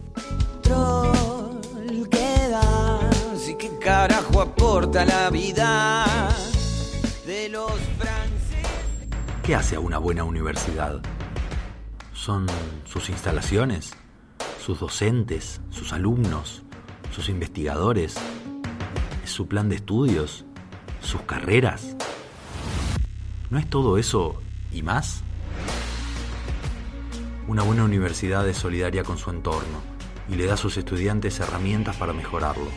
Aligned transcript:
control 0.63 2.09
que 2.11 2.49
das 2.49 3.49
y 3.49 3.55
qué 3.57 3.71
carajo 3.79 4.41
aporta 4.41 5.05
la 5.05 5.31
vida 5.31 6.07
de 7.27 7.49
los 7.49 7.73
franceses. 7.99 9.09
¿Qué 9.43 9.55
hace 9.55 9.77
a 9.77 9.81
una 9.81 9.99
buena 9.99 10.25
universidad? 10.25 11.01
¿Son 12.13 12.47
sus 12.85 13.09
instalaciones? 13.11 13.93
¿Sus 14.65 14.79
docentes? 14.79 15.61
¿Sus 15.71 15.93
alumnos? 15.93 16.63
¿Sus 17.11 17.29
investigadores? 17.29 18.15
¿Es 19.25 19.31
su 19.31 19.49
plan 19.49 19.69
de 19.69 19.75
estudios? 19.75 20.45
¿Sus 21.01 21.23
carreras? 21.23 21.97
¿No 23.51 23.59
es 23.59 23.69
todo 23.69 23.99
eso 23.99 24.41
y 24.73 24.83
más? 24.83 25.25
Una 27.49 27.65
buena 27.65 27.83
universidad 27.83 28.49
es 28.49 28.57
solidaria 28.57 29.03
con 29.03 29.19
su 29.19 29.31
entorno 29.31 29.83
y 30.29 30.37
le 30.37 30.47
da 30.47 30.55
a 30.55 30.57
sus 30.57 30.77
estudiantes 30.77 31.41
herramientas 31.41 31.97
para 31.97 32.13
mejorarlo. 32.13 32.69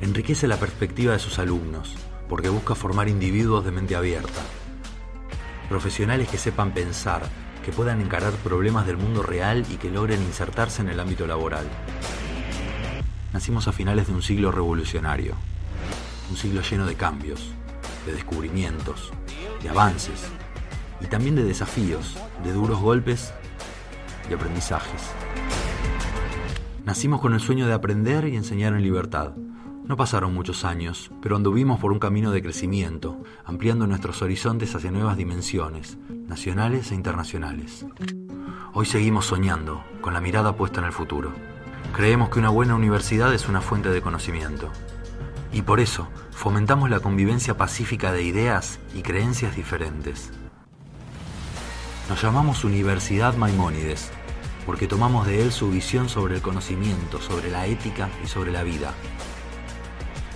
Enriquece 0.00 0.48
la 0.48 0.56
perspectiva 0.56 1.12
de 1.12 1.20
sus 1.20 1.38
alumnos 1.38 1.94
porque 2.28 2.48
busca 2.48 2.74
formar 2.74 3.08
individuos 3.08 3.64
de 3.64 3.70
mente 3.70 3.94
abierta, 3.94 4.40
profesionales 5.68 6.28
que 6.28 6.38
sepan 6.38 6.74
pensar, 6.74 7.22
que 7.66 7.72
puedan 7.72 8.00
encarar 8.00 8.32
problemas 8.44 8.86
del 8.86 8.96
mundo 8.96 9.24
real 9.24 9.66
y 9.68 9.74
que 9.74 9.90
logren 9.90 10.22
insertarse 10.22 10.82
en 10.82 10.88
el 10.88 11.00
ámbito 11.00 11.26
laboral. 11.26 11.66
Nacimos 13.32 13.66
a 13.66 13.72
finales 13.72 14.06
de 14.06 14.12
un 14.12 14.22
siglo 14.22 14.52
revolucionario, 14.52 15.34
un 16.30 16.36
siglo 16.36 16.62
lleno 16.62 16.86
de 16.86 16.94
cambios, 16.94 17.50
de 18.06 18.12
descubrimientos, 18.12 19.10
de 19.64 19.68
avances 19.68 20.28
y 21.00 21.06
también 21.06 21.34
de 21.34 21.42
desafíos, 21.42 22.16
de 22.44 22.52
duros 22.52 22.78
golpes 22.78 23.32
y 24.30 24.34
aprendizajes. 24.34 25.02
Nacimos 26.84 27.20
con 27.20 27.34
el 27.34 27.40
sueño 27.40 27.66
de 27.66 27.72
aprender 27.72 28.28
y 28.28 28.36
enseñar 28.36 28.74
en 28.74 28.82
libertad. 28.82 29.32
No 29.86 29.96
pasaron 29.96 30.34
muchos 30.34 30.64
años, 30.64 31.12
pero 31.22 31.36
anduvimos 31.36 31.78
por 31.78 31.92
un 31.92 32.00
camino 32.00 32.32
de 32.32 32.42
crecimiento, 32.42 33.22
ampliando 33.44 33.86
nuestros 33.86 34.20
horizontes 34.20 34.74
hacia 34.74 34.90
nuevas 34.90 35.16
dimensiones, 35.16 35.96
nacionales 36.26 36.90
e 36.90 36.96
internacionales. 36.96 37.86
Hoy 38.72 38.84
seguimos 38.84 39.26
soñando, 39.26 39.84
con 40.00 40.12
la 40.12 40.20
mirada 40.20 40.56
puesta 40.56 40.80
en 40.80 40.86
el 40.86 40.92
futuro. 40.92 41.32
Creemos 41.94 42.30
que 42.30 42.40
una 42.40 42.48
buena 42.48 42.74
universidad 42.74 43.32
es 43.32 43.48
una 43.48 43.60
fuente 43.60 43.90
de 43.90 44.02
conocimiento. 44.02 44.72
Y 45.52 45.62
por 45.62 45.78
eso 45.78 46.08
fomentamos 46.32 46.90
la 46.90 46.98
convivencia 46.98 47.56
pacífica 47.56 48.10
de 48.10 48.24
ideas 48.24 48.80
y 48.92 49.02
creencias 49.02 49.54
diferentes. 49.54 50.32
Nos 52.08 52.20
llamamos 52.20 52.64
Universidad 52.64 53.36
Maimónides, 53.36 54.10
porque 54.66 54.88
tomamos 54.88 55.28
de 55.28 55.42
él 55.42 55.52
su 55.52 55.70
visión 55.70 56.08
sobre 56.08 56.34
el 56.34 56.42
conocimiento, 56.42 57.20
sobre 57.20 57.52
la 57.52 57.66
ética 57.68 58.08
y 58.24 58.26
sobre 58.26 58.50
la 58.50 58.64
vida. 58.64 58.92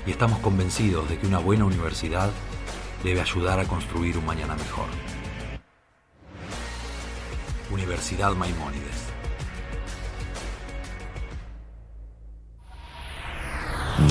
Y 0.06 0.10
estamos 0.10 0.40
convencidos 0.40 1.08
de 1.08 1.18
que 1.18 1.26
una 1.26 1.38
buena 1.38 1.64
universidad 1.64 2.30
debe 3.04 3.20
ayudar 3.20 3.60
a 3.60 3.64
construir 3.64 4.18
un 4.18 4.26
mañana 4.26 4.56
mejor. 4.56 4.86
Universidad 7.70 8.34
Maimónides. 8.34 9.10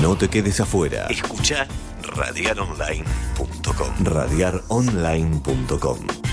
No 0.00 0.16
te 0.16 0.28
quedes 0.28 0.60
afuera. 0.60 1.06
Escucha 1.08 1.66
radiaronline.com. 2.02 4.04
Radiaronline.com. 4.04 6.29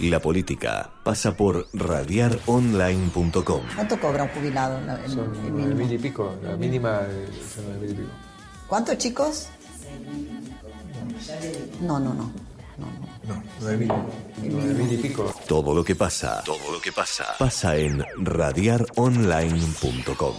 La 0.00 0.20
política 0.20 0.90
pasa 1.02 1.34
por 1.36 1.66
radiaronline.com. 1.72 3.62
¿Cuánto 3.74 3.98
cobra 3.98 4.24
un 4.24 4.28
jubilado? 4.30 4.78
en- 4.78 5.08
Son 5.10 5.34
el 5.46 5.52
mínimo? 5.52 5.74
mil 5.74 5.90
y 5.92 5.98
pico, 5.98 6.34
la 6.42 6.54
mínima 6.56 7.00
son 7.54 7.80
mil 7.80 7.90
y 7.90 7.94
pico. 7.94 8.08
¿Cuántos 8.68 8.98
chicos? 8.98 9.48
No, 11.80 11.98
no, 11.98 12.12
no. 12.12 12.30
no, 12.76 12.86
no. 13.26 13.42
Mil. 13.78 13.90
Nueve 14.42 14.74
mil 14.74 14.92
y 14.92 14.98
pico. 14.98 15.32
Todo 15.48 15.74
lo 15.74 15.82
que 15.82 15.94
pasa, 15.94 16.42
todo 16.44 16.72
lo 16.72 16.78
que 16.80 16.92
pasa, 16.92 17.24
pasa 17.38 17.74
en 17.76 18.04
radiaronline.com. 18.18 20.34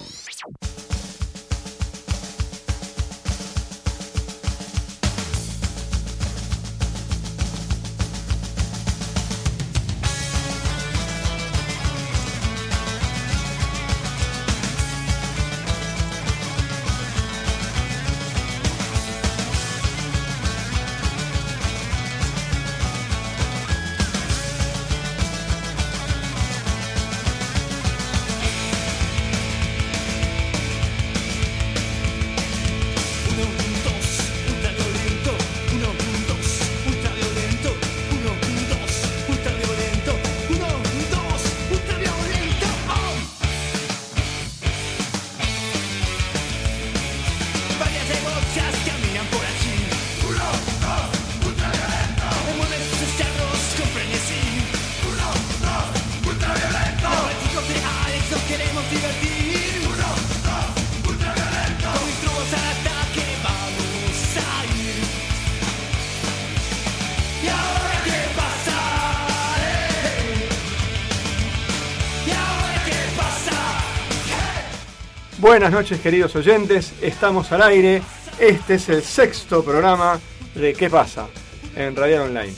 Buenas 75.67 75.81
noches 75.83 75.99
queridos 75.99 76.33
oyentes, 76.37 76.93
estamos 77.01 77.51
al 77.51 77.61
aire. 77.61 78.01
Este 78.39 78.75
es 78.75 78.87
el 78.87 79.01
sexto 79.03 79.65
programa 79.65 80.17
de 80.55 80.73
¿Qué 80.73 80.89
pasa? 80.89 81.27
en 81.75 81.93
Radial 81.93 82.21
Online. 82.21 82.53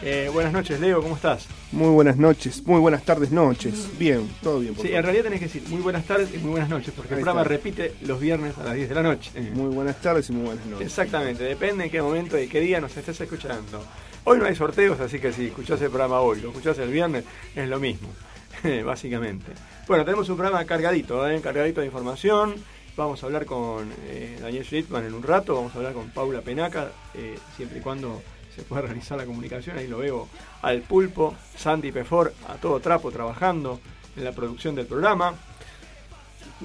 Eh, 0.00 0.30
buenas 0.32 0.52
noches 0.52 0.78
Leo, 0.78 1.02
¿cómo 1.02 1.16
estás? 1.16 1.48
Muy 1.72 1.88
buenas 1.88 2.18
noches, 2.18 2.64
muy 2.64 2.78
buenas 2.78 3.02
tardes, 3.04 3.32
noches. 3.32 3.88
Bien, 3.98 4.30
todo 4.44 4.60
bien. 4.60 4.74
por 4.74 4.82
Sí, 4.82 4.90
favor. 4.92 4.98
en 4.98 5.02
realidad 5.02 5.24
tenés 5.24 5.38
que 5.40 5.46
decir 5.46 5.62
muy 5.70 5.80
buenas 5.82 6.04
tardes 6.04 6.28
y 6.32 6.38
muy 6.38 6.50
buenas 6.52 6.68
noches, 6.68 6.94
porque 6.96 7.14
el 7.14 7.18
Ahí 7.18 7.24
programa 7.24 7.40
está. 7.42 7.48
repite 7.52 7.94
los 8.02 8.20
viernes 8.20 8.56
a 8.56 8.62
las 8.62 8.74
10 8.76 8.88
de 8.90 8.94
la 8.94 9.02
noche. 9.02 9.30
Eh, 9.34 9.50
Muy 9.54 9.74
buenas 9.74 9.96
tardes 10.00 10.30
y 10.30 10.32
muy 10.32 10.44
buenas 10.46 10.64
noches. 10.66 10.86
Exactamente, 10.86 11.42
depende 11.42 11.86
en 11.86 11.90
qué 11.90 12.00
momento 12.00 12.38
y 12.40 12.46
qué 12.46 12.60
día 12.60 12.80
nos 12.80 12.96
estés 12.96 13.20
escuchando. 13.20 13.84
Hoy 14.22 14.38
no 14.38 14.44
hay 14.44 14.54
sorteos, 14.54 15.00
así 15.00 15.18
que 15.18 15.32
si 15.32 15.46
escuchás 15.46 15.80
el 15.82 15.88
programa 15.88 16.20
hoy, 16.20 16.40
lo 16.40 16.50
escuchás 16.50 16.78
el 16.78 16.92
viernes, 16.92 17.24
es 17.56 17.68
lo 17.68 17.80
mismo, 17.80 18.06
básicamente. 18.84 19.52
Bueno, 19.86 20.04
tenemos 20.04 20.28
un 20.28 20.36
programa 20.36 20.64
cargadito, 20.64 21.28
¿eh? 21.28 21.40
cargadito 21.40 21.80
de 21.80 21.86
información. 21.86 22.54
Vamos 22.96 23.22
a 23.22 23.26
hablar 23.26 23.46
con 23.46 23.90
eh, 24.06 24.38
Daniel 24.40 24.64
Schlittman 24.64 25.04
en 25.06 25.14
un 25.14 25.22
rato, 25.22 25.54
vamos 25.54 25.74
a 25.74 25.78
hablar 25.78 25.94
con 25.94 26.10
Paula 26.10 26.42
Penaca, 26.42 26.90
eh, 27.14 27.38
siempre 27.56 27.78
y 27.78 27.80
cuando 27.80 28.20
se 28.54 28.62
pueda 28.62 28.82
realizar 28.82 29.16
la 29.16 29.24
comunicación. 29.24 29.78
Ahí 29.78 29.86
lo 29.88 29.98
veo 29.98 30.28
al 30.60 30.82
pulpo, 30.82 31.34
Santi 31.56 31.90
Pefor, 31.90 32.34
a 32.48 32.54
todo 32.56 32.80
trapo 32.80 33.10
trabajando 33.10 33.80
en 34.14 34.24
la 34.24 34.32
producción 34.32 34.74
del 34.74 34.86
programa. 34.86 35.34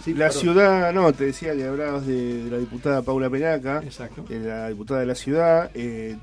Sí, 0.03 0.13
la 0.13 0.27
perdón. 0.27 0.41
ciudad, 0.41 0.93
no, 0.93 1.13
te 1.13 1.25
decía 1.27 1.55
que 1.55 1.63
hablabas 1.63 2.05
de, 2.05 2.43
de 2.43 2.51
la 2.51 2.57
diputada 2.57 3.01
Paula 3.01 3.29
Penaca, 3.29 3.81
Exacto. 3.83 4.23
de 4.23 4.39
la 4.39 4.67
diputada 4.67 4.99
de 4.99 5.05
la 5.05 5.15
ciudad. 5.15 5.71
eh, 5.73 6.17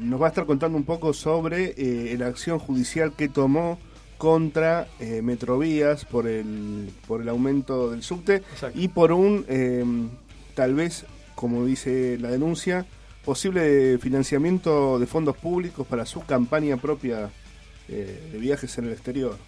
nos 0.00 0.20
va 0.20 0.26
a 0.26 0.28
estar 0.28 0.44
contando 0.46 0.76
un 0.76 0.84
poco 0.84 1.12
sobre 1.14 1.74
eh, 1.76 2.14
la 2.18 2.26
acción 2.26 2.58
judicial 2.58 3.12
que 3.16 3.28
tomó 3.28 3.78
contra 4.20 4.86
eh, 5.00 5.22
Metrovías 5.22 6.04
por 6.04 6.26
el, 6.26 6.90
por 7.08 7.22
el 7.22 7.28
aumento 7.30 7.90
del 7.90 8.02
subte 8.02 8.36
Exacto. 8.52 8.78
y 8.78 8.88
por 8.88 9.12
un, 9.12 9.46
eh, 9.48 9.82
tal 10.54 10.74
vez, 10.74 11.06
como 11.34 11.64
dice 11.64 12.18
la 12.20 12.28
denuncia, 12.30 12.84
posible 13.24 13.96
financiamiento 13.98 14.98
de 14.98 15.06
fondos 15.06 15.38
públicos 15.38 15.86
para 15.86 16.04
su 16.04 16.20
campaña 16.20 16.76
propia 16.76 17.30
eh, 17.88 18.28
de 18.30 18.38
viajes 18.38 18.76
en 18.76 18.84
el 18.88 18.92
exterior. 18.92 19.38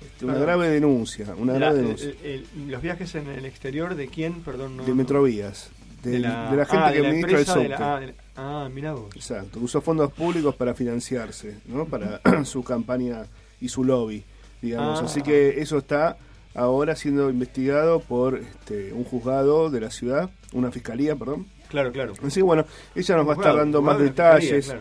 Este, 0.00 0.24
una 0.26 0.34
grave 0.34 0.68
denuncia, 0.70 1.34
una 1.36 1.54
La- 1.54 1.58
grave 1.58 1.78
el- 1.80 1.82
denuncia. 1.86 2.10
el- 2.22 2.46
el- 2.54 2.70
los 2.70 2.82
viajes 2.82 3.12
en 3.16 3.26
el 3.26 3.44
exterior 3.44 3.96
de 3.96 4.06
quién, 4.06 4.42
perdón, 4.42 4.76
no, 4.76 4.84
de. 4.84 4.94
Metrovías, 4.94 5.70
de, 6.04 6.10
de 6.12 6.16
de 6.18 6.22
la, 6.22 6.66
gente 6.70 6.84
ah, 6.86 6.92
que 6.92 6.98
administra 7.00 7.38
el 7.40 7.46
subte. 7.46 7.68
la- 7.68 7.76
ah, 7.80 8.00
ah, 8.36 8.68
mira 8.72 8.92
vos. 8.94 9.10
Exacto, 9.16 9.58
usó 9.58 9.80
fondos 9.80 10.12
públicos 10.12 10.54
para 10.54 10.72
financiarse, 10.72 11.56
¿no? 11.66 11.84
Para 11.86 12.20
su 12.44 12.62
campaña 12.62 13.24
y 13.60 13.68
su 13.68 13.84
lobby, 13.84 14.24
digamos. 14.62 15.00
Ah. 15.00 15.04
Así 15.04 15.22
que 15.22 15.60
eso 15.60 15.78
está 15.78 16.16
ahora 16.54 16.96
siendo 16.96 17.30
investigado 17.30 18.00
por 18.00 18.38
este, 18.38 18.92
un 18.92 19.04
juzgado 19.04 19.70
de 19.70 19.80
la 19.80 19.90
ciudad, 19.90 20.30
una 20.52 20.70
fiscalía, 20.70 21.14
perdón. 21.16 21.46
Claro, 21.68 21.92
claro. 21.92 22.12
Así 22.24 22.40
que 22.40 22.42
bueno, 22.44 22.64
ella 22.94 23.16
nos 23.16 23.28
va 23.28 23.32
a 23.32 23.36
estar 23.36 23.56
dando 23.56 23.80
más 23.82 23.98
detalles. 23.98 24.74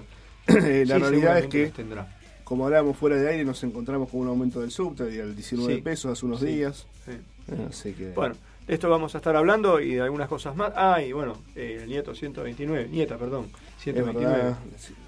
Eh, 0.47 0.85
la 0.87 0.95
Sí, 0.95 1.01
realidad 1.01 1.37
es 1.39 1.47
que, 1.47 1.71
como 2.43 2.65
hablábamos 2.65 2.97
fuera 2.97 3.15
de 3.17 3.29
aire, 3.29 3.45
nos 3.45 3.63
encontramos 3.63 4.09
con 4.09 4.21
un 4.21 4.27
aumento 4.29 4.59
del 4.61 4.71
subte 4.71 5.03
al 5.03 5.35
19 5.35 5.75
Sí. 5.75 5.81
pesos 5.81 6.11
hace 6.13 6.25
unos 6.25 6.39
Sí. 6.39 6.47
días. 6.47 6.87
Sí. 7.05 7.11
Así 7.69 7.93
que... 7.93 8.09
Bueno, 8.13 8.35
de 8.67 8.73
esto 8.73 8.89
vamos 8.89 9.13
a 9.13 9.19
estar 9.19 9.35
hablando 9.35 9.79
y 9.79 9.93
de 9.95 10.01
algunas 10.01 10.27
cosas 10.27 10.55
más. 10.55 10.71
Ah, 10.75 10.99
y 11.01 11.11
bueno, 11.11 11.37
eh, 11.55 11.81
el 11.83 11.89
nieto 11.89 12.15
129, 12.15 12.87
nieta, 12.89 13.17
perdón, 13.17 13.47
129. 13.79 14.35
verdad, 14.35 14.57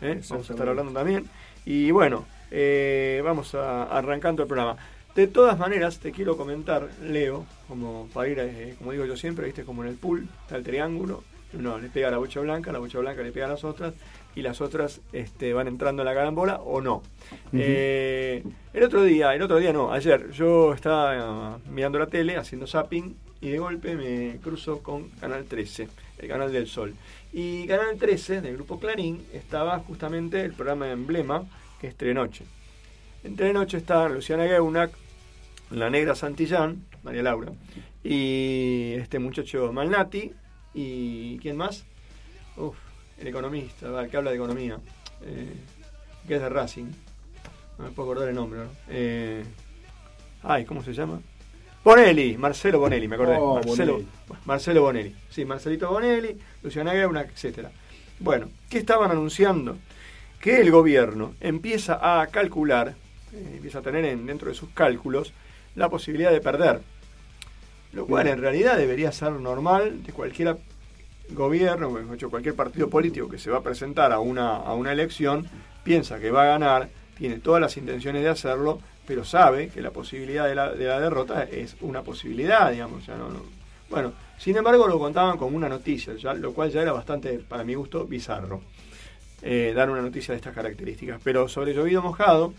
¿eh? 0.04 0.22
Vamos 0.30 0.50
a 0.50 0.54
estar 0.54 0.70
hablando 0.70 0.92
también. 0.92 1.26
Y 1.66 1.90
bueno, 1.90 2.26
eh, 2.52 3.22
vamos 3.24 3.56
a 3.56 3.84
arrancando 3.84 4.44
el 4.44 4.48
programa. 4.48 4.78
De 5.16 5.28
todas 5.28 5.60
maneras, 5.60 6.00
te 6.00 6.12
quiero 6.12 6.38
comentar, 6.38 6.88
Leo, 7.02 7.46
como 7.68 8.08
para 8.14 8.30
ir, 8.30 8.40
eh, 8.40 8.76
como 8.78 8.92
digo 8.94 9.06
yo 9.06 9.18
siempre, 9.18 9.46
viste, 9.46 9.64
como 9.64 9.84
en 9.84 9.90
el 9.90 9.96
pool, 9.96 10.28
está 10.44 10.56
el 10.56 10.64
triángulo, 10.64 11.24
uno 11.54 11.80
le 11.80 11.90
pega 11.90 12.08
a 12.08 12.12
la 12.12 12.18
bocha 12.18 12.40
blanca, 12.40 12.72
la 12.72 12.80
bocha 12.80 13.00
blanca 13.00 13.22
le 13.22 13.32
pega 13.32 13.48
a 13.48 13.50
las 13.50 13.64
otras, 13.66 13.94
y 14.36 14.42
las 14.42 14.62
otras 14.62 15.02
este, 15.12 15.54
van 15.54 15.68
entrando 15.68 16.02
en 16.02 16.06
la 16.06 16.14
carambola 16.14 16.62
o 16.62 16.80
no. 16.80 17.04
Eh, 17.52 18.44
el 18.74 18.84
otro 18.84 19.04
día, 19.04 19.36
el 19.36 19.42
otro 19.42 19.58
día 19.58 19.74
no, 19.74 19.92
ayer, 19.92 20.32
yo 20.32 20.74
estaba 20.74 21.58
eh, 21.58 21.60
mirando 21.70 22.00
la 22.00 22.08
tele, 22.08 22.38
haciendo 22.38 22.68
zapping, 22.68 23.16
y 23.42 23.50
de 23.50 23.60
golpe 23.60 23.96
me 23.96 24.38
cruzo 24.42 24.80
con 24.80 25.10
Canal 25.10 25.46
13, 25.46 25.90
el 26.20 26.28
canal 26.30 26.54
del 26.54 26.68
Sol. 26.68 26.94
Y 27.34 27.68
Canal 27.68 27.98
13, 27.98 28.42
del 28.42 28.56
grupo 28.56 28.80
Clarín, 28.80 29.26
estaba 29.34 29.80
justamente 29.80 30.42
el 30.42 30.54
programa 30.54 30.86
de 30.86 30.94
emblema, 30.94 31.44
que 31.82 31.88
es 31.88 31.96
Trenoche. 31.98 32.46
En 33.24 33.36
Trenoche 33.36 33.78
está 33.78 34.08
Luciana 34.08 34.46
Geunac, 34.46 34.92
la 35.72 35.90
negra 35.90 36.14
Santillán, 36.14 36.86
María 37.02 37.24
Laura, 37.24 37.54
y 38.04 38.94
este 38.94 39.18
muchacho 39.18 39.74
Malnati, 39.74 40.32
y 40.76 41.40
¿quién 41.40 41.58
más? 41.58 41.84
Uf, 42.56 42.78
el 43.18 43.28
economista, 43.28 44.00
el 44.00 44.10
que 44.12 44.18
habla 44.18 44.30
de 44.30 44.36
economía, 44.36 44.78
eh, 45.24 45.56
que 46.28 46.36
es 46.36 46.42
de 46.42 46.50
Racing. 46.50 46.92
No 47.80 47.86
me 47.86 47.90
puedo 47.90 48.12
acordar 48.12 48.30
el 48.30 48.36
nombre, 48.36 48.60
¿no? 48.60 48.70
Eh, 48.88 49.44
ay, 50.44 50.66
¿cómo 50.66 50.84
se 50.84 50.94
llama? 50.94 51.20
Bonelli, 51.84 52.38
Marcelo 52.38 52.80
Bonelli, 52.80 53.08
me 53.08 53.16
acordé. 53.16 53.38
Oh, 53.40 53.56
Marcelo, 53.56 53.94
Bonelli. 53.94 54.08
Marcelo 54.46 54.82
Bonelli. 54.84 55.16
Sí, 55.32 55.46
Marcelito 55.46 55.90
Bonelli, 55.90 56.38
Luciana 56.62 56.92
Geunac, 56.92 57.32
etcétera. 57.32 57.72
Bueno, 58.20 58.50
¿qué 58.70 58.78
estaban 58.78 59.10
anunciando? 59.10 59.78
Que 60.42 60.60
el 60.60 60.72
gobierno 60.72 61.34
empieza 61.40 62.22
a 62.22 62.26
calcular, 62.28 62.96
eh, 63.34 63.52
empieza 63.56 63.80
a 63.80 63.82
tener 63.82 64.06
en- 64.06 64.26
dentro 64.26 64.50
de 64.50 64.56
sus 64.56 64.70
cálculos 64.70 65.34
la 65.76 65.90
posibilidad 65.90 66.32
de 66.32 66.42
perder. 66.42 66.82
Lo 67.94 68.06
cual 68.08 68.28
en 68.28 68.40
realidad 68.42 68.78
debería 68.78 69.12
ser 69.12 69.32
normal 69.34 70.04
de 70.04 70.14
cualquier 70.14 70.58
gobierno, 71.30 71.88
o 71.88 71.92
mejor 71.92 72.14
dicho, 72.14 72.30
cualquier 72.30 72.56
partido 72.56 72.90
político 72.90 73.30
que 73.30 73.38
se 73.38 73.52
va 73.52 73.60
a 73.60 73.64
presentar 73.64 74.12
a 74.12 74.20
una, 74.20 74.56
a 74.56 74.74
una 74.74 74.92
elección, 74.92 75.48
piensa 75.84 76.20
que 76.20 76.32
va 76.32 76.44
a 76.44 76.48
ganar, 76.48 76.90
tiene 77.18 77.40
todas 77.40 77.62
las 77.62 77.78
intenciones 77.78 78.24
de 78.24 78.30
hacerlo, 78.30 78.80
pero 79.06 79.24
sabe 79.26 79.70
que 79.70 79.82
la 79.82 79.92
posibilidad 79.92 80.48
de 80.48 80.56
la, 80.56 80.72
de 80.74 80.86
la 80.86 81.00
derrota 81.00 81.44
es 81.44 81.76
una 81.82 82.02
posibilidad, 82.02 82.72
digamos. 82.72 83.06
ya 83.06 83.16
no- 83.16 83.30
no. 83.30 83.42
Bueno, 83.90 84.14
sin 84.38 84.56
embargo 84.58 84.88
lo 84.88 84.98
contaban 84.98 85.38
como 85.38 85.56
una 85.58 85.70
noticia, 85.70 86.16
ya- 86.16 86.34
lo 86.34 86.54
cual 86.54 86.72
ya 86.72 86.82
era 86.82 86.94
bastante, 86.94 87.40
para 87.40 87.64
mi 87.64 87.76
gusto, 87.76 88.06
bizarro. 88.06 88.62
Eh, 89.42 89.74
dar 89.76 89.90
una 89.90 90.02
noticia 90.02 90.34
de 90.34 90.38
estas 90.38 90.54
características. 90.54 91.20
Pero 91.24 91.48
sobre 91.48 91.74
llovido 91.74 92.02
mojado, 92.02 92.54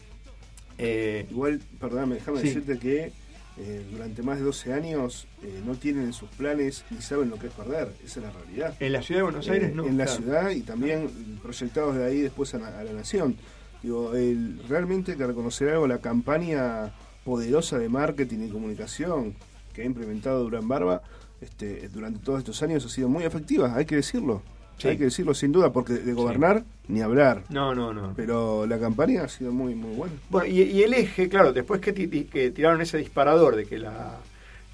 eh, 0.79 1.27
Igual, 1.31 1.61
perdóname, 1.81 2.17
déjame 2.17 2.41
Sí. 2.41 2.49
decirte 2.49 2.79
que 2.79 3.13
eh, 3.59 3.85
durante 3.93 4.23
más 4.23 4.39
de 4.39 4.45
12 4.45 4.73
años 4.73 5.27
eh, 5.43 5.61
no 5.67 5.75
tienen 5.75 6.05
en 6.05 6.13
sus 6.15 6.31
planes 6.31 6.85
ni 6.91 7.03
saben 7.03 7.29
lo 7.29 7.37
que 7.37 7.49
es 7.49 7.53
perder. 7.53 7.93
Esa 8.05 8.21
es 8.21 8.27
la 8.27 8.33
realidad. 8.33 8.75
en 8.81 8.93
la 8.93 9.03
ciudad 9.03 9.19
de 9.21 9.23
Buenos 9.25 9.49
Aires 9.51 9.71
Eh, 9.71 9.75
no. 9.75 9.87
En 9.87 9.99
la 9.99 10.07
ciudad 10.07 10.51
y 10.51 10.63
también 10.63 11.11
proyectados 11.43 11.95
de 11.97 12.05
ahí 12.07 12.21
después 12.23 12.55
a, 12.55 12.59
la- 12.59 12.79
a 12.79 12.83
la 12.85 12.93
nación. 12.95 13.37
Digo, 13.83 14.15
el- 14.15 14.63
realmente 14.69 15.13
hay 15.13 15.19
que 15.19 15.27
reconocer 15.27 15.69
algo, 15.69 15.87
la 15.87 15.99
campaña 15.99 16.93
poderosa 17.25 17.79
de 17.79 17.89
marketing 17.91 18.47
y 18.47 18.49
comunicación 18.49 19.35
que 19.75 19.83
ha 19.83 19.85
implementado 19.85 20.43
Durán 20.45 20.67
Barba 20.67 21.03
este, 21.43 21.89
durante 21.91 22.21
todos 22.21 22.39
estos 22.39 22.63
años 22.63 22.85
ha 22.87 22.89
sido 22.89 23.09
muy 23.09 23.25
efectiva, 23.25 23.75
hay 23.77 23.85
que 23.85 23.97
decirlo. 23.97 24.43
Sí. 24.83 24.89
Hay 24.89 24.99
que 24.99 25.05
decirlo 25.05 25.33
sin 25.35 25.53
duda, 25.53 25.73
porque 25.73 25.95
de 25.95 26.13
gobernar 26.13 26.65
ni 26.89 27.01
hablar. 27.03 27.43
No, 27.49 27.75
no, 27.75 27.93
no. 27.93 28.13
Pero 28.17 28.67
la 28.67 28.79
campaña 28.79 29.23
ha 29.25 29.29
sido 29.29 29.53
muy, 29.53 29.75
muy 29.75 29.95
buena. 29.95 30.15
Bueno, 30.29 30.49
y, 30.49 30.63
y 30.63 30.83
el 30.83 30.93
eje, 30.95 31.29
claro, 31.29 31.53
después 31.53 31.81
que, 31.81 31.93
ti- 31.93 32.09
ti- 32.09 32.25
que 32.25 32.51
tiraron 32.51 32.81
ese 32.81 32.99
disparador 32.99 33.55
de 33.57 33.65
que, 33.67 33.79
la, 33.79 34.17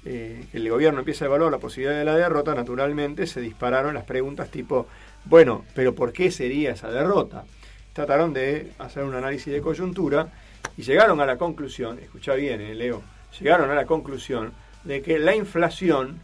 eh, 0.05 0.45
que 0.51 0.57
el 0.57 0.69
gobierno 0.69 0.99
empieza 0.99 1.25
a 1.25 1.27
evaluar 1.27 1.51
la 1.51 1.59
posibilidad 1.59 1.97
de 1.97 2.05
la 2.05 2.15
derrota, 2.17 2.55
naturalmente 2.55 3.27
se 3.27 3.39
dispararon 3.41 3.93
las 3.93 4.03
preguntas 4.05 4.49
tipo, 4.49 4.87
bueno, 5.25 5.63
pero 5.75 5.93
¿por 5.93 6.11
qué 6.11 6.31
sería 6.31 6.71
esa 6.71 6.89
derrota? 6.89 7.43
Trataron 7.93 8.33
de 8.33 8.71
hacer 8.79 9.03
un 9.03 9.13
análisis 9.15 9.51
de 9.53 9.61
coyuntura 9.61 10.29
y 10.77 10.81
llegaron 10.83 11.19
a 11.21 11.25
la 11.25 11.37
conclusión, 11.37 11.99
escucha 11.99 12.33
bien, 12.33 12.61
eh, 12.61 12.73
Leo, 12.73 13.01
llegaron 13.39 13.69
a 13.69 13.75
la 13.75 13.85
conclusión 13.85 14.51
de 14.83 15.01
que 15.01 15.19
la 15.19 15.35
inflación 15.35 16.17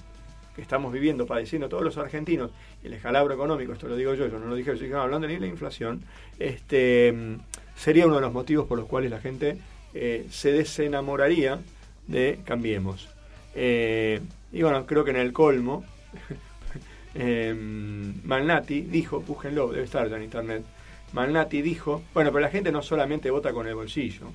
que 0.55 0.61
estamos 0.61 0.93
viviendo, 0.93 1.25
padeciendo 1.25 1.67
todos 1.67 1.83
los 1.83 1.97
argentinos, 1.97 2.51
el 2.85 2.93
escalabro 2.93 3.33
económico, 3.33 3.73
esto 3.73 3.87
lo 3.87 3.95
digo 3.95 4.13
yo, 4.13 4.27
yo 4.27 4.39
no 4.39 4.45
lo 4.47 4.55
dije, 4.55 4.75
yo 4.75 4.83
dije, 4.83 4.93
hablando 4.93 5.27
de 5.27 5.39
la 5.39 5.47
inflación, 5.47 6.03
este, 6.39 7.11
mm, 7.11 7.35
sería 7.75 8.05
uno 8.05 8.15
de 8.15 8.21
los 8.21 8.33
motivos 8.33 8.67
por 8.67 8.77
los 8.77 8.87
cuales 8.87 9.11
la 9.11 9.19
gente 9.19 9.57
eh, 9.93 10.25
se 10.29 10.51
desenamoraría 10.51 11.59
de 12.07 12.39
Cambiemos. 12.45 13.09
Eh, 13.55 14.21
y 14.51 14.61
bueno, 14.61 14.85
creo 14.85 15.03
que 15.03 15.11
en 15.11 15.17
el 15.17 15.33
colmo, 15.33 15.83
eh, 17.15 17.53
Malnati 18.23 18.81
dijo, 18.81 19.21
búsquenlo, 19.21 19.71
debe 19.71 19.85
estar 19.85 20.09
ya 20.09 20.17
en 20.17 20.23
internet, 20.23 20.63
Malnati 21.13 21.61
dijo, 21.61 22.03
bueno, 22.13 22.31
pero 22.31 22.41
la 22.41 22.49
gente 22.49 22.71
no 22.71 22.81
solamente 22.81 23.31
vota 23.31 23.53
con 23.53 23.67
el 23.67 23.75
bolsillo. 23.75 24.27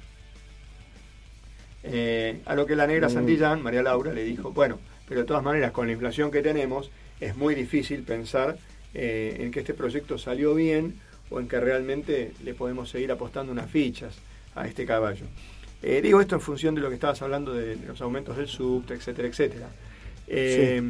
Eh, 1.83 2.41
a 2.45 2.55
lo 2.55 2.67
que 2.67 2.77
la 2.77 2.87
negra 2.87 3.09
Mm. 3.09 3.13
Santillán, 3.13 3.63
María 3.63 3.83
Laura, 3.83 4.13
le 4.13 4.25
dijo, 4.25 4.51
bueno, 4.51 4.79
pero 5.09 5.21
de 5.21 5.27
todas 5.27 5.43
maneras, 5.43 5.73
con 5.73 5.87
la 5.87 5.93
inflación 5.93 6.31
que 6.31 6.43
tenemos, 6.43 6.91
es 7.21 7.37
muy 7.37 7.55
difícil 7.55 8.03
pensar 8.03 8.57
eh, 8.95 9.37
en 9.41 9.51
que 9.51 9.61
este 9.61 9.75
proyecto 9.75 10.19
salió 10.19 10.55
bien 10.55 10.95
o 11.31 11.39
en 11.41 11.49
que 11.49 11.61
realmente 11.61 12.33
le 12.45 12.55
podemos 12.55 12.91
seguir 12.91 13.13
apostando 13.13 13.53
unas 13.53 13.71
fichas 13.71 14.17
a 14.55 14.67
este 14.67 14.85
caballo. 14.87 15.27
Eh, 15.83 16.01
digo 16.03 16.21
esto 16.21 16.35
en 16.35 16.41
función 16.41 16.75
de 16.75 16.81
lo 16.81 16.89
que 16.89 16.95
estabas 16.97 17.23
hablando 17.23 17.53
de 17.55 17.77
los 17.87 18.01
aumentos 18.01 18.37
del 18.37 18.49
subte, 18.49 18.95
etcétera, 18.95 19.29
etcétera. 19.29 19.69
Eh, 20.27 20.83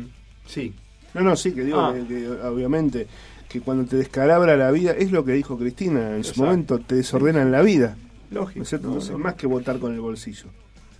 sí. 0.46 0.72
No, 1.14 1.20
no, 1.22 1.36
sí, 1.36 1.52
que 1.52 1.62
digo 1.64 1.80
Ah. 1.80 1.94
que, 1.94 2.06
que 2.06 2.28
obviamente 2.28 3.06
que 3.48 3.60
cuando 3.60 3.84
te 3.84 3.96
descalabra 3.96 4.56
la 4.56 4.70
vida, 4.70 4.92
es 4.92 5.10
lo 5.10 5.24
que 5.24 5.32
dijo 5.32 5.58
Cristina 5.58 6.14
en 6.16 6.22
su 6.24 6.40
momento, 6.42 6.78
te 6.78 6.94
desordenan 6.94 7.50
la 7.50 7.62
vida. 7.62 7.96
Lógico. 8.30 8.58
¿no 8.58 8.62
es 8.62 8.68
cierto? 8.68 8.86
No, 8.86 8.92
Entonces, 8.94 9.12
no. 9.12 9.18
más 9.18 9.34
que 9.34 9.46
votar 9.48 9.78
con 9.80 9.92
el 9.92 10.00
bolsillo. 10.00 10.46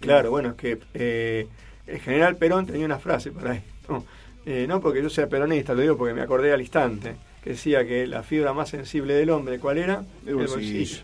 Claro, 0.01 0.31
bueno, 0.31 0.51
es 0.51 0.55
que 0.57 0.79
eh, 0.95 1.47
el 1.87 2.01
general 2.01 2.37
Perón 2.37 2.67
tenía 2.67 2.87
una 2.87 2.99
frase 2.99 3.31
para 3.31 3.55
esto. 3.55 4.05
Eh, 4.47 4.67
no 4.67 4.81
porque 4.81 5.03
yo 5.03 5.11
sea 5.11 5.29
peronista, 5.29 5.75
lo 5.75 5.83
digo 5.83 5.97
porque 5.97 6.15
me 6.15 6.23
acordé 6.23 6.53
al 6.53 6.61
instante, 6.61 7.17
que 7.43 7.51
decía 7.51 7.87
que 7.87 8.07
la 8.07 8.23
fibra 8.23 8.53
más 8.53 8.71
sensible 8.71 9.15
del 9.15 9.31
hombre, 9.31 9.59
¿cuál 9.59 9.79
era? 9.79 10.05
El 10.27 10.37
bolsillo. 10.37 11.03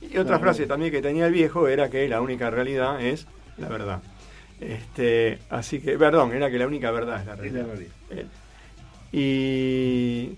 Y 0.00 0.18
otra 0.18 0.38
frase 0.38 0.66
también 0.66 0.92
que 0.92 1.00
tenía 1.02 1.26
el 1.26 1.32
viejo 1.32 1.68
era 1.68 1.88
que 1.88 2.06
la 2.08 2.20
única 2.20 2.50
realidad 2.50 3.00
es 3.00 3.26
la 3.58 3.68
verdad. 3.68 4.02
Este, 4.60 5.38
así 5.50 5.80
que, 5.80 5.98
perdón, 5.98 6.32
era 6.32 6.50
que 6.50 6.58
la 6.58 6.66
única 6.66 6.90
verdad 6.90 7.20
es 7.20 7.26
la 7.26 7.36
realidad. 7.36 7.66
Y 9.12 10.36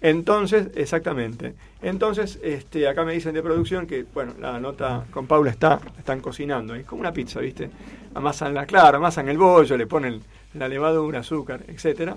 entonces, 0.00 0.68
exactamente. 0.74 1.54
Entonces, 1.80 2.38
este, 2.42 2.86
acá 2.88 3.04
me 3.04 3.14
dicen 3.14 3.34
de 3.34 3.42
producción 3.42 3.86
que, 3.86 4.04
bueno, 4.12 4.34
la 4.38 4.60
nota 4.60 5.04
con 5.10 5.26
Paula 5.26 5.50
está, 5.50 5.80
están 5.98 6.20
cocinando. 6.20 6.74
Es 6.74 6.84
como 6.84 7.00
una 7.00 7.12
pizza, 7.12 7.40
¿viste? 7.40 7.70
Amasan 8.14 8.54
la 8.54 8.66
claro, 8.66 8.98
amasan 8.98 9.28
el 9.28 9.38
bollo, 9.38 9.76
le 9.76 9.86
ponen 9.86 10.20
la 10.54 10.68
levadura, 10.68 11.20
azúcar, 11.20 11.62
etcétera. 11.68 12.16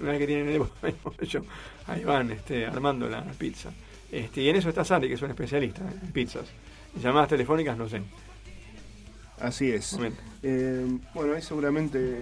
Una 0.00 0.10
vez 0.12 0.18
que 0.20 0.26
tienen 0.26 0.48
el 0.48 0.58
bo- 0.60 0.70
el 0.82 0.94
bollo, 1.02 1.44
ahí 1.86 2.04
van 2.04 2.30
este, 2.32 2.66
armando 2.66 3.08
la 3.08 3.22
pizza. 3.38 3.70
Este, 4.10 4.40
y 4.42 4.48
en 4.48 4.56
eso 4.56 4.68
está 4.68 4.84
Sandy, 4.84 5.08
que 5.08 5.14
es 5.14 5.22
un 5.22 5.30
especialista 5.30 5.82
en 5.82 6.10
pizzas. 6.12 6.46
Llamadas 7.00 7.28
telefónicas, 7.28 7.76
no 7.76 7.88
sé. 7.88 8.02
Así 9.40 9.70
es. 9.70 9.98
Eh, 10.42 10.86
bueno, 11.14 11.34
ahí 11.34 11.42
seguramente 11.42 12.20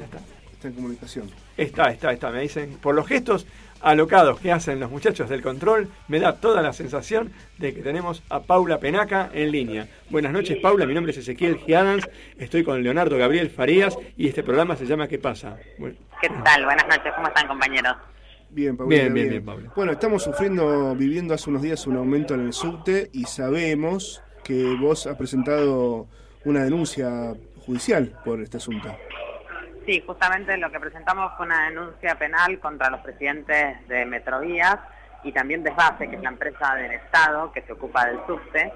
está 0.53 0.69
en 0.69 0.75
comunicación. 0.75 1.31
Está, 1.57 1.91
está, 1.91 2.13
está. 2.13 2.31
Me 2.31 2.43
dicen, 2.43 2.77
por 2.81 2.95
los 2.95 3.07
gestos 3.07 3.47
alocados 3.81 4.41
que 4.41 4.53
hacen 4.53 4.81
los 4.81 4.91
muchachos 4.91 5.29
del 5.29 5.43
control, 5.43 5.89
me 6.09 6.21
da 6.21 6.37
toda 6.37 6.63
la 6.63 6.73
sensación 6.73 7.33
de 7.59 7.75
que 7.75 7.83
tenemos 7.83 8.23
a 8.29 8.41
Paula 8.41 8.79
Penaca 8.79 9.31
en 9.33 9.51
línea. 9.51 9.89
Buenas 10.11 10.33
noches, 10.33 10.59
Paula. 10.59 10.87
Mi 10.87 10.95
nombre 10.95 11.13
es 11.13 11.19
Ezequiel 11.19 11.59
Giadans. 11.59 12.09
Estoy 12.39 12.65
con 12.65 12.83
Leonardo 12.83 13.17
Gabriel 13.17 13.51
Farías 13.51 13.97
y 14.17 14.29
este 14.29 14.43
programa 14.43 14.77
se 14.77 14.87
llama 14.87 15.09
¿Qué 15.09 15.19
pasa? 15.19 15.57
Bueno, 15.79 15.97
¿Qué 16.21 16.29
tal? 16.45 16.65
Buenas 16.65 16.87
noches, 16.89 17.13
¿cómo 17.15 17.29
están 17.29 17.49
compañeros? 17.49 17.97
Bien, 18.51 18.77
Paula. 18.77 18.89
Bien, 18.89 19.15
bien, 19.15 19.29
bien, 19.31 19.45
Paula. 19.45 19.73
Bueno, 19.77 19.93
estamos 19.93 20.23
sufriendo, 20.23 20.95
viviendo 20.95 21.35
hace 21.35 21.51
unos 21.51 21.63
días 21.63 21.87
un 21.87 21.97
aumento 21.97 22.35
en 22.35 22.47
el 22.47 22.53
subte 22.53 23.11
y 23.13 23.25
sabemos 23.25 24.23
que 24.43 24.75
vos 24.81 25.07
has 25.07 25.17
presentado 25.17 26.09
una 26.45 26.65
denuncia 26.65 27.35
judicial 27.67 28.19
por 28.25 28.41
este 28.41 28.57
asunto. 28.57 28.89
Sí, 29.89 30.03
justamente 30.07 30.55
lo 30.59 30.71
que 30.71 30.81
presentamos 30.81 31.33
fue 31.39 31.47
una 31.47 31.71
denuncia 31.71 32.15
penal 32.17 32.61
contra 32.61 32.91
los 32.91 33.01
presidentes 33.01 33.89
de 33.89 34.05
Metrovías 34.05 34.77
y 35.25 35.33
también 35.33 35.63
Desbase, 35.63 36.11
que 36.11 36.17
es 36.17 36.23
la 36.23 36.29
empresa 36.29 36.75
del 36.75 36.93
Estado 36.93 37.51
que 37.53 37.63
se 37.63 37.73
ocupa 37.73 38.05
del 38.05 38.19
subte, 38.27 38.71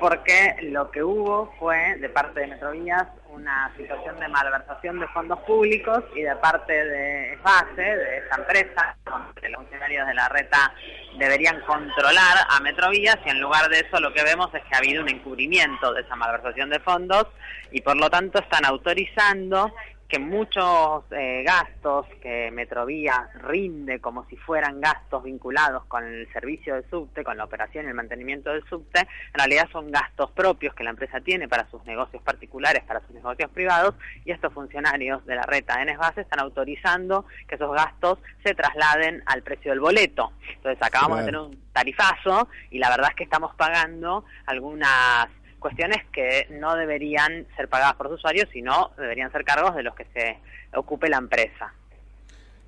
porque 0.00 0.56
lo 0.62 0.90
que 0.90 1.04
hubo 1.04 1.54
fue 1.60 1.94
de 1.98 2.08
parte 2.08 2.40
de 2.40 2.48
Metrovías 2.48 3.06
una 3.28 3.72
situación 3.76 4.18
de 4.18 4.26
malversación 4.26 4.98
de 4.98 5.06
fondos 5.08 5.38
públicos 5.42 6.02
y 6.16 6.22
de 6.22 6.34
parte 6.34 6.72
de 6.72 7.36
Desbase, 7.36 7.80
de 7.80 8.18
esa 8.18 8.36
empresa, 8.38 8.96
donde 9.04 9.48
los 9.50 9.60
funcionarios 9.60 10.08
de 10.08 10.14
la 10.14 10.28
reta 10.28 10.74
deberían 11.20 11.60
controlar 11.60 12.36
a 12.50 12.58
Metrovías 12.58 13.18
y 13.24 13.28
en 13.28 13.40
lugar 13.40 13.68
de 13.68 13.78
eso 13.78 14.00
lo 14.00 14.12
que 14.12 14.24
vemos 14.24 14.52
es 14.52 14.64
que 14.64 14.74
ha 14.74 14.78
habido 14.78 15.04
un 15.04 15.08
encubrimiento 15.08 15.94
de 15.94 16.00
esa 16.00 16.16
malversación 16.16 16.68
de 16.68 16.80
fondos 16.80 17.28
y 17.70 17.80
por 17.80 17.96
lo 17.96 18.10
tanto 18.10 18.40
están 18.40 18.64
autorizando 18.64 19.72
que 20.08 20.18
muchos 20.18 21.04
eh, 21.10 21.42
gastos 21.44 22.06
que 22.22 22.50
Metrovía 22.50 23.28
rinde 23.34 24.00
como 24.00 24.24
si 24.26 24.36
fueran 24.36 24.80
gastos 24.80 25.22
vinculados 25.22 25.84
con 25.84 26.02
el 26.02 26.32
servicio 26.32 26.74
del 26.74 26.88
subte, 26.88 27.22
con 27.22 27.36
la 27.36 27.44
operación 27.44 27.84
y 27.84 27.88
el 27.88 27.94
mantenimiento 27.94 28.50
del 28.50 28.64
subte, 28.68 29.00
en 29.00 29.34
realidad 29.34 29.68
son 29.70 29.90
gastos 29.90 30.30
propios 30.30 30.74
que 30.74 30.82
la 30.82 30.90
empresa 30.90 31.20
tiene 31.20 31.46
para 31.46 31.68
sus 31.70 31.84
negocios 31.84 32.22
particulares, 32.22 32.82
para 32.84 33.00
sus 33.00 33.10
negocios 33.10 33.50
privados, 33.50 33.94
y 34.24 34.32
estos 34.32 34.52
funcionarios 34.52 35.24
de 35.26 35.36
la 35.36 35.42
reta 35.42 35.78
de 35.78 35.84
Nesbase 35.84 36.22
están 36.22 36.40
autorizando 36.40 37.26
que 37.46 37.56
esos 37.56 37.74
gastos 37.74 38.18
se 38.42 38.54
trasladen 38.54 39.22
al 39.26 39.42
precio 39.42 39.72
del 39.72 39.80
boleto. 39.80 40.32
Entonces 40.54 40.82
acabamos 40.82 41.18
de 41.18 41.24
tener 41.26 41.40
un 41.40 41.68
tarifazo 41.72 42.48
y 42.70 42.78
la 42.78 42.88
verdad 42.88 43.10
es 43.10 43.16
que 43.16 43.24
estamos 43.24 43.54
pagando 43.56 44.24
algunas 44.46 45.28
cuestiones 45.58 45.98
que 46.12 46.46
no 46.50 46.74
deberían 46.76 47.46
ser 47.56 47.68
pagadas 47.68 47.94
por 47.96 48.08
los 48.10 48.18
usuarios, 48.18 48.48
sino 48.52 48.90
deberían 48.98 49.30
ser 49.32 49.44
cargos 49.44 49.74
de 49.74 49.82
los 49.82 49.94
que 49.94 50.04
se 50.14 50.38
ocupe 50.76 51.08
la 51.08 51.18
empresa. 51.18 51.72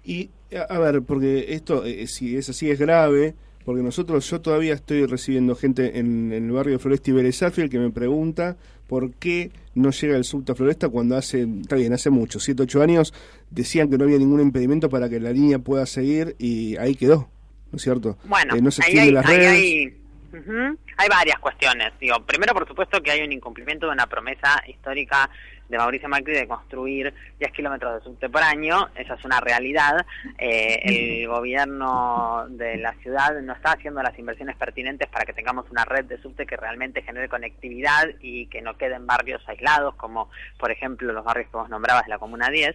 Y, 0.04 0.30
a, 0.68 0.78
ver, 0.78 1.02
porque 1.02 1.52
esto, 1.54 1.84
eh, 1.84 2.06
si 2.06 2.36
es 2.36 2.48
así, 2.48 2.70
es 2.70 2.78
grave, 2.78 3.34
porque 3.64 3.82
nosotros, 3.82 4.28
yo 4.30 4.40
todavía 4.40 4.74
estoy 4.74 5.04
recibiendo 5.06 5.54
gente 5.54 5.98
en, 5.98 6.32
en 6.32 6.44
el 6.46 6.52
barrio 6.52 6.72
de 6.74 6.78
Floresta 6.78 7.10
y 7.10 7.12
Vélez 7.14 7.42
Arfiel 7.42 7.68
que 7.68 7.78
me 7.78 7.90
pregunta 7.90 8.56
por 8.86 9.12
qué 9.14 9.52
no 9.74 9.90
llega 9.90 10.16
el 10.16 10.24
subte 10.24 10.52
a 10.52 10.54
Floresta 10.54 10.88
cuando 10.88 11.16
hace, 11.16 11.46
está 11.60 11.76
bien, 11.76 11.92
hace 11.92 12.10
mucho, 12.10 12.40
7, 12.40 12.62
8 12.62 12.82
años, 12.82 13.14
decían 13.50 13.88
que 13.90 13.98
no 13.98 14.04
había 14.04 14.18
ningún 14.18 14.40
impedimento 14.40 14.88
para 14.88 15.08
que 15.08 15.20
la 15.20 15.30
línea 15.30 15.58
pueda 15.58 15.84
seguir 15.86 16.34
y 16.38 16.76
ahí 16.78 16.96
quedó, 16.96 17.28
¿no 17.70 17.76
es 17.76 17.82
cierto? 17.82 18.16
Bueno, 18.24 18.56
Eh, 18.56 18.62
no 18.62 18.70
se 18.70 18.82
ahí 18.82 18.96
extienden 18.96 19.08
hay, 19.08 19.12
las 19.12 19.26
ahí 19.26 19.36
redes. 19.36 19.52
hay- 19.52 19.99
ujú, 20.32 20.78
hay 20.96 21.08
varias 21.08 21.38
cuestiones. 21.38 21.92
Digo, 21.98 22.20
primero, 22.24 22.54
por 22.54 22.66
supuesto, 22.66 23.02
que 23.02 23.10
hay 23.10 23.22
un 23.22 23.32
incumplimiento 23.32 23.86
de 23.86 23.92
una 23.92 24.06
promesa 24.06 24.62
histórica 24.66 25.30
de 25.70 25.78
Mauricio 25.78 26.08
Macri 26.08 26.34
de 26.34 26.48
construir 26.48 27.14
10 27.38 27.52
kilómetros 27.52 27.94
de 27.94 28.04
subte 28.04 28.28
por 28.28 28.42
año. 28.42 28.88
Esa 28.96 29.14
es 29.14 29.24
una 29.24 29.40
realidad. 29.40 30.04
Eh, 30.36 30.80
el 30.84 31.28
gobierno 31.28 32.46
de 32.48 32.76
la 32.76 32.92
ciudad 32.94 33.40
no 33.40 33.52
está 33.52 33.72
haciendo 33.72 34.02
las 34.02 34.18
inversiones 34.18 34.56
pertinentes 34.56 35.08
para 35.08 35.24
que 35.24 35.32
tengamos 35.32 35.70
una 35.70 35.84
red 35.84 36.04
de 36.06 36.20
subte 36.20 36.44
que 36.44 36.56
realmente 36.56 37.02
genere 37.02 37.28
conectividad 37.28 38.08
y 38.20 38.46
que 38.46 38.62
no 38.62 38.76
queden 38.76 39.06
barrios 39.06 39.42
aislados, 39.48 39.94
como 39.94 40.28
por 40.58 40.72
ejemplo 40.72 41.12
los 41.12 41.24
barrios 41.24 41.48
que 41.48 41.56
vos 41.56 41.68
nombrabas 41.68 42.04
de 42.04 42.10
la 42.10 42.18
Comuna 42.18 42.50
10. 42.50 42.74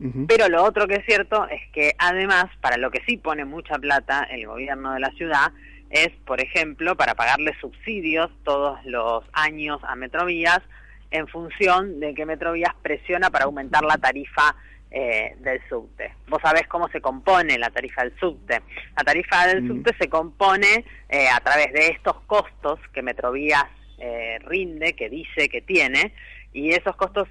Ujú. 0.00 0.26
Pero 0.26 0.48
lo 0.48 0.64
otro 0.64 0.86
que 0.86 0.96
es 0.96 1.04
cierto 1.06 1.48
es 1.48 1.60
que 1.72 1.94
además, 1.98 2.46
para 2.60 2.76
lo 2.76 2.90
que 2.90 3.02
sí 3.06 3.16
pone 3.16 3.44
mucha 3.44 3.78
plata 3.78 4.24
el 4.24 4.46
gobierno 4.46 4.92
de 4.92 5.00
la 5.00 5.10
ciudad, 5.10 5.52
es, 5.90 6.10
por 6.26 6.40
ejemplo, 6.40 6.96
para 6.96 7.14
pagarle 7.14 7.54
subsidios 7.60 8.30
todos 8.44 8.78
los 8.84 9.24
años 9.32 9.80
a 9.84 9.96
Metrovías 9.96 10.60
en 11.10 11.26
función 11.28 12.00
de 12.00 12.14
que 12.14 12.26
Metrovías 12.26 12.74
presiona 12.82 13.30
para 13.30 13.46
aumentar 13.46 13.82
la 13.84 13.96
tarifa 13.96 14.54
eh, 14.90 15.34
del 15.40 15.60
subte. 15.68 16.14
Vos 16.28 16.40
sabés 16.42 16.66
cómo 16.66 16.88
se 16.88 17.00
compone 17.00 17.58
la 17.58 17.70
tarifa 17.70 18.02
del 18.02 18.18
subte. 18.18 18.62
La 18.96 19.04
tarifa 19.04 19.46
del 19.46 19.62
Mm. 19.62 19.68
subte 19.68 19.94
se 19.98 20.08
compone 20.08 20.84
eh, 21.08 21.28
a 21.28 21.40
través 21.40 21.72
de 21.72 21.88
estos 21.88 22.20
costos 22.26 22.80
que 22.92 23.02
Metrovías 23.02 23.64
eh, 23.98 24.38
rinde, 24.44 24.94
que 24.94 25.08
dice 25.10 25.48
que 25.48 25.60
tiene, 25.60 26.14
y 26.52 26.70
esos 26.70 26.96
costos 26.96 27.28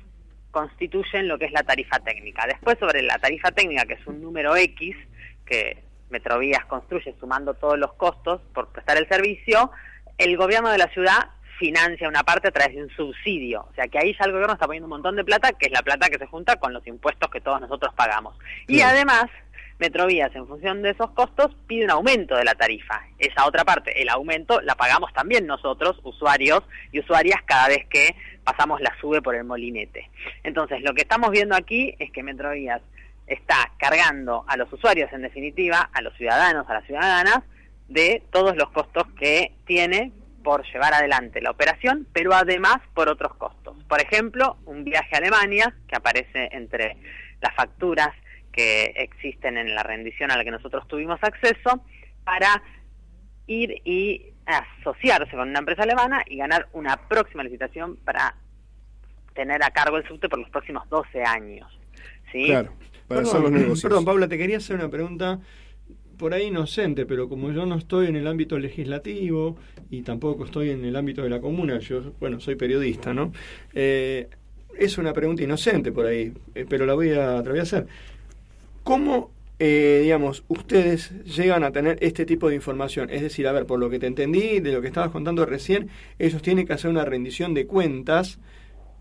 constituyen 0.51 1.27
lo 1.27 1.37
que 1.37 1.45
es 1.45 1.51
la 1.51 1.63
tarifa 1.63 1.99
técnica. 1.99 2.45
Después 2.47 2.77
sobre 2.79 3.01
la 3.03 3.17
tarifa 3.19 3.51
técnica, 3.51 3.85
que 3.85 3.93
es 3.93 4.07
un 4.07 4.21
número 4.21 4.55
X, 4.55 4.95
que 5.45 5.83
Metrovías 6.09 6.65
construye 6.65 7.15
sumando 7.19 7.53
todos 7.53 7.77
los 7.77 7.93
costos 7.93 8.41
por 8.53 8.69
prestar 8.69 8.97
el 8.97 9.07
servicio, 9.07 9.71
el 10.17 10.37
gobierno 10.37 10.69
de 10.69 10.77
la 10.77 10.87
ciudad 10.87 11.29
financia 11.57 12.07
una 12.07 12.23
parte 12.23 12.47
a 12.47 12.51
través 12.51 12.75
de 12.75 12.83
un 12.83 12.89
subsidio. 12.91 13.67
O 13.69 13.73
sea 13.73 13.87
que 13.87 13.97
ahí 13.99 14.15
ya 14.17 14.25
el 14.25 14.31
gobierno 14.31 14.53
está 14.53 14.65
poniendo 14.65 14.85
un 14.85 14.91
montón 14.91 15.15
de 15.15 15.23
plata, 15.23 15.51
que 15.53 15.67
es 15.67 15.71
la 15.71 15.81
plata 15.81 16.09
que 16.09 16.17
se 16.17 16.27
junta 16.27 16.55
con 16.57 16.73
los 16.73 16.85
impuestos 16.87 17.29
que 17.29 17.41
todos 17.41 17.59
nosotros 17.59 17.93
pagamos. 17.95 18.37
Y 18.67 18.81
además, 18.81 19.25
Metrovías, 19.79 20.33
en 20.35 20.47
función 20.47 20.81
de 20.81 20.91
esos 20.91 21.11
costos, 21.11 21.55
pide 21.67 21.85
un 21.85 21.91
aumento 21.91 22.35
de 22.35 22.43
la 22.43 22.55
tarifa. 22.55 23.01
Esa 23.19 23.45
otra 23.45 23.63
parte, 23.63 24.01
el 24.01 24.09
aumento, 24.09 24.61
la 24.61 24.75
pagamos 24.75 25.13
también 25.13 25.45
nosotros, 25.45 25.99
usuarios 26.03 26.63
y 26.91 26.99
usuarias, 26.99 27.41
cada 27.45 27.67
vez 27.67 27.85
que 27.89 28.15
pasamos 28.43 28.81
la 28.81 28.95
sube 28.99 29.21
por 29.21 29.35
el 29.35 29.43
molinete. 29.43 30.09
Entonces, 30.43 30.81
lo 30.81 30.93
que 30.93 31.01
estamos 31.01 31.31
viendo 31.31 31.55
aquí 31.55 31.95
es 31.99 32.11
que 32.11 32.23
Metrovías 32.23 32.81
está 33.27 33.71
cargando 33.77 34.45
a 34.47 34.57
los 34.57 34.71
usuarios, 34.71 35.11
en 35.13 35.21
definitiva, 35.21 35.89
a 35.93 36.01
los 36.01 36.15
ciudadanos, 36.15 36.67
a 36.69 36.73
las 36.73 36.85
ciudadanas, 36.85 37.43
de 37.87 38.23
todos 38.31 38.55
los 38.55 38.69
costos 38.71 39.05
que 39.19 39.53
tiene 39.65 40.11
por 40.43 40.65
llevar 40.71 40.93
adelante 40.93 41.41
la 41.41 41.51
operación, 41.51 42.07
pero 42.13 42.33
además 42.33 42.77
por 42.93 43.09
otros 43.09 43.35
costos. 43.35 43.75
Por 43.87 44.01
ejemplo, 44.01 44.57
un 44.65 44.83
viaje 44.83 45.15
a 45.15 45.17
Alemania, 45.17 45.75
que 45.87 45.95
aparece 45.95 46.49
entre 46.51 46.97
las 47.41 47.53
facturas 47.53 48.09
que 48.51 48.93
existen 48.95 49.57
en 49.57 49.75
la 49.75 49.83
rendición 49.83 50.31
a 50.31 50.37
la 50.37 50.43
que 50.43 50.51
nosotros 50.51 50.87
tuvimos 50.87 51.19
acceso, 51.21 51.83
para 52.23 52.63
ir 53.45 53.81
y 53.85 54.33
asociarse 54.45 55.31
con 55.31 55.49
una 55.49 55.59
empresa 55.59 55.83
alemana 55.83 56.23
y 56.25 56.37
ganar 56.37 56.67
una 56.73 56.95
próxima 57.07 57.43
licitación 57.43 57.97
para 57.97 58.35
tener 59.33 59.63
a 59.63 59.71
cargo 59.71 59.97
el 59.97 60.07
subte 60.07 60.29
por 60.29 60.39
los 60.39 60.49
próximos 60.49 60.87
12 60.89 61.23
años. 61.23 61.77
¿sí? 62.31 62.45
Claro, 62.45 62.71
para 63.07 63.21
hacer 63.23 63.41
los 63.41 63.51
Perdón, 63.51 63.53
negocios. 63.53 63.81
perdón, 63.81 64.05
Paula, 64.05 64.27
te 64.27 64.37
quería 64.37 64.57
hacer 64.57 64.75
una 64.75 64.89
pregunta 64.89 65.39
por 66.17 66.33
ahí 66.33 66.47
inocente, 66.47 67.05
pero 67.05 67.29
como 67.29 67.51
yo 67.51 67.65
no 67.65 67.75
estoy 67.77 68.07
en 68.07 68.15
el 68.17 68.27
ámbito 68.27 68.59
legislativo 68.59 69.57
y 69.89 70.03
tampoco 70.03 70.45
estoy 70.45 70.71
en 70.71 70.85
el 70.85 70.95
ámbito 70.95 71.23
de 71.23 71.29
la 71.29 71.41
comuna, 71.41 71.79
yo, 71.79 72.13
bueno, 72.19 72.39
soy 72.39 72.55
periodista, 72.55 73.13
¿no? 73.13 73.31
Eh, 73.73 74.29
es 74.73 74.97
una 74.97 75.13
pregunta 75.13 75.43
inocente 75.43 75.91
por 75.91 76.07
ahí, 76.07 76.33
eh, 76.55 76.65
pero 76.69 76.85
la 76.85 76.95
voy 76.95 77.11
a, 77.11 77.39
te 77.41 77.45
la 77.45 77.51
voy 77.51 77.59
a 77.59 77.63
hacer. 77.63 77.87
¿Cómo, 78.83 79.33
eh, 79.59 80.01
digamos, 80.03 80.43
ustedes 80.47 81.11
llegan 81.25 81.63
a 81.63 81.71
tener 81.71 81.97
este 82.01 82.25
tipo 82.25 82.49
de 82.49 82.55
información? 82.55 83.09
Es 83.09 83.21
decir, 83.21 83.47
a 83.47 83.51
ver, 83.51 83.65
por 83.65 83.79
lo 83.79 83.89
que 83.89 83.99
te 83.99 84.07
entendí, 84.07 84.59
de 84.59 84.71
lo 84.71 84.81
que 84.81 84.87
estabas 84.87 85.11
contando 85.11 85.45
recién, 85.45 85.89
ellos 86.19 86.41
tienen 86.41 86.65
que 86.65 86.73
hacer 86.73 86.89
una 86.89 87.05
rendición 87.05 87.53
de 87.53 87.67
cuentas, 87.67 88.39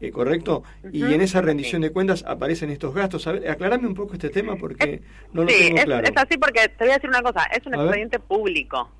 eh, 0.01 0.11
¿correcto? 0.11 0.63
Y 0.93 1.03
en 1.03 1.21
esa 1.21 1.41
rendición 1.41 1.83
de 1.83 1.91
cuentas 1.91 2.25
aparecen 2.27 2.71
estos 2.71 2.95
gastos. 2.95 3.27
A 3.27 3.33
ver, 3.33 3.49
aclarame 3.49 3.87
un 3.87 3.95
poco 3.95 4.15
este 4.15 4.29
tema 4.31 4.57
porque 4.57 5.01
no 5.33 5.45
lo 5.45 5.49
sí, 5.49 5.65
tengo 5.65 5.79
es, 5.79 5.85
claro. 5.85 6.07
es 6.07 6.17
así 6.17 6.39
porque 6.39 6.69
te 6.69 6.85
voy 6.85 6.91
a 6.91 6.95
decir 6.95 7.09
una 7.09 7.23
cosa, 7.23 7.45
es 7.45 7.67
un 7.67 7.75
A 7.75 7.79
ver. 7.79 7.87
expediente 7.87 8.19
público. 8.19 8.91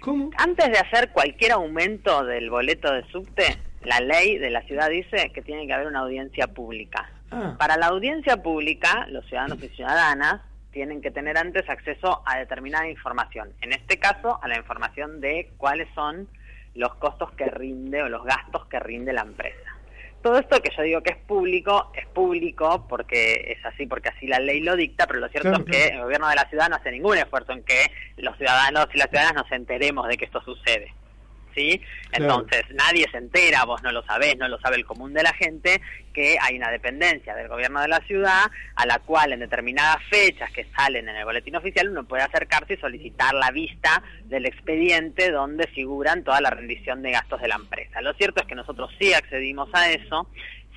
¿Cómo? 0.00 0.30
Antes 0.38 0.70
de 0.70 0.78
hacer 0.78 1.10
cualquier 1.10 1.52
aumento 1.52 2.24
del 2.24 2.48
boleto 2.48 2.90
de 2.92 3.04
subte, 3.10 3.58
la 3.84 4.00
ley 4.00 4.38
de 4.38 4.50
la 4.50 4.62
ciudad 4.62 4.88
dice 4.88 5.30
que 5.34 5.42
tiene 5.42 5.66
que 5.66 5.74
haber 5.74 5.86
una 5.86 6.00
audiencia 6.00 6.46
pública. 6.46 7.10
Ah. 7.30 7.56
Para 7.58 7.76
la 7.76 7.86
audiencia 7.86 8.42
pública, 8.42 9.06
los 9.10 9.26
ciudadanos 9.26 9.62
y 9.62 9.68
ciudadanas 9.68 10.40
tienen 10.72 11.02
que 11.02 11.10
tener 11.10 11.36
antes 11.36 11.68
acceso 11.68 12.22
a 12.24 12.38
determinada 12.38 12.88
información. 12.88 13.50
En 13.60 13.72
este 13.72 13.98
caso, 13.98 14.38
a 14.42 14.48
la 14.48 14.56
información 14.56 15.20
de 15.20 15.50
cuáles 15.58 15.88
son 15.94 16.28
los 16.74 16.94
costos 16.94 17.32
que 17.32 17.46
rinde 17.46 18.02
o 18.02 18.08
los 18.08 18.24
gastos 18.24 18.66
que 18.66 18.78
rinde 18.78 19.12
la 19.12 19.22
empresa. 19.22 19.69
Todo 20.22 20.38
esto 20.38 20.60
que 20.60 20.70
yo 20.76 20.82
digo 20.82 21.02
que 21.02 21.12
es 21.12 21.16
público, 21.16 21.90
es 21.94 22.06
público 22.08 22.86
porque 22.88 23.56
es 23.56 23.64
así, 23.64 23.86
porque 23.86 24.10
así 24.10 24.26
la 24.26 24.38
ley 24.38 24.60
lo 24.60 24.76
dicta, 24.76 25.06
pero 25.06 25.18
lo 25.18 25.28
cierto 25.28 25.48
Claro, 25.48 25.64
es 25.66 25.70
que 25.70 25.94
el 25.94 26.02
gobierno 26.02 26.28
de 26.28 26.34
la 26.34 26.48
ciudad 26.48 26.68
no 26.68 26.76
hace 26.76 26.90
ningún 26.90 27.16
esfuerzo 27.16 27.52
en 27.52 27.62
que 27.64 27.90
los 28.18 28.36
ciudadanos 28.36 28.86
y 28.92 28.98
las 28.98 29.08
ciudadanas 29.08 29.44
nos 29.44 29.52
enteremos 29.52 30.06
de 30.08 30.18
que 30.18 30.26
esto 30.26 30.42
sucede. 30.42 30.92
¿Sí? 31.54 31.80
Claro. 32.10 32.24
Entonces, 32.24 32.64
nadie 32.74 33.06
se 33.10 33.18
entera, 33.18 33.64
vos 33.64 33.82
no 33.82 33.92
lo 33.92 34.02
sabés, 34.04 34.36
no 34.38 34.48
lo 34.48 34.58
sabe 34.60 34.76
el 34.76 34.84
común 34.84 35.12
de 35.12 35.22
la 35.22 35.32
gente, 35.32 35.80
que 36.12 36.36
hay 36.40 36.56
una 36.56 36.70
dependencia 36.70 37.34
del 37.34 37.48
gobierno 37.48 37.80
de 37.80 37.88
la 37.88 38.00
ciudad 38.00 38.50
a 38.74 38.86
la 38.86 38.98
cual 39.00 39.32
en 39.32 39.40
determinadas 39.40 40.02
fechas 40.08 40.50
que 40.52 40.66
salen 40.76 41.08
en 41.08 41.16
el 41.16 41.24
boletín 41.24 41.56
oficial 41.56 41.88
uno 41.88 42.04
puede 42.04 42.22
acercarse 42.22 42.74
y 42.74 42.76
solicitar 42.76 43.34
la 43.34 43.50
vista 43.50 44.02
del 44.24 44.46
expediente 44.46 45.30
donde 45.30 45.66
figuran 45.68 46.24
toda 46.24 46.40
la 46.40 46.50
rendición 46.50 47.02
de 47.02 47.12
gastos 47.12 47.40
de 47.40 47.48
la 47.48 47.56
empresa. 47.56 48.00
Lo 48.00 48.12
cierto 48.14 48.42
es 48.42 48.46
que 48.46 48.54
nosotros 48.54 48.90
sí 48.98 49.12
accedimos 49.12 49.68
a 49.72 49.90
eso, 49.90 50.28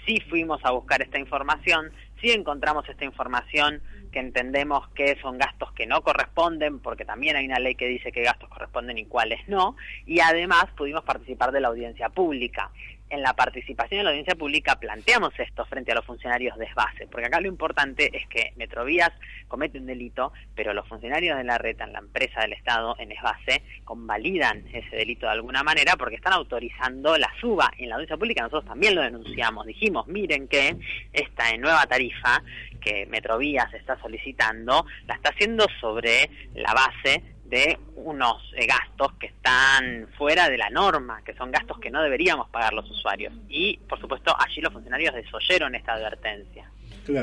sí 0.05 0.19
fuimos 0.29 0.63
a 0.63 0.71
buscar 0.71 1.01
esta 1.01 1.19
información, 1.19 1.91
sí 2.21 2.31
encontramos 2.31 2.87
esta 2.89 3.05
información 3.05 3.81
que 4.13 4.19
entendemos 4.19 4.87
que 4.89 5.17
son 5.21 5.37
gastos 5.37 5.73
que 5.73 5.85
no 5.85 6.01
corresponden, 6.01 6.79
porque 6.79 7.03
también 7.03 7.35
hay 7.35 7.45
una 7.47 7.59
ley 7.59 7.75
que 7.75 7.87
dice 7.87 8.13
qué 8.13 8.21
gastos 8.21 8.47
corresponden 8.47 8.97
y 8.97 9.05
cuáles 9.05 9.45
no, 9.49 9.75
y 10.05 10.21
además 10.21 10.67
pudimos 10.77 11.03
participar 11.03 11.51
de 11.51 11.59
la 11.59 11.67
audiencia 11.67 12.07
pública. 12.07 12.71
En 13.09 13.21
la 13.21 13.33
participación 13.33 13.99
en 13.99 14.05
la 14.05 14.11
audiencia 14.11 14.33
pública 14.33 14.79
planteamos 14.79 15.37
esto 15.39 15.65
frente 15.65 15.91
a 15.91 15.95
los 15.95 16.05
funcionarios 16.05 16.57
de 16.57 16.67
base, 16.73 17.05
porque 17.11 17.27
acá 17.27 17.39
lo 17.41 17.47
importante 17.47 18.09
es 18.17 18.27
que 18.27 18.53
Metrovías 18.55 19.11
comete 19.47 19.77
un 19.77 19.85
delito, 19.85 20.33
pero 20.55 20.73
los 20.73 20.87
funcionarios 20.87 21.37
de 21.37 21.43
la 21.43 21.59
red 21.59 21.79
en 21.79 21.93
la 21.93 21.99
empresa 21.99 22.41
del 22.41 22.53
Estado, 22.53 22.95
en 22.97 23.11
ESBASE, 23.11 23.61
convalidan 23.83 24.65
ese 24.73 24.95
delito 24.95 25.27
de 25.27 25.33
alguna 25.33 25.61
manera 25.61 25.95
porque 25.95 26.15
están 26.15 26.33
autorizando 26.33 27.15
la 27.19 27.31
suba. 27.39 27.71
En 27.77 27.89
la 27.89 27.95
audiencia 27.95 28.17
pública 28.17 28.41
nosotros 28.41 28.65
también 28.65 28.95
lo 28.95 29.03
denunciamos. 29.03 29.67
Dijimos, 29.67 30.07
miren 30.07 30.47
que 30.47 30.75
esta 31.11 31.55
nueva 31.57 31.85
tarifa 31.85 32.41
que 32.83 33.05
Metrovías 33.07 33.73
está 33.73 33.99
solicitando 33.99 34.85
la 35.07 35.15
está 35.15 35.29
haciendo 35.29 35.65
sobre 35.79 36.29
la 36.55 36.73
base 36.73 37.23
de 37.45 37.77
unos 37.95 38.41
eh, 38.57 38.65
gastos 38.65 39.13
que 39.19 39.27
están 39.27 40.07
fuera 40.17 40.49
de 40.49 40.57
la 40.57 40.69
norma, 40.69 41.21
que 41.23 41.33
son 41.35 41.51
gastos 41.51 41.77
que 41.79 41.91
no 41.91 42.01
deberíamos 42.01 42.49
pagar 42.49 42.73
los 42.73 42.89
usuarios. 42.89 43.31
Y, 43.47 43.77
por 43.87 43.99
supuesto, 43.99 44.35
allí 44.39 44.59
los 44.61 44.73
funcionarios 44.73 45.13
desoyeron 45.13 45.75
esta 45.75 45.93
advertencia. 45.93 46.69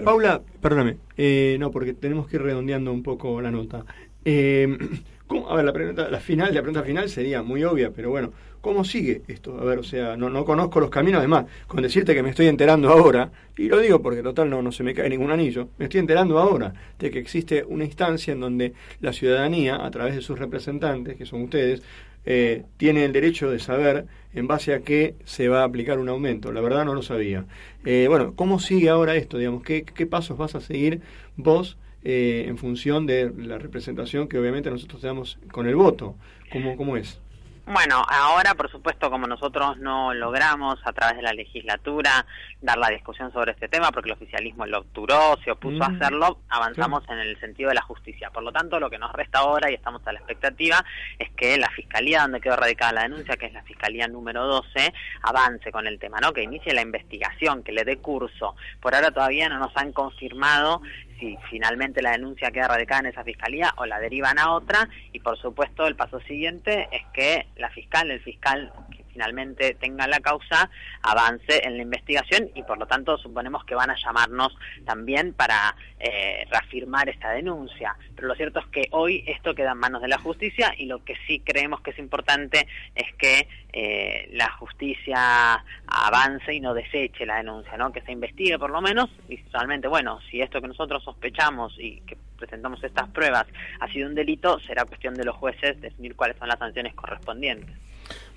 Paula, 0.04 0.40
perdóname, 0.60 0.98
eh, 1.16 1.56
no, 1.58 1.70
porque 1.70 1.94
tenemos 1.94 2.28
que 2.28 2.36
ir 2.36 2.42
redondeando 2.42 2.92
un 2.92 3.02
poco 3.02 3.40
la 3.40 3.50
nota. 3.50 3.84
Eh, 4.24 4.68
¿cómo- 5.26 5.50
a 5.50 5.56
ver, 5.56 5.64
la, 5.64 5.72
pregunta, 5.72 6.08
la 6.10 6.20
final, 6.20 6.54
la 6.54 6.62
pregunta 6.62 6.84
final 6.84 7.08
sería 7.08 7.42
muy 7.42 7.64
obvia, 7.64 7.90
pero 7.90 8.10
bueno, 8.10 8.32
¿cómo 8.60 8.84
sigue 8.84 9.22
esto? 9.28 9.58
A 9.58 9.64
ver, 9.64 9.78
o 9.78 9.82
sea, 9.82 10.16
no, 10.16 10.30
no 10.30 10.44
conozco 10.44 10.80
los 10.80 10.90
caminos, 10.90 11.18
además, 11.18 11.46
con 11.66 11.82
decirte 11.82 12.14
que 12.14 12.22
me 12.22 12.30
estoy 12.30 12.46
enterando 12.46 12.88
ahora, 12.88 13.30
y 13.56 13.68
lo 13.68 13.78
digo 13.78 14.00
porque 14.02 14.22
total 14.22 14.50
no, 14.50 14.62
no 14.62 14.72
se 14.72 14.82
me 14.82 14.94
cae 14.94 15.08
ningún 15.08 15.30
anillo, 15.30 15.68
me 15.78 15.86
estoy 15.86 16.00
enterando 16.00 16.38
ahora 16.38 16.72
de 16.98 17.10
que 17.10 17.18
existe 17.18 17.64
una 17.66 17.84
instancia 17.84 18.32
en 18.32 18.40
donde 18.40 18.74
la 19.00 19.12
ciudadanía, 19.12 19.84
a 19.84 19.90
través 19.90 20.14
de 20.14 20.22
sus 20.22 20.38
representantes, 20.38 21.16
que 21.16 21.26
son 21.26 21.42
ustedes, 21.42 21.82
eh, 22.26 22.64
tiene 22.76 23.04
el 23.04 23.12
derecho 23.12 23.50
de 23.50 23.58
saber 23.58 24.06
en 24.34 24.46
base 24.46 24.74
a 24.74 24.80
qué 24.80 25.14
se 25.24 25.48
va 25.48 25.62
a 25.62 25.64
aplicar 25.64 25.98
un 25.98 26.08
aumento. 26.08 26.52
La 26.52 26.60
verdad 26.60 26.84
no 26.84 26.94
lo 26.94 27.02
sabía. 27.02 27.46
Eh, 27.84 28.06
bueno, 28.08 28.34
¿cómo 28.34 28.60
sigue 28.60 28.90
ahora 28.90 29.16
esto? 29.16 29.38
Digamos, 29.38 29.62
¿qué, 29.62 29.84
qué 29.84 30.06
pasos 30.06 30.36
vas 30.36 30.54
a 30.54 30.60
seguir 30.60 31.00
vos 31.36 31.78
eh, 32.04 32.44
en 32.46 32.58
función 32.58 33.06
de 33.06 33.32
la 33.36 33.58
representación 33.58 34.28
que 34.28 34.38
obviamente 34.38 34.70
nosotros 34.70 35.02
damos 35.02 35.38
con 35.50 35.66
el 35.66 35.76
voto? 35.76 36.16
¿Cómo, 36.52 36.76
cómo 36.76 36.96
es? 36.96 37.20
Bueno, 37.66 38.02
ahora, 38.08 38.54
por 38.54 38.70
supuesto, 38.70 39.10
como 39.10 39.26
nosotros 39.26 39.78
no 39.78 40.12
logramos 40.14 40.78
a 40.84 40.92
través 40.92 41.16
de 41.16 41.22
la 41.22 41.32
legislatura 41.32 42.26
dar 42.60 42.78
la 42.78 42.88
discusión 42.88 43.32
sobre 43.32 43.52
este 43.52 43.68
tema, 43.68 43.92
porque 43.92 44.08
el 44.08 44.16
oficialismo 44.16 44.66
lo 44.66 44.78
obturó, 44.78 45.38
se 45.44 45.50
opuso 45.50 45.82
a 45.84 45.88
Mm, 45.90 45.96
hacerlo, 45.96 46.38
avanzamos 46.48 47.02
en 47.08 47.18
el 47.18 47.38
sentido 47.38 47.68
de 47.68 47.76
la 47.76 47.82
justicia. 47.82 48.30
Por 48.30 48.42
lo 48.42 48.52
tanto, 48.52 48.80
lo 48.80 48.90
que 48.90 48.98
nos 48.98 49.12
resta 49.12 49.40
ahora, 49.40 49.70
y 49.70 49.74
estamos 49.74 50.06
a 50.06 50.12
la 50.12 50.18
expectativa, 50.18 50.84
es 51.18 51.30
que 51.30 51.58
la 51.58 51.70
fiscalía 51.70 52.22
donde 52.22 52.40
quedó 52.40 52.56
radicada 52.56 52.92
la 52.92 53.02
denuncia, 53.02 53.36
que 53.36 53.46
es 53.46 53.52
la 53.52 53.62
fiscalía 53.62 54.08
número 54.08 54.46
12, 54.46 54.92
avance 55.22 55.70
con 55.70 55.86
el 55.86 55.98
tema, 55.98 56.18
¿no? 56.20 56.32
Que 56.32 56.42
inicie 56.42 56.74
la 56.74 56.82
investigación, 56.82 57.62
que 57.62 57.72
le 57.72 57.84
dé 57.84 57.98
curso. 57.98 58.56
Por 58.80 58.94
ahora 58.94 59.10
todavía 59.10 59.48
no 59.48 59.58
nos 59.58 59.76
han 59.76 59.92
confirmado 59.92 60.82
si 61.20 61.38
finalmente 61.48 62.02
la 62.02 62.12
denuncia 62.12 62.50
queda 62.50 62.68
radicada 62.68 63.02
en 63.02 63.06
esa 63.06 63.22
fiscalía 63.22 63.72
o 63.76 63.86
la 63.86 64.00
derivan 64.00 64.38
a 64.38 64.52
otra 64.52 64.88
y 65.12 65.20
por 65.20 65.38
supuesto 65.38 65.86
el 65.86 65.94
paso 65.94 66.18
siguiente 66.20 66.88
es 66.90 67.02
que 67.12 67.46
la 67.56 67.70
fiscal, 67.70 68.10
el 68.10 68.20
fiscal 68.20 68.72
finalmente 69.12 69.74
tenga 69.74 70.06
la 70.06 70.20
causa 70.20 70.70
avance 71.02 71.66
en 71.66 71.76
la 71.76 71.82
investigación 71.82 72.50
y 72.54 72.62
por 72.62 72.78
lo 72.78 72.86
tanto 72.86 73.18
suponemos 73.18 73.64
que 73.64 73.74
van 73.74 73.90
a 73.90 73.96
llamarnos 73.96 74.56
también 74.84 75.32
para 75.32 75.74
eh, 75.98 76.46
reafirmar 76.50 77.08
esta 77.08 77.30
denuncia. 77.30 77.96
Pero 78.14 78.28
lo 78.28 78.34
cierto 78.34 78.60
es 78.60 78.66
que 78.66 78.88
hoy 78.92 79.24
esto 79.26 79.54
queda 79.54 79.72
en 79.72 79.78
manos 79.78 80.02
de 80.02 80.08
la 80.08 80.18
justicia 80.18 80.74
y 80.76 80.86
lo 80.86 81.04
que 81.04 81.14
sí 81.26 81.40
creemos 81.40 81.80
que 81.80 81.90
es 81.90 81.98
importante 81.98 82.66
es 82.94 83.12
que 83.16 83.48
eh, 83.72 84.28
la 84.32 84.50
justicia 84.52 85.64
avance 85.86 86.52
y 86.52 86.60
no 86.60 86.74
deseche 86.74 87.26
la 87.26 87.36
denuncia, 87.36 87.76
¿no? 87.76 87.92
que 87.92 88.02
se 88.02 88.12
investigue 88.12 88.58
por 88.58 88.70
lo 88.70 88.80
menos 88.80 89.10
y 89.28 89.36
realmente, 89.52 89.88
bueno, 89.88 90.20
si 90.30 90.40
esto 90.40 90.60
que 90.60 90.68
nosotros 90.68 91.04
sospechamos 91.04 91.74
y 91.78 92.00
que 92.00 92.16
presentamos 92.36 92.82
estas 92.82 93.08
pruebas 93.10 93.46
ha 93.80 93.88
sido 93.88 94.08
un 94.08 94.14
delito, 94.14 94.58
será 94.60 94.84
cuestión 94.84 95.14
de 95.14 95.24
los 95.24 95.36
jueces 95.36 95.80
definir 95.80 96.16
cuáles 96.16 96.36
son 96.38 96.48
las 96.48 96.58
sanciones 96.58 96.94
correspondientes. 96.94 97.76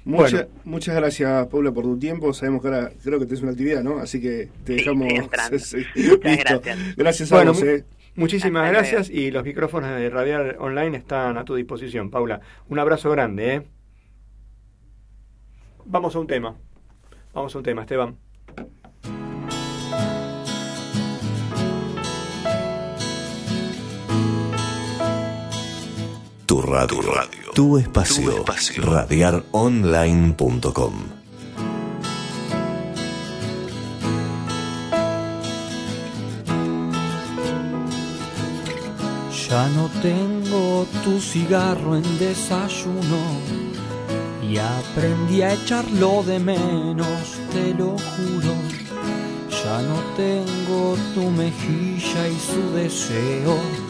Mucha- 0.05 0.47
Muchas 0.65 0.95
gracias, 0.95 1.47
Paula, 1.47 1.71
por 1.71 1.83
tu 1.85 1.97
tiempo. 1.97 2.33
Sabemos 2.33 2.61
que 2.61 2.67
ahora 2.67 2.91
creo 3.03 3.19
que 3.19 3.25
tienes 3.25 3.41
una 3.41 3.51
actividad, 3.51 3.83
¿no? 3.83 3.99
Así 3.99 4.19
que 4.21 4.49
te 4.65 4.73
dejamos. 4.73 5.07
Sí, 5.59 5.85
Muchas 5.95 6.37
gracias. 6.39 6.95
Gracias 6.97 7.31
a 7.31 7.35
Bueno, 7.35 7.53
vos, 7.53 7.63
eh. 7.63 7.85
muchísimas 8.15 8.65
Hasta 8.65 8.73
gracias 8.79 9.09
y 9.09 9.31
los 9.31 9.43
micrófonos 9.43 9.89
de 9.97 10.09
Radial 10.09 10.57
Online 10.59 10.97
están 10.97 11.37
a 11.37 11.45
tu 11.45 11.55
disposición, 11.55 12.09
Paula. 12.09 12.41
Un 12.67 12.79
abrazo 12.79 13.09
grande, 13.11 13.55
¿eh? 13.55 13.61
Vamos 15.85 16.15
a 16.15 16.19
un 16.19 16.27
tema. 16.27 16.55
Vamos 17.33 17.55
a 17.55 17.57
un 17.57 17.63
tema, 17.63 17.81
Esteban. 17.81 18.17
Tu 26.53 26.61
radio. 26.61 27.01
Tu 27.55 27.79
espacio. 27.79 28.45
Radiaronline.com. 28.77 30.93
Ya 39.49 39.67
no 39.69 39.89
tengo 40.03 40.85
tu 41.03 41.19
cigarro 41.19 41.95
en 41.95 42.19
desayuno 42.19 43.01
y 44.47 44.59
aprendí 44.59 45.41
a 45.41 45.53
echarlo 45.53 46.21
de 46.21 46.37
menos, 46.37 47.39
te 47.51 47.73
lo 47.73 47.97
juro. 47.97 48.53
Ya 49.49 49.81
no 49.81 49.99
tengo 50.15 50.95
tu 51.15 51.31
mejilla 51.31 52.27
y 52.27 52.37
su 52.37 52.69
deseo 52.75 53.55
de 53.55 53.82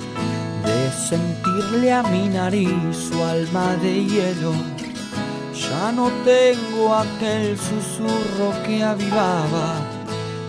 sentirle 0.93 1.91
a 1.91 2.03
mi 2.03 2.29
nariz 2.29 2.95
su 2.95 3.23
alma 3.23 3.75
de 3.82 4.06
hielo. 4.06 4.53
Ya 5.53 5.91
no 5.91 6.10
tengo 6.23 6.95
aquel 6.95 7.58
susurro 7.58 8.53
que 8.65 8.84
avivaba 8.84 9.75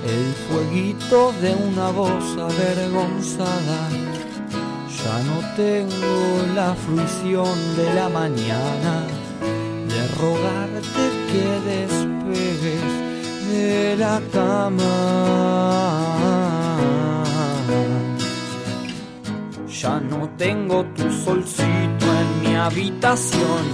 el 0.05 0.35
fueguito 0.47 1.33
de 1.41 1.55
una 1.55 1.91
voz 1.91 2.37
avergonzada. 2.39 3.89
Ya 5.03 5.17
no 5.31 5.39
tengo 5.57 6.17
la 6.55 6.75
fruición 6.75 7.77
de 7.77 7.95
la 7.95 8.09
mañana 8.09 9.07
de 9.89 10.09
rogarte 10.21 11.05
que 11.31 11.45
despegues 11.71 12.93
de 13.51 13.97
la 13.97 14.21
cama. 14.33 14.93
Ya 19.85 20.01
no 20.01 20.29
tengo 20.39 20.83
tu 20.97 21.13
solcito 21.13 22.07
en 22.23 22.41
mi 22.41 22.57
habitación, 22.57 23.65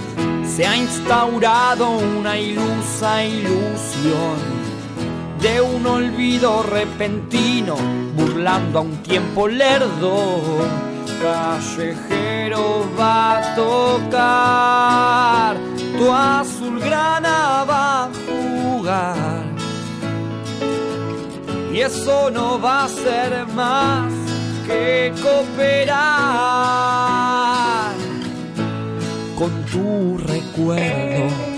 se 0.45 0.67
ha 0.67 0.75
instaurado 0.75 1.89
una 1.89 2.37
ilusa 2.37 3.23
ilusión 3.23 4.35
de 5.39 5.61
un 5.61 5.87
olvido 5.87 6.63
repentino, 6.63 7.77
burlando 8.17 8.79
a 8.79 8.81
un 8.81 8.97
tiempo 8.97 9.47
lerdo. 9.47 10.41
Callejero 11.21 12.89
va 12.99 13.37
a 13.37 13.55
tocar, 13.55 15.55
tu 15.97 16.11
azulgrana 16.11 17.63
va 17.63 18.03
a 18.03 18.09
jugar. 18.27 19.45
Y 21.71 21.79
eso 21.79 22.29
no 22.29 22.59
va 22.59 22.83
a 22.83 22.89
ser 22.89 23.47
más 23.55 24.20
que 24.67 25.13
cooperar 25.21 25.91
con 29.37 29.51
tu 29.65 30.17
recuerdo. 30.17 31.50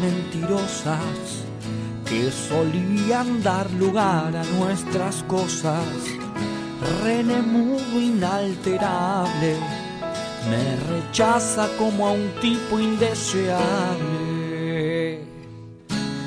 Mentirosas 0.00 1.44
que 2.04 2.30
solían 2.30 3.42
dar 3.42 3.70
lugar 3.72 4.36
a 4.36 4.44
nuestras 4.58 5.22
cosas. 5.24 5.86
René 7.02 7.42
mudo 7.42 8.00
inalterable 8.00 9.56
me 10.48 10.76
rechaza 10.92 11.68
como 11.76 12.06
a 12.06 12.12
un 12.12 12.30
tipo 12.40 12.78
indeseable. 12.78 13.56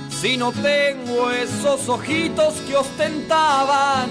Si 0.10 0.36
no 0.36 0.52
tengo 0.52 1.32
esos 1.32 1.88
ojitos 1.88 2.56
que 2.68 2.76
ostentaban 2.76 4.10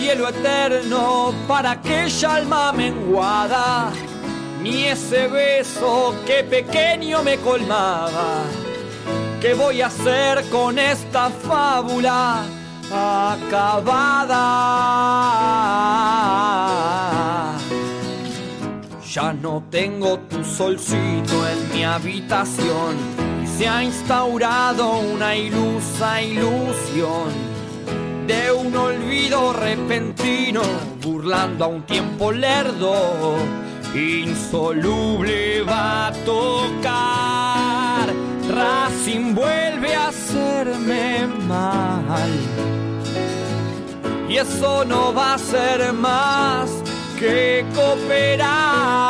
cielo 0.00 0.28
eterno 0.28 1.34
para 1.48 1.72
aquella 1.72 2.36
alma 2.36 2.72
menguada, 2.72 3.92
ni 4.62 4.84
ese 4.84 5.26
beso 5.28 6.14
que 6.26 6.44
pequeño 6.44 7.22
me 7.22 7.36
colmaba. 7.38 8.44
¿Qué 9.40 9.54
voy 9.54 9.80
a 9.80 9.86
hacer 9.86 10.44
con 10.50 10.78
esta 10.78 11.30
fábula 11.30 12.44
acabada? 12.92 14.36
Ya 19.10 19.32
no 19.32 19.64
tengo 19.70 20.18
tu 20.20 20.44
solcito 20.44 21.48
en 21.48 21.72
mi 21.72 21.84
habitación 21.84 22.96
y 23.42 23.46
se 23.46 23.66
ha 23.66 23.82
instaurado 23.82 24.98
una 24.98 25.34
ilusa 25.34 26.22
ilusión 26.22 27.30
de 28.26 28.52
un 28.52 28.76
olvido 28.76 29.52
repentino 29.54 30.60
burlando 31.02 31.64
a 31.64 31.68
un 31.68 31.82
tiempo 31.82 32.30
lerdo 32.30 33.36
insoluble 33.94 35.62
va 35.62 36.08
a 36.08 36.12
tocar. 36.24 38.06
Racing 38.48 39.34
vuelve 39.34 39.94
a 39.94 40.08
hacerme 40.08 41.26
mal. 41.46 42.30
Y 44.28 44.36
eso 44.36 44.84
no 44.84 45.12
va 45.12 45.34
a 45.34 45.38
ser 45.38 45.92
más 45.92 46.70
que 47.18 47.64
cooperar 47.74 49.00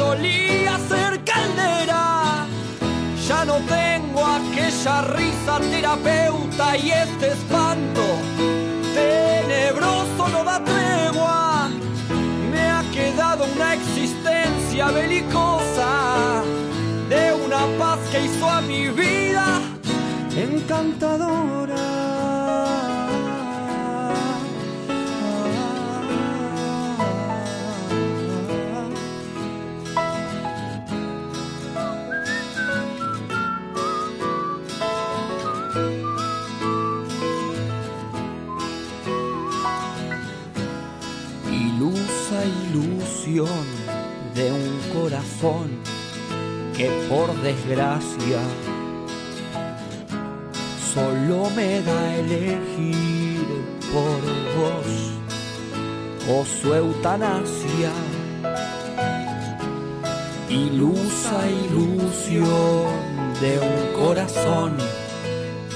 solía 0.00 0.78
ser 0.88 1.12
caldera. 1.24 2.46
Ya 3.28 3.44
no 3.44 3.56
tengo 3.78 4.20
aquella 4.38 4.96
risa 5.16 5.54
terapeuta 5.72 6.66
y 6.78 6.90
este 6.90 7.26
espanto 7.36 8.04
tenebroso 8.94 10.22
no 10.34 10.40
da 10.42 10.58
tregua. 10.70 11.68
Me 12.52 12.62
ha 12.76 12.82
quedado 12.96 13.44
una 13.56 13.74
existencia 13.74 14.84
belicosa 14.90 15.92
de 17.12 17.24
una 17.46 17.62
paz 17.78 17.98
que 18.10 18.24
hizo 18.26 18.48
a 18.48 18.60
mi 18.62 18.88
vida 18.88 19.46
encantadora. 20.34 22.09
Ilusión 42.44 43.66
de 44.34 44.50
un 44.50 44.80
corazón 44.94 45.68
que 46.76 46.88
por 47.08 47.32
desgracia 47.42 48.40
solo 50.94 51.50
me 51.50 51.82
da 51.82 52.16
elegir 52.16 53.46
por 53.92 54.20
vos 54.56 55.10
o 56.30 56.44
su 56.44 56.74
eutanasia. 56.74 57.92
Ilusa 60.48 61.48
ilusión 61.48 62.90
de 63.40 63.58
un 63.58 64.02
corazón 64.02 64.76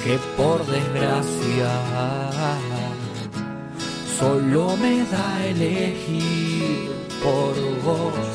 que 0.03 0.19
por 0.37 0.65
desgracia 0.67 1.71
solo 4.25 4.75
me 4.79 4.95
da 5.13 5.29
elegir 5.53 6.91
por 7.23 7.55
vos 7.87 8.31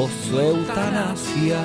o 0.00 0.02
su 0.22 0.40
eutanasia. 0.40 1.62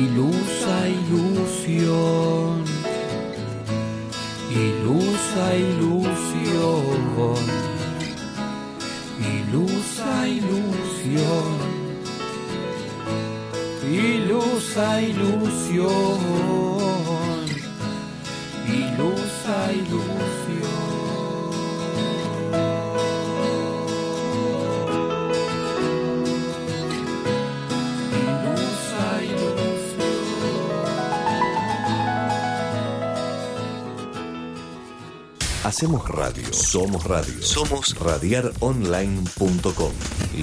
Ilusa 0.00 0.76
ilusión, 1.00 2.64
ilusa 4.64 5.44
ilusión, 5.66 6.98
ilusa 9.34 10.12
ilusión, 10.38 11.50
ilusa 14.04 14.86
ilusión, 15.10 16.20
ilusa. 18.82 19.29
Ilusa 19.40 20.20
Hacemos 35.62 36.08
radio, 36.08 36.52
somos 36.52 37.04
radio, 37.04 37.42
somos 37.42 37.94
radiaronline.com, 37.94 39.92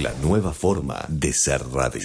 la 0.02 0.14
nueva 0.22 0.54
forma 0.54 1.04
de 1.10 1.34
ser 1.34 1.62
radio. 1.70 2.02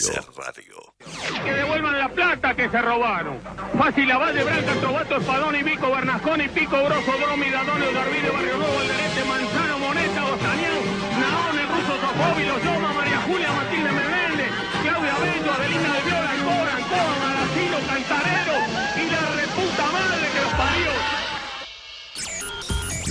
Que 1.45 1.53
devuelvan 1.53 1.99
la 1.99 2.09
plata 2.09 2.55
que 2.55 2.69
se 2.69 2.81
robaron. 2.81 3.39
Fácil 3.77 4.11
Abad 4.13 4.33
de 4.33 4.45
Branca, 4.45 4.73
Trovato, 4.81 5.17
Espadón 5.17 5.57
y 5.57 5.63
Vico, 5.63 5.91
Bernasconi, 5.91 6.49
Pico, 6.49 6.77
Grosso, 6.85 7.13
Bromi, 7.19 7.51
Dadonio, 7.51 7.93
Darvide, 7.93 8.31
Barrio 8.31 8.57
Nuevo, 8.59 8.79
Alderete, 8.79 9.25
Manzano, 9.25 9.79
Moneta, 9.79 10.23
Bostanián, 10.23 10.83
Naón, 11.19 11.59
el 11.59 11.69
Ruso, 11.69 11.95
Sofobi, 12.01 12.45
Los 12.47 12.65
Loma, 12.65 12.93
María 12.93 13.21
Julia, 13.27 13.53
Matilde 13.53 13.91
Menéndez, 13.91 14.53
Claudia 14.83 15.15
Bello, 15.19 15.53
Adelina 15.53 15.93
de 15.95 16.03
Viola, 16.07 16.33
Cora, 16.45 16.77
Antoa, 16.77 17.15
Maracino, 17.23 17.77
Cantarero 17.91 18.57
y 18.95 19.05
la 19.11 19.23
reputa 19.43 19.85
madre 19.91 20.25
que 20.33 20.41
los 20.47 20.55
parió. 20.63 20.93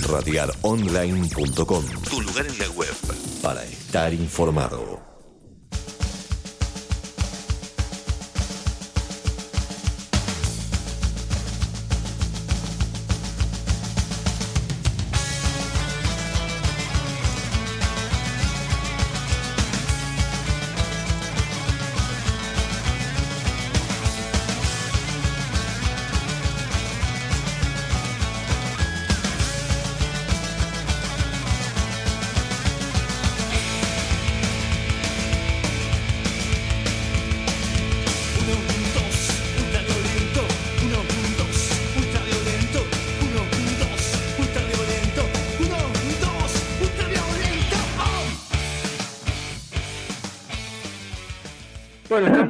Radiaronline.com, 0.08 1.84
tu 2.08 2.20
lugar 2.22 2.46
en 2.46 2.58
la 2.58 2.70
web 2.70 2.94
para 3.42 3.62
estar 3.64 4.14
informado. 4.14 5.11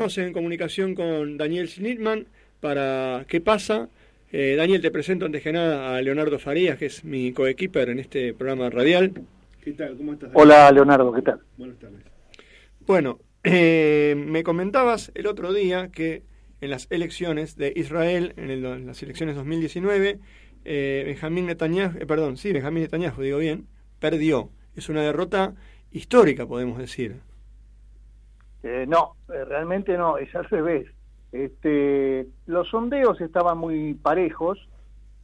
Estamos 0.07 0.19
en 0.19 0.33
comunicación 0.33 0.95
con 0.97 1.37
Daniel 1.37 1.69
Schnittman 1.69 2.27
para 2.61 3.25
¿Qué 3.29 3.41
pasa? 3.41 3.89
Eh, 4.33 4.57
Daniel, 4.57 4.81
te 4.81 4.91
presento 4.91 5.27
antes 5.27 5.43
que 5.45 5.53
nada 5.53 5.95
a 5.97 6.03
Leonardo 6.03 6.41
Farías, 6.41 6.77
que 6.77 6.87
es 6.87 7.05
mi 7.05 7.33
coequiper 7.33 7.89
en 7.89 8.01
este 8.01 8.35
programa 8.35 8.69
radial. 8.69 9.13
¿Qué 9.63 9.71
tal? 9.75 9.97
¿Cómo 9.97 10.15
estás? 10.15 10.31
Hola, 10.35 10.73
Leonardo, 10.73 11.13
¿qué 11.13 11.23
tal? 11.23 11.41
Buenas 11.57 11.79
tardes. 11.79 12.01
Bueno, 12.85 13.21
eh, 13.45 14.15
me 14.19 14.43
comentabas 14.43 15.13
el 15.15 15.29
otro 15.29 15.53
día 15.53 15.89
que 15.93 16.23
en 16.61 16.71
las 16.71 16.89
elecciones 16.91 17.57
de 17.57 17.73
Israel, 17.77 18.33
en, 18.37 18.51
el- 18.51 18.65
en 18.65 18.87
las 18.89 19.01
elecciones 19.05 19.37
2019, 19.37 20.19
eh, 20.65 21.03
Benjamín 21.07 21.47
Netanyahu, 21.47 21.99
eh, 22.01 22.07
perdón, 22.07 22.39
sí, 22.39 22.53
Benjamín 22.53 22.83
Netanyahu, 22.83 23.23
digo 23.23 23.39
bien, 23.39 23.67
perdió. 24.01 24.51
Es 24.75 24.89
una 24.89 25.03
derrota 25.03 25.55
histórica, 25.93 26.45
podemos 26.45 26.79
decir. 26.79 27.17
Eh, 28.63 28.87
no, 28.89 29.17
eh, 29.33 29.45
realmente 29.45 29.97
no, 29.97 30.19
es 30.19 30.35
al 30.35 30.45
revés. 30.45 30.87
Este, 31.33 32.27
los 32.47 32.69
sondeos 32.69 33.21
estaban 33.21 33.59
muy 33.59 33.95
parejos 33.95 34.59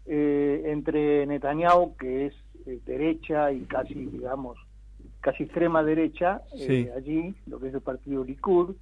eh, 0.06 0.62
entre 0.66 1.26
Netanyahu, 1.26 1.96
que 1.96 2.26
es 2.26 2.34
eh, 2.66 2.80
derecha 2.86 3.52
y 3.52 3.60
casi, 3.62 3.94
digamos, 3.94 4.58
casi 5.20 5.44
extrema 5.44 5.82
derecha, 5.82 6.42
eh, 6.54 6.66
Sí. 6.66 6.88
allí, 6.96 7.34
lo 7.46 7.60
que 7.60 7.68
es 7.68 7.74
el 7.74 7.80
partido 7.82 8.24
Likud, 8.24 8.74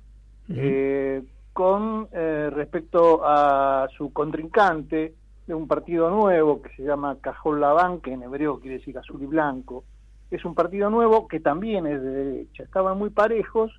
eh, 0.48 1.22
con 1.52 2.08
respecto 2.12 3.22
a 3.24 3.88
su 3.96 4.12
contrincante 4.12 5.14
de 5.46 5.54
un 5.54 5.66
partido 5.66 6.10
nuevo 6.10 6.60
que 6.62 6.68
se 6.76 6.82
llama 6.84 7.16
Cajol 7.20 7.60
Labán, 7.60 8.00
que 8.00 8.12
en 8.12 8.22
hebreo 8.22 8.60
quiere 8.60 8.78
decir 8.78 8.96
azul 8.98 9.22
y 9.22 9.26
blanco. 9.26 9.84
Es 10.30 10.44
un 10.44 10.54
partido 10.54 10.90
nuevo 10.90 11.26
que 11.26 11.40
también 11.40 11.86
es 11.86 12.02
de 12.02 12.10
derecha. 12.10 12.62
Estaban 12.62 12.98
muy 12.98 13.10
parejos, 13.10 13.72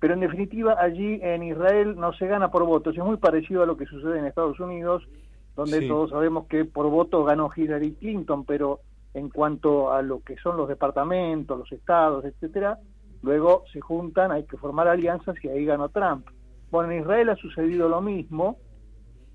pero 0.00 0.14
en 0.14 0.20
definitiva 0.20 0.76
allí 0.80 1.20
en 1.22 1.42
Israel 1.42 1.94
no 1.96 2.12
se 2.14 2.26
gana 2.26 2.50
por 2.50 2.64
votos. 2.64 2.96
Es 2.96 3.04
muy 3.04 3.18
parecido 3.18 3.62
a 3.62 3.66
lo 3.66 3.76
que 3.76 3.86
sucede 3.86 4.18
en 4.18 4.24
Estados 4.24 4.58
Unidos, 4.58 5.06
donde 5.54 5.80
Sí. 5.80 5.88
todos 5.88 6.10
sabemos 6.10 6.46
que 6.46 6.64
por 6.64 6.88
votos 6.88 7.26
ganó 7.26 7.50
Hillary 7.54 7.94
Clinton, 7.94 8.44
pero 8.44 8.80
en 9.14 9.28
cuanto 9.28 9.92
a 9.92 10.02
lo 10.02 10.20
que 10.20 10.36
son 10.36 10.56
los 10.56 10.68
departamentos, 10.68 11.58
los 11.58 11.70
estados, 11.72 12.24
etcétera, 12.24 12.78
luego 13.22 13.64
se 13.72 13.80
juntan, 13.80 14.32
hay 14.32 14.44
que 14.44 14.56
formar 14.56 14.88
alianzas 14.88 15.36
y 15.44 15.48
ahí 15.48 15.64
ganó 15.66 15.88
Trump. 15.90 16.26
Bueno, 16.70 16.90
en 16.92 17.00
Israel 17.00 17.28
ha 17.30 17.36
sucedido 17.36 17.88
lo 17.88 18.00
mismo. 18.00 18.56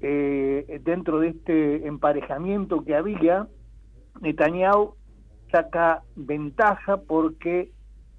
eh, 0.02 0.82
dentro 0.84 1.20
de 1.20 1.30
este 1.30 1.88
emparejamiento 1.88 2.84
que 2.84 2.96
había, 2.96 3.48
Netanyahu 4.22 4.96
saca 5.52 6.04
ventaja 6.16 6.98
porque 6.98 7.72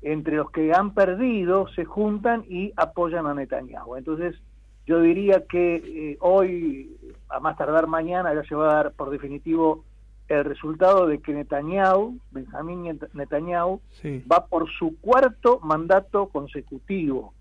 entre 0.03 0.37
los 0.37 0.51
que 0.51 0.73
han 0.73 0.95
perdido 0.95 1.69
se 1.69 1.85
juntan 1.85 2.45
y 2.49 2.73
apoyan 2.77 3.27
a 3.27 3.35
Netanyahu. 3.35 3.97
Entonces, 3.97 4.37
yo 4.87 5.01
diría 5.01 5.45
que 5.49 5.77
eh, 5.77 6.17
hoy, 6.21 6.97
a 7.29 7.41
más 7.41 7.57
tardar 7.57 7.87
mañana, 7.89 8.33
ya 8.35 8.45
se 8.45 8.55
va 8.55 8.71
a 8.71 8.75
dar 8.75 8.93
por 8.93 9.11
definitivo 9.11 9.85
el 10.29 10.45
resultado 10.45 11.07
de 11.07 11.21
que 11.21 11.33
Netanyahu, 11.33 12.19
Benjamín 12.31 12.85
Net- 12.85 13.09
Netanyahu, 13.15 13.81
Sí. 14.03 14.23
va 14.31 14.47
por 14.47 14.69
su 14.71 14.97
cuarto 15.01 15.61
mandato 15.63 16.29
consecutivo. 16.29 17.33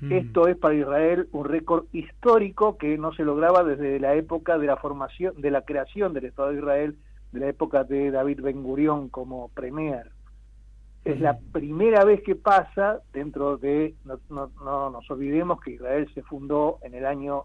Mm. 0.00 0.12
Esto 0.12 0.46
es 0.48 0.56
para 0.58 0.74
Israel 0.74 1.28
un 1.32 1.46
récord 1.46 1.86
histórico 1.92 2.76
que 2.76 2.98
no 2.98 3.12
se 3.14 3.24
lograba 3.24 3.64
desde 3.64 3.98
la 3.98 4.14
época 4.14 4.58
de 4.58 4.66
la 4.66 4.76
formación, 4.76 5.40
de 5.40 5.50
la 5.50 5.62
creación 5.62 6.12
del 6.12 6.26
Estado 6.26 6.50
de 6.50 6.58
Israel, 6.58 6.96
de 7.32 7.40
la 7.40 7.48
época 7.48 7.84
de 7.84 8.10
David 8.10 8.40
Ben 8.42 8.62
Gurión 8.62 9.08
como 9.08 9.48
premier. 9.48 10.10
Es 11.06 11.20
la 11.20 11.38
primera 11.52 12.04
vez 12.04 12.22
que 12.22 12.34
pasa 12.34 13.00
dentro 13.12 13.58
de, 13.58 13.94
no, 14.04 14.18
no- 14.28 14.50
no 14.64 14.90
nos 14.90 15.08
olvidemos 15.10 15.60
que 15.60 15.72
Israel 15.72 16.08
se 16.14 16.22
fundó 16.22 16.78
en 16.82 16.94
el 16.94 17.06
año 17.06 17.44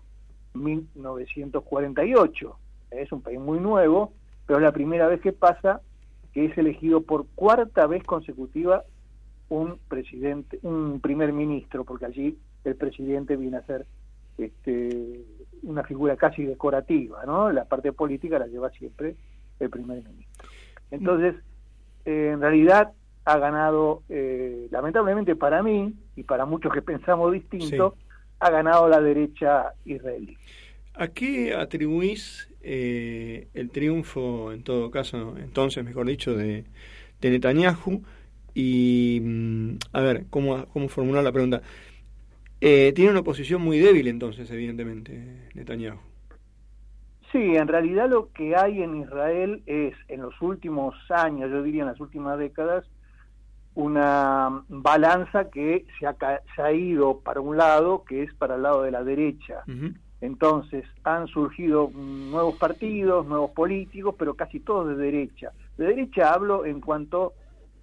1948. 0.54 2.58
Es 2.92 3.12
un 3.12 3.22
país 3.22 3.40
muy 3.40 3.60
nuevo, 3.60 4.14
pero 4.46 4.60
es 4.60 4.64
la 4.64 4.72
primera 4.72 5.08
vez 5.08 5.22
que 5.22 5.32
pasa 5.32 5.82
que 6.34 6.46
es 6.46 6.58
elegido 6.58 7.02
por 7.02 7.28
cuarta 7.36 7.88
vez 7.88 8.04
consecutiva 8.04 8.84
un 9.50 9.78
presidente, 9.88 10.60
un 10.64 11.00
primer 11.02 11.34
ministro, 11.34 11.84
porque 11.84 12.06
allí 12.06 12.38
el 12.64 12.76
presidente 12.76 13.36
viene 13.36 13.58
a 13.58 13.66
ser 13.66 13.86
este, 14.38 15.22
una 15.64 15.84
figura 15.84 16.16
casi 16.16 16.46
decorativa, 16.46 17.26
¿no? 17.26 17.52
La 17.52 17.66
parte 17.66 17.92
política 17.92 18.40
la 18.40 18.48
lleva 18.48 18.70
siempre 18.72 19.16
el 19.60 19.70
primer 19.70 19.98
ministro. 20.04 20.48
Entonces, 20.90 21.36
eh, 22.06 22.32
en 22.34 22.42
realidad 22.42 22.94
ha 23.26 23.38
ganado, 23.38 24.04
eh, 24.10 24.68
lamentablemente 24.72 25.36
para 25.36 25.62
mí 25.62 25.94
y 26.16 26.24
para 26.24 26.46
muchos 26.46 26.74
que 26.74 26.82
pensamos 26.82 27.32
distinto, 27.32 27.96
ha 28.40 28.50
ganado 28.50 28.90
la 28.90 29.00
derecha 29.00 29.74
israelí. 29.86 30.38
¿A 30.96 31.08
qué 31.08 31.54
atribuís 31.54 32.50
eh, 32.62 33.48
el 33.54 33.70
triunfo, 33.70 34.52
en 34.52 34.64
todo 34.64 34.92
caso, 34.92 35.36
entonces, 35.38 35.84
mejor 35.86 36.08
dicho, 36.08 36.36
de, 36.36 36.66
de 37.22 37.30
Netanyahu? 37.30 38.02
Y, 38.54 39.22
mm, 39.24 39.78
a 39.94 40.02
ver, 40.02 40.26
¿cómo, 40.30 40.66
cómo 40.68 40.90
formular 40.90 41.24
la 41.24 41.32
pregunta? 41.32 41.62
Eh, 42.60 42.92
tiene 42.94 43.12
una 43.12 43.24
posición 43.24 43.62
muy 43.62 43.80
débil, 43.80 44.08
entonces, 44.08 44.50
evidentemente, 44.52 45.48
Netanyahu. 45.54 46.00
Sí, 47.32 47.56
en 47.56 47.68
realidad 47.68 48.10
lo 48.10 48.30
que 48.34 48.56
hay 48.58 48.84
en 48.84 48.98
Israel 48.98 49.64
es, 49.66 49.94
en 50.10 50.22
los 50.22 50.40
últimos 50.42 50.94
años, 51.10 51.50
yo 51.50 51.64
diría 51.64 51.84
en 51.84 51.88
las 51.88 52.02
últimas 52.02 52.38
décadas, 52.38 52.86
una 53.76 54.64
balanza 54.68 55.50
que 55.50 55.86
se 56.00 56.06
ha, 56.06 56.16
se 56.56 56.62
ha 56.62 56.72
ido 56.72 57.20
para 57.20 57.42
un 57.42 57.58
lado, 57.58 58.04
que 58.04 58.24
es 58.24 58.34
para 58.34 58.56
el 58.56 58.64
lado 58.64 58.84
de 58.84 58.92
la 58.92 59.04
derecha. 59.04 59.64
Entonces 60.20 60.86
han 61.04 61.28
surgido 61.28 61.90
nuevos 61.94 62.56
partidos, 62.56 63.26
nuevos 63.26 63.52
políticos, 63.52 64.16
pero 64.18 64.36
casi 64.36 64.60
todos 64.60 64.90
de 64.90 64.96
derecha. 64.96 65.52
De 65.78 65.88
derecha 65.88 66.34
hablo 66.34 66.66
en 66.66 66.82
cuanto 66.82 67.34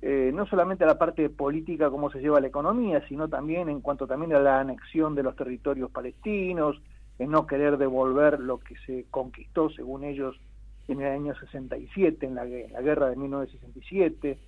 eh, 0.01 0.31
no 0.33 0.47
solamente 0.47 0.85
a 0.85 0.87
la 0.87 0.99
parte 0.99 1.29
política, 1.29 1.91
cómo 1.91 2.11
se 2.11 2.21
lleva 2.21 2.41
la 2.41 2.47
economía, 2.47 3.03
sino 3.09 3.29
también 3.29 3.69
en 3.69 3.81
cuanto 3.81 4.07
también 4.07 4.33
a 4.35 4.39
la 4.39 4.61
anexión 4.61 5.17
de 5.17 5.25
los 5.25 5.35
territorios 5.35 5.91
palestinos, 5.91 6.81
en 7.19 7.31
no 7.31 7.47
querer 7.47 7.79
devolver 7.79 8.39
lo 8.39 8.59
que 8.59 8.77
se 8.87 9.07
conquistó, 9.11 9.71
según 9.71 10.05
ellos, 10.05 10.41
en 10.87 11.01
el 11.01 11.13
año 11.13 11.35
67, 11.35 12.25
en 12.25 12.37
la, 12.37 12.45
en 12.45 12.73
la 12.73 12.81
guerra 12.81 13.11
de 13.11 13.17
1967, 13.17 14.39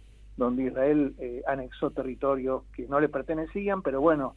donde 0.41 0.65
Israel 0.65 1.15
eh, 1.19 1.43
anexó 1.47 1.91
territorios 1.91 2.63
que 2.75 2.89
no 2.89 2.99
le 2.99 3.09
pertenecían, 3.11 3.83
pero 3.83 4.01
bueno, 4.01 4.35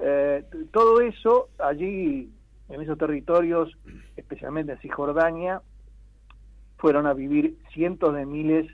eh, 0.00 0.44
todo 0.72 1.00
eso 1.00 1.48
allí, 1.58 2.28
en 2.68 2.82
esos 2.82 2.98
territorios, 2.98 3.72
especialmente 4.16 4.72
en 4.72 4.78
Cisjordania, 4.80 5.62
fueron 6.78 7.06
a 7.06 7.14
vivir 7.14 7.56
cientos 7.72 8.14
de 8.14 8.26
miles 8.26 8.66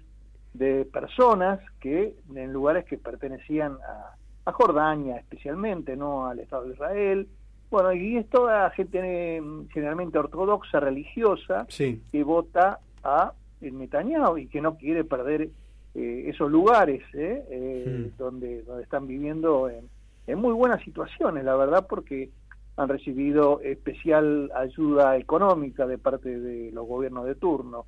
de 0.55 0.85
personas 0.87 1.61
que 1.79 2.15
en 2.35 2.53
lugares 2.53 2.85
que 2.87 2.97
pertenecían 2.99 3.73
a, 3.87 4.17
a 4.51 4.53
Jordania 4.53 5.17
especialmente, 5.19 5.95
no 5.97 6.27
al 6.27 6.39
Estado 6.41 6.65
de 6.65 6.73
Israel. 6.73 7.29
Bueno, 7.71 7.93
y 7.93 8.17
es 8.17 8.29
toda 8.29 8.69
gente 8.71 8.99
eh, 9.03 9.43
generalmente 9.73 10.19
ortodoxa, 10.19 10.81
religiosa, 10.81 11.67
Sí. 11.69 12.03
que 12.11 12.25
vota 12.25 12.81
a 13.05 13.33
Netanyahu 13.61 14.39
y 14.39 14.47
que 14.49 14.61
no 14.61 14.77
quiere 14.77 15.05
perder 15.05 15.51
eh, 15.95 16.25
esos 16.29 16.51
lugares 16.51 17.03
¿eh? 17.13 17.45
Eh, 17.51 18.11
donde, 18.17 18.63
donde 18.63 18.83
están 18.83 19.07
viviendo 19.07 19.69
en, 19.69 19.89
en 20.27 20.39
muy 20.39 20.53
buenas 20.53 20.83
situaciones, 20.83 21.45
la 21.45 21.57
verdad, 21.57 21.87
porque 21.89 22.31
han 22.77 22.89
recibido 22.89 23.61
especial 23.61 24.51
ayuda 24.55 25.17
económica 25.17 25.87
de 25.87 25.99
parte 25.99 26.39
de 26.39 26.71
los 26.73 26.87
gobiernos 26.87 27.27
de 27.27 27.35
turno. 27.35 27.87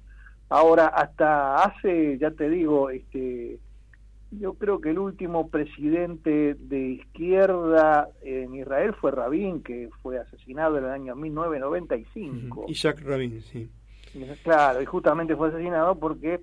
Ahora, 0.51 0.89
hasta 0.89 1.57
hace, 1.57 2.19
ya 2.19 2.31
te 2.31 2.51
digo, 2.51 2.91
este, 2.91 3.59
yo 4.31 4.55
creo 4.55 4.81
que 4.81 4.91
el 4.91 4.99
último 4.99 5.49
presidente 5.49 6.55
de 6.55 6.81
izquierda 6.91 8.09
en 8.23 8.55
Israel 8.55 8.95
fue 9.01 9.11
Rabin, 9.11 9.63
que 9.63 9.89
fue 10.03 10.19
asesinado 10.19 10.79
en 10.79 10.85
el 10.85 10.91
año 10.91 11.17
1995. 11.17 12.67
Isaac 12.69 13.01
Rabin, 13.03 13.41
sí. 13.41 13.71
Claro, 14.43 14.81
y 14.81 14.85
justamente 14.85 15.35
fue 15.35 15.49
asesinado 15.49 15.99
porque 15.99 16.41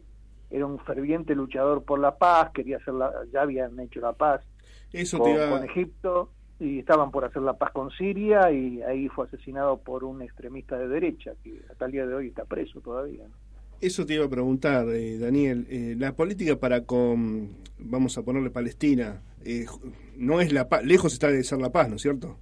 era 0.51 0.65
un 0.65 0.79
ferviente 0.79 1.33
luchador 1.35 1.83
por 1.83 1.99
la 1.99 2.17
paz, 2.17 2.51
quería 2.53 2.77
hacer 2.77 2.93
la, 2.93 3.11
ya 3.33 3.41
habían 3.43 3.79
hecho 3.79 3.99
la 4.01 4.13
paz 4.13 4.41
Eso 4.91 5.17
con, 5.17 5.25
te 5.27 5.31
iba- 5.33 5.49
con 5.49 5.63
Egipto 5.63 6.31
y 6.59 6.79
estaban 6.79 7.09
por 7.11 7.25
hacer 7.25 7.41
la 7.41 7.53
paz 7.53 7.71
con 7.71 7.89
Siria 7.91 8.51
y 8.51 8.81
ahí 8.83 9.07
fue 9.09 9.25
asesinado 9.25 9.77
por 9.77 10.03
un 10.03 10.21
extremista 10.21 10.77
de 10.77 10.87
derecha 10.87 11.31
que 11.43 11.61
hasta 11.71 11.85
el 11.85 11.91
día 11.91 12.05
de 12.05 12.13
hoy 12.13 12.27
está 12.27 12.45
preso 12.45 12.81
todavía. 12.81 13.23
¿no? 13.23 13.33
Eso 13.79 14.05
te 14.05 14.13
iba 14.13 14.25
a 14.25 14.29
preguntar, 14.29 14.87
eh, 14.89 15.17
Daniel. 15.17 15.65
Eh, 15.69 15.95
la 15.97 16.15
política 16.15 16.55
para 16.57 16.85
con, 16.85 17.49
vamos 17.79 18.15
a 18.17 18.21
ponerle 18.23 18.51
Palestina, 18.51 19.21
eh, 19.43 19.65
no 20.17 20.39
es 20.39 20.53
la 20.53 20.69
paz, 20.69 20.83
lejos 20.85 21.13
está 21.13 21.29
de 21.29 21.43
ser 21.43 21.59
la 21.59 21.71
paz, 21.71 21.89
¿no 21.89 21.95
es 21.95 22.01
cierto? 22.03 22.37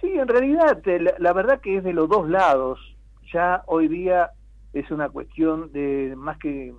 Sí, 0.00 0.08
en 0.08 0.28
realidad, 0.28 0.86
eh, 0.86 1.00
la, 1.00 1.14
la 1.18 1.32
verdad 1.32 1.60
que 1.60 1.78
es 1.78 1.84
de 1.84 1.92
los 1.94 2.08
dos 2.08 2.28
lados. 2.28 2.78
Ya 3.32 3.62
hoy 3.66 3.88
día 3.88 4.30
es 4.74 4.90
una 4.90 5.08
cuestión 5.08 5.72
de 5.72 6.14
más 6.16 6.38
que. 6.38 6.74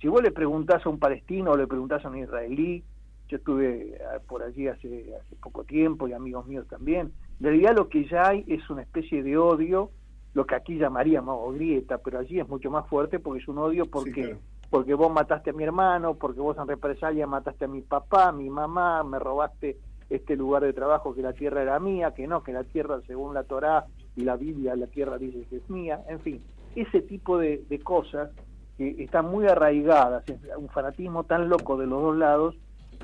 Si 0.00 0.08
vos 0.08 0.22
le 0.22 0.32
preguntás 0.32 0.84
a 0.84 0.88
un 0.88 0.98
palestino 0.98 1.52
o 1.52 1.56
le 1.56 1.66
preguntás 1.66 2.04
a 2.04 2.08
un 2.08 2.18
israelí, 2.18 2.82
yo 3.28 3.36
estuve 3.36 3.94
eh, 3.94 3.98
por 4.26 4.42
allí 4.42 4.66
hace, 4.66 5.14
hace 5.14 5.36
poco 5.36 5.64
tiempo 5.64 6.08
y 6.08 6.12
amigos 6.12 6.46
míos 6.46 6.66
también. 6.68 7.12
En 7.38 7.46
realidad 7.46 7.74
lo 7.76 7.88
que 7.88 8.06
ya 8.08 8.28
hay 8.28 8.44
es 8.48 8.68
una 8.70 8.82
especie 8.82 9.22
de 9.22 9.36
odio, 9.36 9.90
lo 10.32 10.46
que 10.46 10.54
aquí 10.54 10.76
llamaríamos 10.76 11.54
grieta, 11.54 11.98
pero 11.98 12.18
allí 12.18 12.40
es 12.40 12.48
mucho 12.48 12.70
más 12.70 12.88
fuerte 12.88 13.18
porque 13.18 13.42
es 13.42 13.48
un 13.48 13.58
odio 13.58 13.86
porque 13.86 14.36
porque 14.70 14.94
vos 14.94 15.12
mataste 15.12 15.50
a 15.50 15.52
mi 15.52 15.62
hermano, 15.62 16.14
porque 16.14 16.40
vos 16.40 16.56
en 16.58 16.66
represalia 16.66 17.28
mataste 17.28 17.66
a 17.66 17.68
mi 17.68 17.82
papá, 17.82 18.28
a 18.28 18.32
mi 18.32 18.50
mamá, 18.50 19.04
me 19.04 19.20
robaste 19.20 19.76
este 20.10 20.34
lugar 20.34 20.64
de 20.64 20.72
trabajo 20.72 21.14
que 21.14 21.22
la 21.22 21.32
tierra 21.32 21.62
era 21.62 21.78
mía, 21.78 22.12
que 22.12 22.26
no, 22.26 22.42
que 22.42 22.52
la 22.52 22.64
tierra 22.64 23.00
según 23.06 23.34
la 23.34 23.44
Torá 23.44 23.86
y 24.16 24.22
la 24.22 24.36
Biblia, 24.36 24.74
la 24.74 24.88
tierra 24.88 25.16
dice 25.16 25.46
que 25.48 25.58
es 25.58 25.70
mía, 25.70 26.00
en 26.08 26.18
fin, 26.20 26.42
ese 26.76 27.02
tipo 27.02 27.38
de, 27.38 27.64
de 27.68 27.78
cosas 27.80 28.30
que 28.76 29.02
están 29.02 29.26
muy 29.26 29.46
arraigadas, 29.46 30.28
es 30.28 30.38
un 30.56 30.68
fanatismo 30.68 31.24
tan 31.24 31.48
loco 31.48 31.76
de 31.76 31.86
los 31.86 32.02
dos 32.02 32.16
lados, 32.16 32.56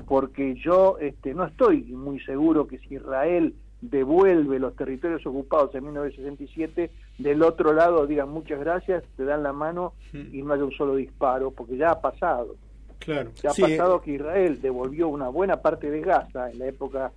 porque 0.07 0.55
yo 0.55 0.97
este, 0.99 1.33
no 1.33 1.45
estoy 1.45 1.83
muy 1.83 2.19
seguro 2.21 2.67
que 2.67 2.77
si 2.79 2.95
Israel 2.95 3.55
devuelve 3.81 4.59
los 4.59 4.75
territorios 4.75 5.25
ocupados 5.25 5.73
en 5.75 5.85
1967, 5.85 6.91
del 7.17 7.41
otro 7.41 7.73
lado 7.73 8.05
digan 8.05 8.29
muchas 8.29 8.59
gracias, 8.59 9.03
te 9.17 9.25
dan 9.25 9.43
la 9.43 9.53
mano 9.53 9.93
y 10.13 10.41
no 10.41 10.53
haya 10.53 10.63
un 10.63 10.71
solo 10.71 10.95
disparo, 10.95 11.51
porque 11.51 11.77
ya 11.77 11.91
ha 11.91 12.01
pasado. 12.01 12.55
Claro. 12.99 13.31
Ya 13.41 13.49
ha 13.49 13.53
Sí, 13.53 13.63
eh, 13.63 13.77
pasado 13.77 14.01
que 14.01 14.11
Israel 14.11 14.61
devolvió 14.61 15.07
una 15.07 15.29
buena 15.29 15.61
parte 15.61 15.89
de 15.89 16.01
Gaza 16.01 16.51
en 16.51 16.59
la 16.59 16.67
época 16.67 17.11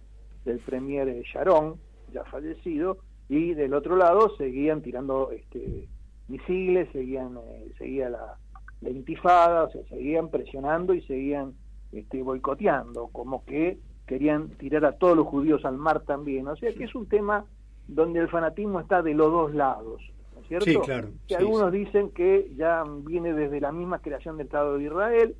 del 0.44 0.58
premier 0.60 1.08
eh, 1.08 1.22
Sharon, 1.30 1.74
ya 2.12 2.24
fallecido, 2.24 2.98
y 3.28 3.54
del 3.54 3.74
otro 3.74 3.96
lado 3.96 4.34
seguían 4.36 4.80
tirando 4.82 5.30
este, 5.32 5.88
misiles, 6.28 6.88
seguían 6.92 7.36
eh, 7.36 7.72
seguía 7.78 8.08
la, 8.08 8.36
la 8.80 8.90
intifada, 8.90 9.64
o 9.64 9.70
sea, 9.70 9.82
seguían 9.88 10.28
presionando 10.28 10.94
y 10.94 11.02
seguían 11.02 11.54
este, 11.92 12.22
boicoteando, 12.22 13.08
como 13.08 13.44
que 13.44 13.78
querían 14.06 14.48
tirar 14.50 14.84
a 14.84 14.92
todos 14.92 15.16
los 15.16 15.26
judíos 15.26 15.64
al 15.64 15.78
mar 15.78 16.00
también. 16.00 16.46
O 16.48 16.56
sea 16.56 16.72
que 16.72 16.84
es 16.84 16.94
un 16.94 17.08
tema 17.08 17.44
donde 17.88 18.20
el 18.20 18.28
fanatismo 18.28 18.80
está 18.80 19.02
de 19.02 19.14
los 19.14 19.30
dos 19.30 19.54
lados, 19.54 20.02
¿no 20.34 20.40
es 20.40 20.48
cierto? 20.48 20.66
Sí, 20.66 20.78
claro. 20.84 21.08
Que 21.26 21.34
Sí, 21.34 21.34
algunos 21.34 21.72
dicen 21.72 22.10
que 22.10 22.52
ya 22.56 22.84
viene 23.02 23.32
desde 23.32 23.60
la 23.60 23.72
misma 23.72 23.98
creación 24.00 24.36
del 24.36 24.46
Estado 24.46 24.78
de 24.78 24.84
Israel, 24.84 25.36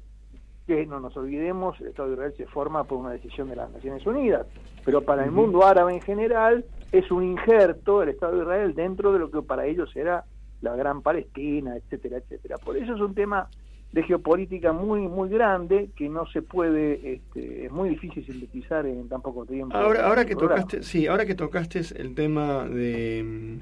que 0.66 0.87
no 0.87 0.99
nos 0.99 1.16
olvidemos, 1.16 1.79
el 1.81 1.88
Estado 1.88 2.09
de 2.09 2.14
Israel 2.14 2.35
se 2.37 2.47
forma 2.47 2.85
por 2.85 2.99
una 2.99 3.11
decisión 3.11 3.51
de 3.51 3.57
las 3.57 3.70
Naciones 3.70 4.07
Unidas, 4.07 4.47
pero 4.85 5.03
para 5.03 5.25
el 5.25 5.31
mundo 5.31 5.64
árabe 5.64 5.94
en 5.94 6.01
general 6.01 6.64
es 6.92 7.11
un 7.11 7.25
injerto 7.25 8.03
el 8.03 8.11
Estado 8.11 8.37
de 8.37 8.42
Israel 8.42 8.75
dentro 8.75 9.12
de 9.12 9.18
lo 9.18 9.31
que 9.31 9.42
para 9.42 9.66
ellos 9.66 9.94
era 9.94 10.25
la 10.64 10.74
gran 10.74 11.03
Palestina, 11.03 11.77
etcétera, 11.77 12.18
etcétera. 12.18 12.57
Por 12.59 12.77
eso 12.77 12.94
es 12.94 13.00
un 13.00 13.14
tema 13.14 13.48
de 13.92 14.03
geopolítica 14.03 14.72
muy 14.72 15.03
muy 15.03 15.29
grande 15.29 15.90
que 15.94 16.09
no 16.09 16.27
se 16.27 16.42
puede, 16.42 17.14
este, 17.14 17.66
es 17.66 17.70
muy 17.70 17.90
difícil 17.90 18.27
sintetizar 18.27 18.85
en 18.87 19.09
tan 19.09 19.22
poco 19.22 19.46
tiempo. 19.46 19.77
Ahora, 19.77 20.09
ahora 20.09 20.24
que 20.24 20.35
Programa. 20.35 20.62
tocaste, 20.62 20.83
sí, 20.83 21.07
ahora 21.07 21.24
que 21.24 21.37
tocaste 21.37 21.81
el 21.96 22.12
tema 22.16 22.64
de, 22.64 23.59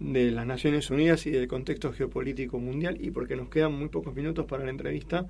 de 0.00 0.30
las 0.32 0.44
Naciones 0.44 0.90
Unidas 0.90 1.24
y 1.26 1.30
del 1.30 1.46
contexto 1.46 1.92
geopolítico 1.92 2.58
mundial 2.58 2.96
y 3.00 3.12
porque 3.12 3.36
nos 3.36 3.48
quedan 3.48 3.74
muy 3.74 3.88
pocos 3.88 4.12
minutos 4.12 4.46
para 4.46 4.64
la 4.64 4.70
entrevista, 4.70 5.26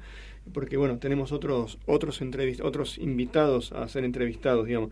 porque 0.54 0.78
bueno, 0.78 0.98
tenemos 0.98 1.32
otros 1.32 1.78
otros 1.84 2.22
entrevist 2.22 2.62
otros 2.62 2.96
invitados 2.96 3.72
a 3.72 3.86
ser 3.88 4.04
entrevistados, 4.04 4.66
digamos. 4.66 4.90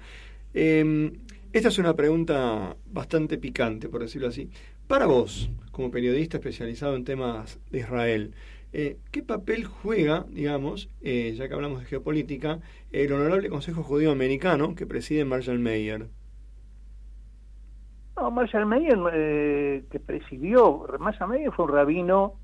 Eh, 0.53 1.11
esta 1.55 1.69
es 1.69 1.79
una 1.79 1.95
pregunta 1.95 2.77
bastante 2.93 3.39
picante, 3.39 3.89
por 3.89 4.03
decirlo 4.03 4.27
así. 4.27 4.51
Para 4.87 5.07
vos, 5.07 5.51
como 5.73 5.91
periodista 5.91 6.37
especializado 6.37 6.95
en 6.95 7.05
temas 7.05 7.59
de 7.71 7.79
Israel, 7.79 8.35
eh, 8.75 8.99
¿qué 9.13 9.23
papel 9.23 9.65
juega, 9.65 10.27
digamos, 10.29 10.91
eh, 11.01 11.33
ya 11.35 11.49
que 11.49 11.55
hablamos 11.55 11.81
de 11.81 11.87
geopolítica, 11.87 12.59
el 12.93 13.11
Honorable 13.11 13.49
Consejo 13.49 13.83
Judío 13.83 14.13
Americano 14.13 14.75
que 14.75 14.85
preside 14.85 15.25
Marshall 15.25 15.59
Mayer? 15.59 16.09
No, 18.17 18.31
Marshall 18.31 18.67
Mayer, 18.67 18.99
eh, 19.15 19.85
que 19.91 20.01
presidió, 20.01 20.87
Marshall 20.99 21.31
Mayer 21.31 21.51
fue 21.53 21.65
un 21.65 21.73
rabino 21.73 22.35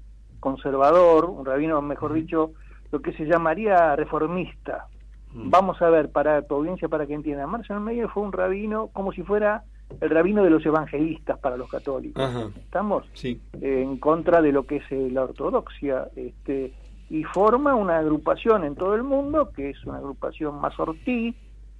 conservador, 0.40 1.26
un 1.26 1.44
rabino, 1.44 1.82
mejor 1.82 2.14
dicho, 2.14 2.54
lo 2.90 3.02
que 3.02 3.12
se 3.12 3.26
llamaría 3.26 3.94
reformista. 3.96 4.86
Vamos 5.34 5.80
a 5.82 5.90
ver, 5.90 6.10
para 6.10 6.40
tu 6.40 6.54
audiencia, 6.54 6.88
para 6.88 7.06
que 7.06 7.12
entienda, 7.12 7.46
Marshall 7.46 7.80
Mayer 7.80 8.08
fue 8.08 8.22
un 8.22 8.32
rabino 8.32 8.88
como 8.88 9.12
si 9.12 9.22
fuera 9.22 9.64
el 10.00 10.10
rabino 10.10 10.42
de 10.44 10.50
los 10.50 10.64
evangelistas 10.64 11.38
para 11.38 11.56
los 11.56 11.68
católicos. 11.68 12.22
Ajá. 12.22 12.48
¿Estamos? 12.56 13.04
Sí. 13.14 13.40
eh, 13.60 13.82
en 13.82 13.98
contra 13.98 14.40
de 14.42 14.52
lo 14.52 14.66
que 14.66 14.76
es 14.76 14.84
eh, 14.90 15.08
la 15.10 15.24
ortodoxia 15.24 16.08
este 16.16 16.72
y 17.10 17.24
forma 17.24 17.74
una 17.74 17.98
agrupación 17.98 18.64
en 18.64 18.76
todo 18.76 18.94
el 18.94 19.02
mundo 19.02 19.50
que 19.50 19.70
es 19.70 19.84
una 19.84 19.98
agrupación 19.98 20.60
más 20.60 20.78
ortí 20.78 21.34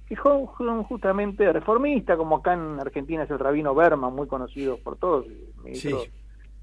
que 0.07 0.15
son 0.17 0.45
justamente 0.83 1.51
reformista 1.53 2.17
como 2.17 2.37
acá 2.37 2.53
en 2.53 2.77
Argentina 2.81 3.23
es 3.23 3.29
el 3.31 3.39
rabino 3.39 3.73
Berman 3.73 4.13
muy 4.13 4.27
conocido 4.27 4.77
por 4.77 4.97
todos 4.97 5.25
ministro 5.63 5.99
Sí. 6.01 6.09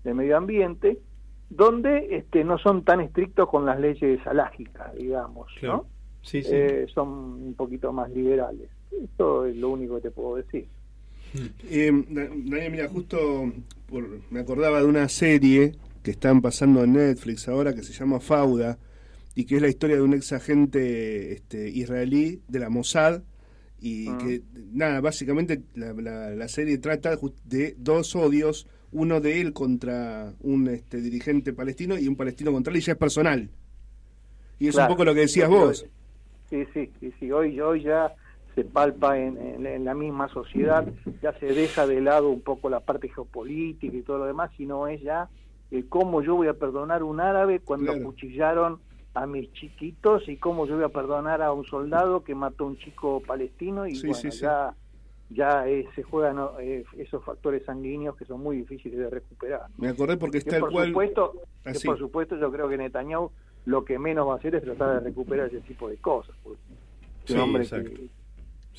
de 0.04 0.12
medio 0.14 0.36
ambiente 0.36 0.98
donde 1.48 2.14
este 2.16 2.44
no 2.44 2.58
son 2.58 2.84
tan 2.84 3.00
estrictos 3.00 3.48
con 3.48 3.64
las 3.64 3.80
leyes 3.80 4.24
alágicas 4.26 4.94
digamos 4.94 5.50
Claro. 5.58 5.76
¿no? 5.78 5.84
Sí. 6.20 6.42
Eh, 6.44 6.86
son 6.92 7.08
un 7.08 7.54
poquito 7.56 7.90
más 7.92 8.10
liberales 8.10 8.68
esto 9.02 9.46
es 9.46 9.56
lo 9.56 9.70
único 9.70 9.94
que 9.96 10.02
te 10.02 10.10
puedo 10.10 10.36
decir 10.36 10.66
Eh, 11.70 11.90
Da- 12.08 12.28
Daniel, 12.28 12.70
mira, 12.72 12.88
justo 12.88 13.52
por- 13.88 14.20
me 14.30 14.40
acordaba 14.40 14.80
de 14.80 14.86
una 14.86 15.08
serie 15.08 15.72
que 16.02 16.10
están 16.12 16.40
pasando 16.40 16.84
en 16.84 16.94
Netflix 16.94 17.48
ahora 17.48 17.74
que 17.74 17.82
se 17.82 17.92
llama 17.92 18.20
Fauda 18.20 18.78
y 19.34 19.44
que 19.44 19.56
es 19.56 19.62
la 19.62 19.68
historia 19.68 19.96
de 19.96 20.02
un 20.02 20.14
ex 20.14 20.32
agente 20.32 21.32
este, 21.32 21.68
israelí 21.68 22.40
de 22.48 22.58
la 22.58 22.70
Mossad 22.70 23.22
y 23.80 24.06
que, 24.16 24.42
nada, 24.72 25.00
básicamente 25.00 25.62
la, 25.74 25.92
la- 25.92 26.30
la 26.30 26.48
serie 26.48 26.78
trata 26.78 27.16
de 27.44 27.76
dos 27.78 28.16
odios, 28.16 28.66
uno 28.90 29.20
de 29.20 29.40
él 29.40 29.52
contra 29.52 30.32
un 30.40 30.66
este, 30.68 31.00
dirigente 31.00 31.52
palestino 31.52 31.96
y 31.98 32.08
un 32.08 32.16
palestino 32.16 32.50
contra 32.52 32.72
él 32.72 32.78
y 32.78 32.82
ya 32.82 32.92
es 32.92 32.98
personal. 32.98 33.50
Y 34.58 34.66
es 34.68 34.74
Claro. 34.74 34.90
un 34.90 34.96
poco 34.96 35.04
lo 35.04 35.14
que 35.14 35.20
decías 35.20 35.48
vos. 35.48 35.86
Sí, 36.50 36.64
sí, 36.74 36.90
sí, 36.98 37.12
sí. 37.20 37.30
Hoy, 37.30 37.60
hoy 37.60 37.82
ya 37.82 38.12
se 38.58 38.64
palpa 38.64 39.16
en, 39.16 39.36
en- 39.38 39.66
en 39.66 39.84
la 39.84 39.94
misma 39.94 40.28
sociedad, 40.30 40.84
ya 41.22 41.32
se 41.38 41.46
deja 41.46 41.86
de 41.86 42.00
lado 42.00 42.28
un 42.28 42.40
poco 42.40 42.68
la 42.68 42.80
parte 42.80 43.08
geopolítica 43.08 43.96
y 43.96 44.02
todo 44.02 44.18
lo 44.18 44.24
demás, 44.26 44.50
sino 44.56 44.88
es 44.88 45.00
ya 45.00 45.28
el 45.70 45.88
cómo 45.88 46.22
yo 46.22 46.34
voy 46.34 46.48
a 46.48 46.54
perdonar 46.54 47.02
a 47.02 47.04
un 47.04 47.20
árabe 47.20 47.60
cuando 47.60 47.92
Claro. 47.92 48.00
acuchillaron 48.08 48.80
a 49.14 49.26
mis 49.26 49.52
chiquitos 49.52 50.28
y 50.28 50.38
cómo 50.38 50.66
yo 50.66 50.74
voy 50.74 50.84
a 50.84 50.88
perdonar 50.88 51.40
a 51.40 51.52
un 51.52 51.64
soldado 51.66 52.24
que 52.24 52.34
mató 52.34 52.64
a 52.64 52.66
un 52.68 52.78
chico 52.78 53.22
palestino 53.24 53.86
y 53.86 53.94
Sí, 53.94 54.08
bueno, 54.08 54.14
sí, 54.22 54.30
sí. 54.32 54.40
ya 54.40 54.74
ya 55.30 55.68
eh, 55.68 55.86
se 55.94 56.02
juegan 56.02 56.38
eh, 56.58 56.84
esos 56.96 57.22
factores 57.22 57.62
sanguíneos 57.66 58.16
que 58.16 58.24
son 58.24 58.40
muy 58.42 58.56
difíciles 58.56 58.98
de 58.98 59.10
recuperar. 59.10 59.66
Me 59.76 59.88
acordé 59.88 60.16
porque 60.16 60.40
Que 60.40 60.48
está 60.48 60.58
por 60.58 60.72
cual... 60.72 60.88
supuesto, 60.88 61.32
que 61.62 61.70
Así. 61.70 61.86
por 61.86 61.98
supuesto 61.98 62.36
yo 62.38 62.50
creo 62.50 62.66
que 62.68 62.78
Netanyahu 62.78 63.30
lo 63.66 63.84
que 63.84 63.98
menos 63.98 64.26
va 64.26 64.32
a 64.32 64.36
hacer 64.36 64.54
es 64.56 64.62
tratar 64.64 64.94
de 64.94 65.00
recuperar 65.00 65.48
ese 65.48 65.60
tipo 65.60 65.88
de 65.90 65.98
cosas. 65.98 66.34
porque 66.42 66.58
es 67.24 67.30
un 67.32 67.36
Sí, 67.36 67.42
hombre 67.42 67.62
exacto. 67.64 67.90
que, 67.90 68.08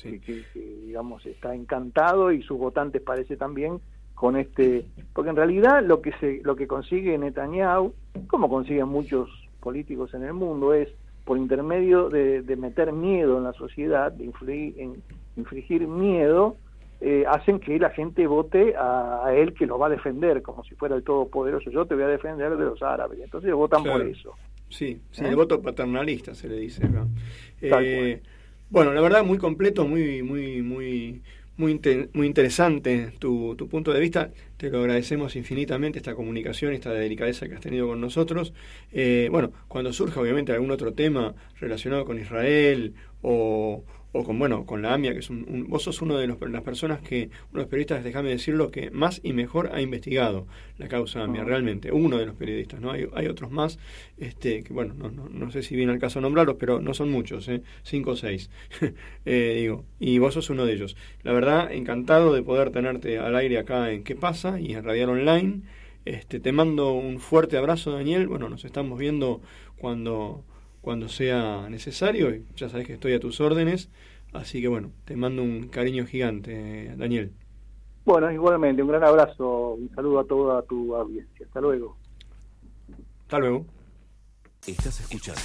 Sí. 0.02 0.18
que- 0.20 0.44
digamos 0.86 1.24
está 1.26 1.54
encantado 1.54 2.32
y 2.32 2.42
sus 2.42 2.58
votantes 2.58 3.00
parece 3.02 3.36
también 3.36 3.80
con 4.14 4.36
este 4.36 4.84
porque 5.14 5.30
en 5.30 5.36
realidad 5.36 5.82
lo 5.84 6.00
que 6.02 6.12
se 6.20 6.40
lo 6.44 6.56
que 6.56 6.66
consigue 6.66 7.16
Netanyahu 7.16 7.94
como 8.26 8.48
consiguen 8.48 8.88
muchos 8.88 9.28
políticos 9.60 10.12
en 10.14 10.24
el 10.24 10.32
mundo 10.34 10.74
es 10.74 10.88
por 11.24 11.38
intermedio 11.38 12.08
de, 12.08 12.42
de 12.42 12.56
meter 12.56 12.92
miedo 12.92 13.38
en 13.38 13.44
la 13.44 13.52
sociedad 13.52 14.10
de 14.12 14.24
influir 14.24 14.74
en 14.78 15.02
infligir 15.36 15.86
miedo 15.86 16.56
eh, 17.00 17.24
hacen 17.26 17.60
que 17.60 17.78
la 17.78 17.90
gente 17.90 18.26
vote 18.26 18.74
a, 18.76 19.24
a 19.26 19.34
él 19.34 19.54
que 19.54 19.64
lo 19.66 19.78
va 19.78 19.86
a 19.86 19.90
defender 19.90 20.42
como 20.42 20.64
si 20.64 20.74
fuera 20.74 20.96
el 20.96 21.02
todopoderoso 21.02 21.70
yo 21.70 21.86
te 21.86 21.94
voy 21.94 22.04
a 22.04 22.08
defender 22.08 22.56
de 22.56 22.64
los 22.64 22.82
árabes 22.82 23.20
entonces 23.22 23.52
votan 23.54 23.84
por 23.84 24.02
eso 24.02 24.34
Sí, 24.68 25.00
sí, 25.10 25.24
¿Eh? 25.24 25.28
el 25.28 25.34
voto 25.34 25.60
paternalista 25.60 26.32
se 26.32 26.48
le 26.48 26.54
dice 26.56 26.86
acá. 26.86 27.04
Tal 27.68 27.84
Eh, 27.84 28.22
bueno, 28.70 28.92
la 28.94 29.00
verdad 29.00 29.24
muy 29.24 29.38
completo, 29.38 29.86
muy 29.86 30.22
muy 30.22 30.62
muy 30.62 31.22
muy, 31.60 31.78
muy 32.14 32.26
interesante 32.26 33.12
tu, 33.18 33.54
tu 33.54 33.68
punto 33.68 33.92
de 33.92 34.00
vista. 34.00 34.30
Te 34.56 34.70
lo 34.70 34.80
agradecemos 34.80 35.36
infinitamente 35.36 35.98
esta 35.98 36.14
comunicación, 36.14 36.72
esta 36.72 36.90
delicadeza 36.92 37.48
que 37.48 37.54
has 37.54 37.60
tenido 37.60 37.86
con 37.86 38.00
nosotros. 38.00 38.54
Eh, 38.92 39.28
bueno, 39.30 39.52
cuando 39.68 39.92
surja 39.92 40.20
obviamente 40.20 40.52
algún 40.52 40.70
otro 40.70 40.94
tema 40.94 41.34
relacionado 41.60 42.04
con 42.06 42.18
Israel 42.18 42.94
o, 43.22 43.84
o 44.12 44.24
con 44.24 44.38
bueno 44.38 44.66
con 44.66 44.82
la 44.82 44.94
AMIA, 44.94 45.12
que 45.12 45.20
es 45.20 45.30
un, 45.30 45.44
un- 45.48 45.68
vos 45.68 45.82
sos 45.84 46.02
uno 46.02 46.16
de 46.18 46.26
los, 46.26 46.38
las 46.50 46.62
personas 46.62 47.00
que, 47.00 47.30
uno 47.50 47.58
de 47.58 47.58
los 47.60 47.66
periodistas, 47.68 48.02
déjame 48.04 48.30
decirlo, 48.30 48.70
que 48.70 48.90
más 48.90 49.20
y 49.22 49.32
mejor 49.32 49.70
ha 49.72 49.80
investigado 49.80 50.46
la 50.78 50.88
causa 50.88 51.22
AMIA, 51.22 51.42
Ah. 51.42 51.44
realmente, 51.44 51.92
uno 51.92 52.18
de 52.18 52.26
los 52.26 52.34
periodistas, 52.34 52.80
¿no? 52.80 52.90
Hay, 52.90 53.06
hay 53.14 53.26
otros 53.28 53.50
más, 53.50 53.78
este, 54.18 54.62
que 54.64 54.72
bueno, 54.72 54.94
no, 54.94 55.10
no, 55.10 55.28
no 55.28 55.50
sé 55.50 55.62
si 55.62 55.76
viene 55.76 55.92
al 55.92 55.98
caso 55.98 56.20
nombrarlos, 56.20 56.56
pero 56.58 56.80
no 56.80 56.92
son 56.94 57.10
muchos, 57.10 57.48
¿eh? 57.48 57.62
cinco 57.82 58.12
o 58.12 58.16
seis, 58.16 58.50
Eh, 59.26 59.56
digo, 59.60 59.84
y 59.98 60.18
vos 60.18 60.34
sos 60.34 60.50
uno 60.50 60.64
de 60.66 60.72
ellos. 60.72 60.96
La 61.22 61.32
verdad, 61.32 61.70
encantado 61.72 62.32
de 62.34 62.42
poder 62.42 62.70
tenerte 62.70 63.18
al 63.18 63.36
aire 63.36 63.58
acá 63.58 63.92
en 63.92 64.02
¿Qué 64.02 64.16
pasa? 64.16 64.60
y 64.60 64.72
en 64.74 64.82
Radial 64.84 65.10
Online. 65.10 65.60
Este, 66.06 66.40
te 66.40 66.52
mando 66.52 66.92
un 66.92 67.20
fuerte 67.20 67.56
abrazo, 67.58 67.92
Daniel. 67.92 68.26
Bueno, 68.26 68.48
nos 68.48 68.64
estamos 68.64 68.98
viendo 68.98 69.42
cuando 69.76 70.44
cuando 70.80 71.08
sea 71.08 71.68
necesario. 71.68 72.32
Ya 72.56 72.68
sabes 72.68 72.86
que 72.86 72.94
estoy 72.94 73.14
a 73.14 73.20
tus 73.20 73.40
órdenes. 73.40 73.90
Así 74.32 74.60
que 74.60 74.68
bueno, 74.68 74.92
te 75.04 75.16
mando 75.16 75.42
un 75.42 75.68
cariño 75.68 76.06
gigante, 76.06 76.94
Daniel. 76.96 77.32
Bueno, 78.04 78.30
igualmente, 78.30 78.82
un 78.82 78.88
gran 78.88 79.04
abrazo, 79.04 79.74
un 79.74 79.90
saludo 79.94 80.20
a 80.20 80.24
toda 80.24 80.62
tu 80.62 80.94
audiencia. 80.94 81.46
Hasta 81.46 81.60
luego. 81.60 81.96
Hasta 83.22 83.38
luego. 83.38 83.66
Estás 84.66 85.00
escuchando 85.00 85.40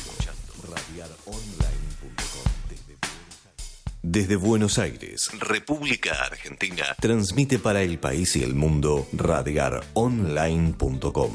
radiaronline.com 0.64 2.52
desde 2.70 2.96
desde 4.02 4.36
Buenos 4.36 4.78
Aires, 4.78 5.30
República 5.40 6.12
Argentina, 6.26 6.84
transmite 7.00 7.60
para 7.60 7.82
el 7.82 7.98
país 7.98 8.36
y 8.36 8.44
el 8.44 8.54
mundo 8.54 9.08
radiaronline.com. 9.14 11.32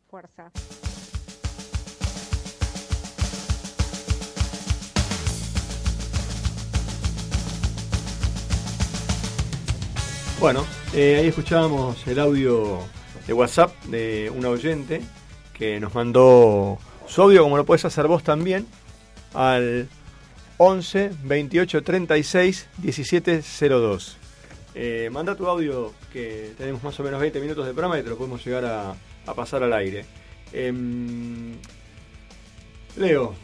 Fuerza. 0.10 0.50
Bueno, 10.40 10.66
eh, 10.94 11.18
ahí 11.18 11.28
escuchábamos 11.28 12.08
el 12.08 12.18
audio 12.18 12.80
de 13.28 13.34
WhatsApp 13.34 13.76
de 13.88 14.32
un 14.34 14.46
oyente 14.46 15.02
que 15.54 15.82
nos 15.82 15.94
mandó 15.94 16.80
su 17.08 17.22
audio, 17.24 17.44
como 17.44 17.58
lo 17.58 17.66
puedes 17.66 17.84
hacer 17.84 18.08
vos 18.08 18.24
también, 18.24 18.66
al 19.34 19.90
11 20.58 21.12
28 21.26 21.84
36 21.84 22.70
17 22.78 23.42
02. 23.42 24.18
Eh, 24.76 25.10
manda 25.12 25.36
tu 25.36 25.46
audio, 25.46 25.94
que 26.14 26.54
tenemos 26.58 26.84
más 26.84 26.98
o 27.02 27.04
menos 27.04 27.20
20 27.20 27.42
minutos 27.42 27.66
de 27.66 27.74
programa 27.74 28.00
y 28.00 28.04
te 28.04 28.10
lo 28.10 28.18
podemos 28.18 28.44
llegar 28.46 28.64
a, 28.64 28.96
pasar 29.34 29.62
al 29.62 29.74
aire. 29.74 30.06
Em, 30.54 31.52
Leo. 32.96 33.36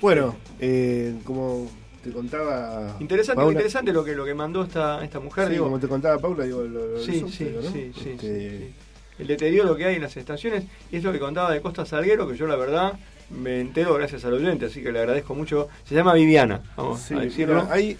Bueno, 0.00 0.34
eh, 0.58 1.14
como 1.24 1.68
te 2.02 2.10
contaba. 2.10 2.96
Interesante, 3.00 3.36
Paula- 3.36 3.52
interesante 3.52 3.92
lo 3.92 4.04
que, 4.04 4.14
lo 4.14 4.24
que 4.24 4.34
mandó 4.34 4.62
esta, 4.64 5.02
esta 5.04 5.20
mujer. 5.20 5.46
Sí, 5.46 5.52
digo, 5.52 5.64
como 5.64 5.78
te 5.78 5.88
contaba 5.88 6.18
Paula, 6.18 6.44
digo, 6.44 6.62
lo, 6.62 6.86
lo 6.88 6.98
Sí, 7.00 7.24
sí, 7.30 7.44
digo, 7.44 7.60
¿no? 7.62 7.70
sí, 7.70 7.92
sí, 7.94 8.10
Este, 8.10 8.20
sí, 8.20 8.58
sí. 8.68 8.74
El 9.18 9.26
deterioro 9.26 9.76
que 9.76 9.84
hay 9.84 9.96
en 9.96 10.02
las 10.02 10.16
estaciones 10.16 10.64
y 10.90 10.96
es 10.96 11.04
lo 11.04 11.12
que 11.12 11.18
contaba 11.20 11.52
de 11.52 11.60
Costa 11.60 11.84
Salguero, 11.86 12.26
que 12.26 12.36
yo 12.36 12.46
la 12.46 12.56
verdad 12.56 12.94
me 13.30 13.60
entero 13.60 13.94
gracias 13.94 14.24
al 14.24 14.34
oyente, 14.34 14.66
así 14.66 14.82
que 14.82 14.90
le 14.92 14.98
agradezco 14.98 15.34
mucho. 15.34 15.68
Se 15.84 15.94
llama 15.94 16.14
Viviana, 16.14 16.62
vamos 16.76 17.00
Sí, 17.00 17.14
a 17.14 17.20
decirlo. 17.20 17.66
hay- 17.70 17.96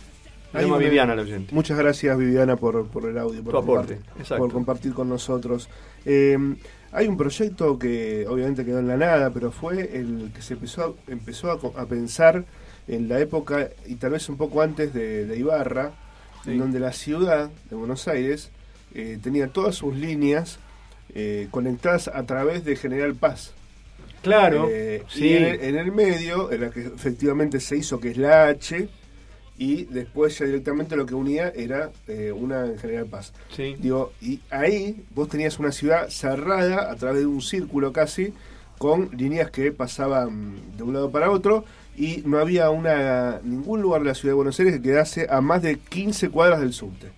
Se 0.50 0.58
hay 0.58 0.64
llama 0.64 0.76
una- 0.76 0.84
Viviana 0.84 1.12
el 1.12 1.18
oyente. 1.20 1.54
Muchas 1.54 1.78
gracias 1.78 2.18
Viviana 2.18 2.56
por, 2.56 2.86
por 2.88 3.06
el 3.08 3.16
audio, 3.18 3.42
por, 3.42 3.52
Tu 3.52 3.58
aporte, 3.58 3.94
compartir- 3.96 4.20
exacto. 4.20 4.42
por 4.44 4.52
compartir 4.52 4.92
con 4.94 5.08
nosotros. 5.08 5.68
Eh, 6.04 6.36
hay 6.90 7.06
un 7.06 7.16
proyecto 7.16 7.78
que 7.78 8.26
obviamente 8.28 8.64
quedó 8.64 8.80
en 8.80 8.88
la 8.88 8.96
nada, 8.96 9.30
pero 9.30 9.50
fue 9.52 9.96
el 9.96 10.30
que 10.34 10.42
se 10.42 10.54
empezó, 10.54 10.96
empezó 11.06 11.50
a, 11.50 11.80
a 11.80 11.86
pensar 11.86 12.44
en 12.88 13.08
la 13.08 13.20
época 13.20 13.68
y 13.86 13.96
tal 13.96 14.12
vez 14.12 14.28
un 14.28 14.36
poco 14.36 14.62
antes 14.62 14.92
de, 14.92 15.26
de 15.26 15.38
Ibarra, 15.38 15.92
en 16.46 16.58
donde 16.58 16.80
la 16.80 16.92
ciudad 16.92 17.50
de 17.70 17.76
Buenos 17.76 18.08
Aires 18.08 18.50
eh, 18.94 19.18
tenía 19.22 19.48
todas 19.48 19.76
sus 19.76 19.94
líneas 19.94 20.58
eh, 21.14 21.48
conectadas 21.50 22.08
a 22.08 22.24
través 22.24 22.64
de 22.64 22.74
General 22.76 23.14
Paz. 23.14 23.52
Claro, 24.22 24.68
Eh, 24.70 25.02
sí. 25.08 25.26
Y 25.26 25.32
en 25.34 25.44
el, 25.44 25.60
en 25.62 25.76
el 25.78 25.92
medio, 25.92 26.50
en 26.52 26.60
la 26.62 26.70
que 26.70 26.80
efectivamente 26.86 27.58
se 27.60 27.76
hizo, 27.76 27.98
que 28.00 28.10
es 28.10 28.16
la 28.16 28.48
H, 28.48 28.88
y 29.58 29.84
después 29.84 30.38
ya 30.38 30.46
directamente 30.46 30.96
lo 30.96 31.06
que 31.06 31.14
unía 31.14 31.50
era 31.54 31.90
eh, 32.08 32.32
una 32.32 32.66
en 32.66 32.78
General 32.78 33.06
Paz. 33.06 33.32
Sí. 33.54 33.76
Digo, 33.78 34.12
y 34.20 34.40
ahí 34.50 35.04
vos 35.14 35.28
tenías 35.28 35.58
una 35.58 35.70
ciudad 35.72 36.08
cerrada 36.08 36.90
a 36.90 36.96
través 36.96 37.20
de 37.20 37.26
un 37.26 37.42
círculo 37.42 37.92
casi, 37.92 38.32
con 38.78 39.10
líneas 39.16 39.50
que 39.50 39.70
pasaban 39.70 40.76
de 40.76 40.82
un 40.82 40.92
lado 40.92 41.10
para 41.10 41.30
otro, 41.30 41.64
y 41.96 42.22
no 42.24 42.38
había 42.38 42.70
una 42.70 43.40
ningún 43.44 43.82
lugar 43.82 44.02
de 44.02 44.08
la 44.08 44.14
ciudad 44.14 44.30
de 44.30 44.36
Buenos 44.36 44.58
Aires 44.60 44.74
que 44.76 44.82
quedase 44.82 45.26
a 45.30 45.40
más 45.40 45.62
de 45.62 45.76
15 45.78 46.30
cuadras 46.30 46.60
del 46.60 46.72
subte. 46.72 47.08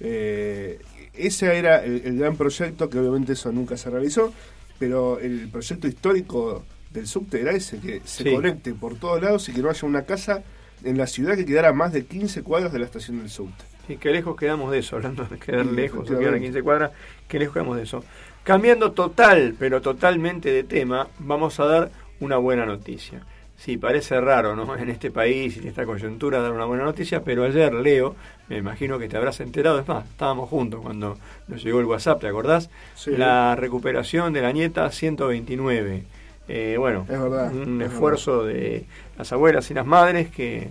Eh, 0.00 0.78
ese 1.14 1.56
era 1.58 1.84
el, 1.84 2.02
el 2.04 2.18
gran 2.18 2.36
proyecto, 2.36 2.88
que 2.88 2.98
obviamente 2.98 3.32
eso 3.34 3.52
nunca 3.52 3.76
se 3.76 3.90
realizó, 3.90 4.32
pero 4.78 5.18
el 5.18 5.48
proyecto 5.50 5.86
histórico 5.88 6.64
del 6.90 7.06
subte 7.06 7.40
era 7.40 7.52
ese, 7.52 7.78
que 7.78 8.00
se 8.04 8.24
Sí. 8.24 8.32
conecte 8.34 8.72
por 8.74 8.96
todos 8.96 9.20
lados 9.22 9.48
y 9.48 9.52
que 9.52 9.60
no 9.60 9.68
haya 9.70 9.86
una 9.86 10.02
casa 10.02 10.42
en 10.82 10.96
la 10.96 11.06
ciudad 11.06 11.36
que 11.36 11.44
quedara 11.44 11.68
a 11.68 11.72
más 11.72 11.92
de 11.92 12.06
15 12.06 12.42
cuadras 12.42 12.72
de 12.72 12.78
la 12.78 12.86
estación 12.86 13.18
del 13.18 13.28
subte. 13.28 13.64
Sí, 13.86 13.96
qué 13.98 14.10
lejos 14.10 14.36
quedamos 14.36 14.70
de 14.72 14.78
eso, 14.78 14.96
hablando 14.96 15.24
de 15.24 15.38
quedar 15.38 15.66
Sí, 15.66 15.72
lejos 15.72 16.00
o 16.00 16.02
quedar 16.04 16.12
a 16.14 16.36
efectivamente. 16.38 16.46
15 16.46 16.62
cuadras, 16.62 16.90
qué 17.28 17.38
lejos 17.38 17.52
quedamos 17.54 17.76
de 17.76 17.82
eso. 17.82 18.04
Cambiando 18.44 18.92
total, 18.92 19.54
pero 19.58 19.82
totalmente 19.82 20.50
de 20.50 20.64
tema, 20.64 21.08
vamos 21.18 21.60
a 21.60 21.66
dar 21.66 21.90
una 22.20 22.36
buena 22.38 22.64
noticia. 22.64 23.26
Sí, 23.62 23.76
parece 23.76 24.18
raro, 24.20 24.56
¿no? 24.56 24.74
En 24.78 24.88
este 24.88 25.10
país 25.10 25.56
y 25.56 25.60
en 25.60 25.68
esta 25.68 25.84
coyuntura 25.84 26.40
dar 26.40 26.52
una 26.52 26.64
buena 26.64 26.84
noticia, 26.84 27.22
pero 27.22 27.44
ayer, 27.44 27.72
Leo, 27.74 28.16
me 28.48 28.56
imagino 28.56 28.98
que 28.98 29.06
te 29.08 29.16
habrás 29.18 29.38
enterado, 29.40 29.78
es 29.78 29.86
más, 29.86 30.06
estábamos 30.06 30.48
juntos 30.48 30.80
cuando 30.82 31.18
nos 31.46 31.62
llegó 31.62 31.78
el 31.80 31.86
WhatsApp, 31.86 32.20
¿te 32.22 32.28
acordás? 32.28 32.70
Sí. 32.94 33.10
La 33.16 33.54
recuperación 33.56 34.32
de 34.32 34.40
la 34.42 34.52
nieta 34.52 34.90
129. 34.90 36.04
Eh, 36.48 36.76
bueno, 36.78 37.02
Es 37.08 37.20
verdad, 37.20 37.52
un 37.54 37.80
es 37.82 37.92
esfuerzo 37.92 38.44
de 38.44 38.86
las 39.18 39.30
abuelas 39.32 39.70
y 39.70 39.74
las 39.74 39.86
madres 39.86 40.30
que 40.30 40.68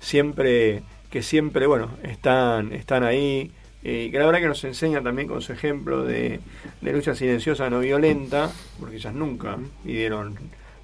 siempre, 0.00 0.82
que 1.10 1.22
siempre, 1.22 1.66
bueno, 1.66 1.90
están, 2.02 2.72
están 2.72 3.04
ahí. 3.04 3.50
eh, 3.84 4.06
Y 4.08 4.10
que 4.10 4.18
la 4.18 4.26
verdad 4.26 4.40
que 4.40 4.48
nos 4.48 4.62
enseña 4.64 5.00
también 5.00 5.28
con 5.28 5.40
su 5.40 5.52
ejemplo 5.52 6.04
de, 6.04 6.40
de 6.80 6.92
lucha 6.92 7.14
silenciosa 7.14 7.70
no 7.70 7.80
violenta, 7.80 8.50
porque 8.80 8.96
ellas 8.96 9.14
nunca 9.14 9.56
pidieron 9.84 10.34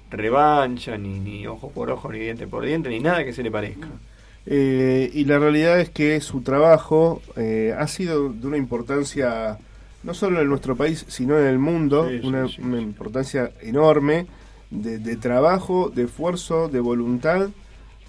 revancha, 0.09 0.97
ni, 0.97 1.19
ni 1.19 1.47
ojo 1.47 1.69
por 1.69 1.89
ojo, 1.91 2.11
ni 2.11 2.19
diente 2.19 2.47
por 2.47 2.65
diente, 2.65 2.89
ni 2.89 2.99
nada 2.99 3.23
que 3.23 3.33
se 3.33 3.43
le 3.43 3.51
parezca. 3.51 3.87
Eh, 4.45 5.11
y 5.13 5.25
la 5.25 5.37
realidad 5.37 5.79
es 5.79 5.89
que 5.89 6.19
su 6.21 6.41
trabajo 6.41 7.21
eh, 7.35 7.75
ha 7.77 7.87
sido 7.87 8.29
de 8.29 8.47
una 8.47 8.57
importancia 8.57 9.57
no 10.03 10.13
solo 10.13 10.41
en 10.41 10.47
nuestro 10.47 10.75
país, 10.75 11.05
sino 11.07 11.37
en 11.37 11.45
el 11.45 11.59
mundo, 11.59 12.07
Sí, 12.09 12.25
una, 12.25 12.47
sí, 12.47 12.61
una 12.61 12.79
importancia 12.81 13.51
enorme 13.61 14.27
de, 14.71 14.97
de 14.97 15.15
trabajo, 15.17 15.91
de 15.93 16.03
esfuerzo, 16.03 16.69
de 16.69 16.79
voluntad, 16.79 17.49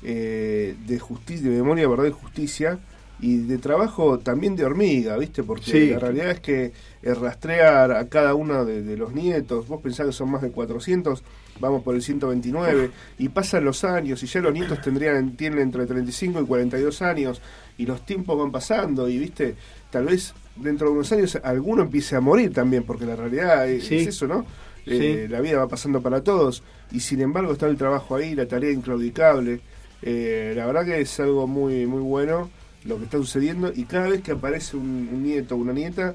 eh, 0.03 0.76
de 0.86 0.98
justicia, 0.98 1.51
de 1.51 1.57
memoria, 1.57 1.88
verdad 1.88 2.07
y 2.07 2.12
justicia, 2.12 2.78
y 3.20 3.38
de 3.38 3.59
trabajo 3.59 4.18
también 4.18 4.57
de 4.57 4.64
hormiga, 4.64 5.16
¿viste? 5.18 5.42
Porque 5.42 5.90
la 5.90 5.98
realidad 5.98 6.30
es 6.30 6.40
que 6.40 6.72
eh, 7.03 7.14
rastrear 7.14 7.92
a 7.92 8.09
cada 8.09 8.34
uno 8.34 8.64
de, 8.64 8.82
de 8.82 8.96
los 8.96 9.12
nietos, 9.12 9.68
vos 9.68 9.82
pensás 9.82 10.07
que 10.07 10.12
son 10.12 10.30
más 10.30 10.42
de 10.42 10.51
400, 10.51 11.22
vamos 11.61 11.82
por 11.82 11.94
el 11.94 12.02
129, 12.02 12.90
y 13.18 13.28
pasan 13.28 13.64
los 13.64 13.84
años, 13.84 14.22
y 14.22 14.26
ya 14.26 14.40
los 14.40 14.52
nietos 14.52 14.80
tendrían 14.80 15.36
tienen 15.36 15.61
entre 15.61 15.86
35 15.86 16.40
y 16.40 16.44
42 16.46 17.02
años, 17.02 17.40
y 17.78 17.86
los 17.86 18.04
tiempos 18.04 18.38
van 18.38 18.50
pasando, 18.50 19.08
y 19.08 19.18
viste, 19.18 19.54
tal 19.90 20.06
vez 20.06 20.34
dentro 20.56 20.88
de 20.88 20.94
unos 20.94 21.12
años 21.12 21.38
alguno 21.42 21.82
empiece 21.82 22.16
a 22.16 22.20
morir 22.20 22.52
también, 22.52 22.82
porque 22.84 23.06
la 23.06 23.16
realidad 23.16 23.68
es, 23.68 23.84
Sí. 23.84 23.96
es 23.96 24.08
eso, 24.08 24.26
¿no? 24.26 24.44
Eh, 24.86 25.26
La 25.30 25.40
vida 25.40 25.58
va 25.58 25.68
pasando 25.68 26.00
para 26.00 26.22
todos, 26.24 26.62
y 26.90 27.00
sin 27.00 27.20
embargo 27.20 27.52
está 27.52 27.66
el 27.66 27.76
trabajo 27.76 28.16
ahí, 28.16 28.34
la 28.34 28.46
tarea 28.46 28.72
inclaudicable. 28.72 29.61
Eh, 30.02 30.54
la 30.56 30.66
verdad 30.66 30.84
que 30.86 31.00
es 31.02 31.20
algo 31.20 31.46
muy, 31.46 31.86
muy 31.86 32.00
bueno 32.00 32.50
lo 32.84 32.96
que 32.96 33.04
está 33.04 33.18
sucediendo, 33.18 33.70
y 33.74 33.84
cada 33.84 34.08
vez 34.08 34.22
que 34.22 34.32
aparece 34.32 34.76
un, 34.76 35.08
un 35.12 35.22
nieto 35.22 35.54
o 35.54 35.58
una 35.58 35.74
nieta, 35.74 36.14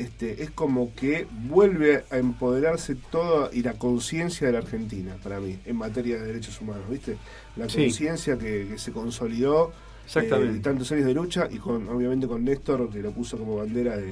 este, 0.00 0.42
es 0.42 0.50
como 0.50 0.94
que 0.94 1.26
vuelve 1.48 2.04
a 2.10 2.18
empoderarse 2.18 2.94
toda 2.94 3.50
y 3.52 3.62
la 3.62 3.74
conciencia 3.74 4.46
de 4.46 4.52
la 4.54 4.60
Argentina, 4.60 5.16
para 5.22 5.40
mí, 5.40 5.58
en 5.66 5.76
materia 5.76 6.18
de 6.18 6.26
derechos 6.26 6.60
humanos, 6.60 6.88
¿viste? 6.90 7.16
La 7.56 7.68
Sí. 7.68 7.82
conciencia 7.82 8.38
que, 8.38 8.68
que 8.70 8.78
se 8.78 8.92
consolidó 8.92 9.72
Exactamente. 10.06 10.50
eh, 10.50 10.54
de 10.54 10.60
tantos 10.60 10.90
años 10.92 11.06
de 11.06 11.14
lucha 11.14 11.48
y 11.50 11.58
con 11.58 11.88
obviamente 11.88 12.26
con 12.26 12.44
Néstor, 12.44 12.90
que 12.90 13.00
lo 13.02 13.12
puso 13.12 13.36
como 13.38 13.56
bandera 13.56 13.96
de, 13.96 14.06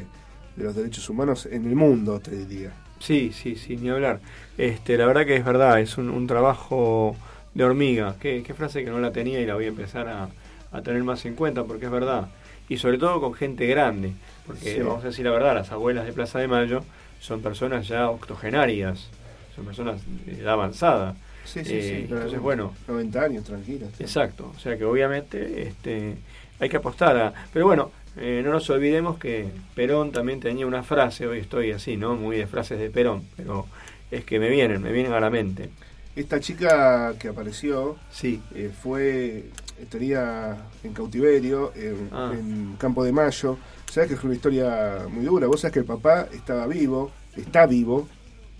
de 0.56 0.64
los 0.64 0.74
derechos 0.74 1.08
humanos 1.08 1.46
en 1.50 1.66
el 1.66 1.74
mundo, 1.76 2.20
te 2.20 2.32
diría. 2.36 2.72
Sí, 2.98 3.30
sí, 3.32 3.56
sí, 3.56 3.76
ni 3.76 3.90
hablar. 3.90 4.20
Este, 4.56 4.96
la 4.96 5.06
verdad 5.06 5.26
que 5.26 5.36
es 5.36 5.44
verdad, 5.44 5.80
es 5.80 5.98
un, 5.98 6.08
un 6.10 6.26
trabajo 6.26 7.16
de 7.54 7.64
hormiga. 7.64 8.16
Qué, 8.20 8.42
qué 8.44 8.54
frase 8.54 8.84
que 8.84 8.90
no 8.90 8.98
la 9.00 9.12
tenía 9.12 9.40
y 9.40 9.46
la 9.46 9.54
voy 9.54 9.66
a 9.66 9.68
empezar 9.68 10.08
a, 10.08 10.28
a 10.72 10.82
tener 10.82 11.04
más 11.04 11.24
en 11.26 11.34
cuenta 11.34 11.64
porque 11.64 11.86
es 11.86 11.90
verdad. 11.90 12.28
Y 12.68 12.78
sobre 12.78 12.98
todo 12.98 13.20
con 13.20 13.34
gente 13.34 13.66
grande, 13.66 14.12
porque 14.46 14.74
Sí. 14.76 14.80
vamos 14.80 15.04
a 15.04 15.08
decir 15.08 15.24
la 15.24 15.32
verdad, 15.32 15.54
las 15.54 15.70
abuelas 15.72 16.06
de 16.06 16.12
Plaza 16.12 16.38
de 16.38 16.48
Mayo 16.48 16.84
son 17.20 17.40
personas 17.42 17.88
ya 17.88 18.08
octogenarias, 18.10 19.08
son 19.54 19.64
personas 19.64 20.00
de 20.26 20.40
edad 20.40 20.54
avanzada. 20.54 21.16
Sí, 21.44 21.64
sí, 21.64 21.72
Eh, 21.74 21.82
sí. 21.82 22.12
Entonces, 22.12 22.40
bueno, 22.40 22.72
90 22.88 23.22
años, 23.22 23.44
tranquilo. 23.44 23.86
Exacto, 23.98 24.52
o 24.54 24.58
sea 24.58 24.76
que 24.76 24.84
obviamente 24.84 25.62
este, 25.68 26.16
hay 26.58 26.68
que 26.68 26.76
apostar 26.76 27.16
a... 27.16 27.32
Pero 27.52 27.66
bueno, 27.66 27.90
eh, 28.16 28.42
no 28.44 28.50
nos 28.50 28.68
olvidemos 28.70 29.18
que 29.18 29.48
Perón 29.74 30.10
también 30.12 30.40
tenía 30.40 30.66
una 30.66 30.82
frase, 30.82 31.26
hoy 31.26 31.38
estoy 31.38 31.70
así, 31.72 31.96
¿no? 31.96 32.16
Muy 32.16 32.36
de 32.36 32.46
frases 32.46 32.78
de 32.78 32.90
Perón, 32.90 33.22
pero 33.36 33.66
es 34.10 34.24
que 34.24 34.38
me 34.40 34.48
vienen, 34.48 34.82
me 34.82 34.90
vienen 34.92 35.12
a 35.12 35.20
la 35.20 35.30
mente. 35.30 35.70
Esta 36.16 36.40
chica 36.40 37.14
que 37.18 37.28
apareció 37.28 37.96
sí. 38.10 38.40
eh, 38.54 38.70
fue 38.82 39.44
estaría 39.80 40.56
en 40.82 40.94
cautiverio 40.94 41.72
en, 41.76 42.08
Ah. 42.10 42.32
en 42.32 42.76
Campo 42.78 43.04
de 43.04 43.12
Mayo. 43.12 43.58
Sabes 43.90 44.08
que 44.08 44.14
es 44.14 44.24
una 44.24 44.34
historia 44.34 45.06
muy 45.10 45.24
dura. 45.24 45.46
Vos 45.46 45.60
sabés 45.60 45.72
que 45.72 45.78
el 45.80 45.84
papá 45.84 46.28
estaba 46.32 46.66
vivo, 46.66 47.10
está 47.36 47.66
vivo, 47.66 48.08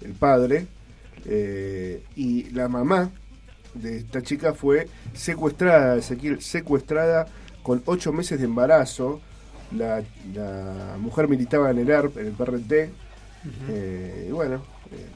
el 0.03 0.13
padre, 0.13 0.67
eh, 1.25 2.03
y 2.15 2.51
la 2.51 2.69
mamá 2.69 3.11
de 3.75 3.99
esta 3.99 4.23
chica 4.23 4.55
fue 4.55 4.89
secuestrada, 5.13 5.97
Ezequiel, 5.97 6.41
secuestrada 6.41 7.27
con 7.63 7.83
ocho 7.87 8.13
meses 8.13 8.39
de 8.39 8.45
embarazo. 8.45 9.21
La, 9.77 10.03
la 10.33 10.97
mujer 10.99 11.27
militaba 11.29 11.71
en 11.71 11.79
el 11.79 11.91
ARP, 11.91 12.19
en 12.19 12.27
el 12.27 12.33
PRT, 12.33 12.73
eh, 13.69 14.27
y 14.29 14.33
bueno, 14.33 14.63
eh, 14.93 15.07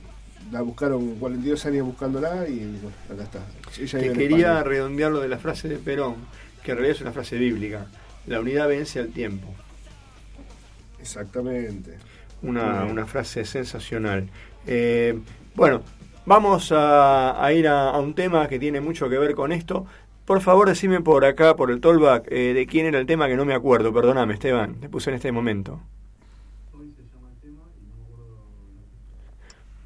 la 0.53 0.63
buscaron 0.63 1.17
42 1.17 1.67
años 1.67 1.87
buscándola 1.87 2.49
y 2.49 2.59
bueno, 2.83 2.97
acá 3.13 3.23
está. 3.23 3.39
Ella 3.81 4.01
en 4.01 4.13
quería 4.15 4.63
redondear 4.63 5.13
lo 5.13 5.21
de 5.21 5.29
la 5.29 5.39
frase 5.39 5.69
de 5.69 5.77
Perón, 5.77 6.17
que 6.65 6.73
en 6.73 6.79
realidad 6.79 6.97
es 6.97 7.03
una 7.03 7.13
frase 7.13 7.37
bíblica. 7.37 7.87
La 8.27 8.41
unidad 8.41 8.69
vence 8.69 8.99
al 8.99 9.09
tiempo. 9.09 9.55
Exactamente. 11.01 11.99
Una, 12.43 12.85
una 12.85 13.07
frase 13.07 13.45
sensacional. 13.45 14.29
Eh, 14.67 15.19
bueno, 15.55 15.83
vamos 16.27 16.73
a, 16.73 17.43
a 17.45 17.53
ir 17.53 17.69
a, 17.69 17.91
a 17.91 17.99
un 17.99 18.15
tema 18.15 18.49
que 18.49 18.59
tiene 18.59 18.81
mucho 18.81 19.09
que 19.09 19.19
ver 19.19 19.35
con 19.35 19.53
esto. 19.53 19.87
Por 20.25 20.41
favor, 20.41 20.69
decime 20.69 21.01
por 21.01 21.25
acá, 21.25 21.57
por 21.57 21.71
el 21.71 21.81
tollback, 21.81 22.31
eh, 22.31 22.55
de 22.55 22.67
quién 22.67 22.87
era 22.87 22.99
el 22.99 23.07
tema 23.07 23.27
que 23.27 23.37
no 23.37 23.45
me 23.45 23.55
acuerdo. 23.55 23.93
Perdóname, 23.93 24.35
Esteban, 24.35 24.77
te 24.77 24.89
puse 24.89 25.11
en 25.11 25.17
este 25.17 25.33
momento. 25.33 25.81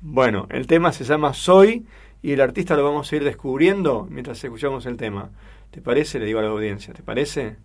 Bueno, 0.01 0.47
el 0.51 0.67
tema 0.67 0.93
se 0.93 1.05
llama 1.05 1.33
Soy 1.33 1.87
y 2.23 2.33
el 2.33 2.41
artista 2.43 2.77
lo 2.77 2.85
vamos 2.85 3.11
a 3.11 3.17
ir 3.17 3.25
descubriendo 3.25 4.07
mientras 4.11 4.45
escuchamos 4.45 4.85
el 4.85 4.99
tema. 4.99 5.31
¿Te 5.71 5.81
parece? 5.81 6.19
Le 6.19 6.27
digo 6.27 6.41
a 6.41 6.43
la 6.43 6.51
audiencia, 6.51 6.93
¿te 6.93 7.03
parece? 7.03 7.57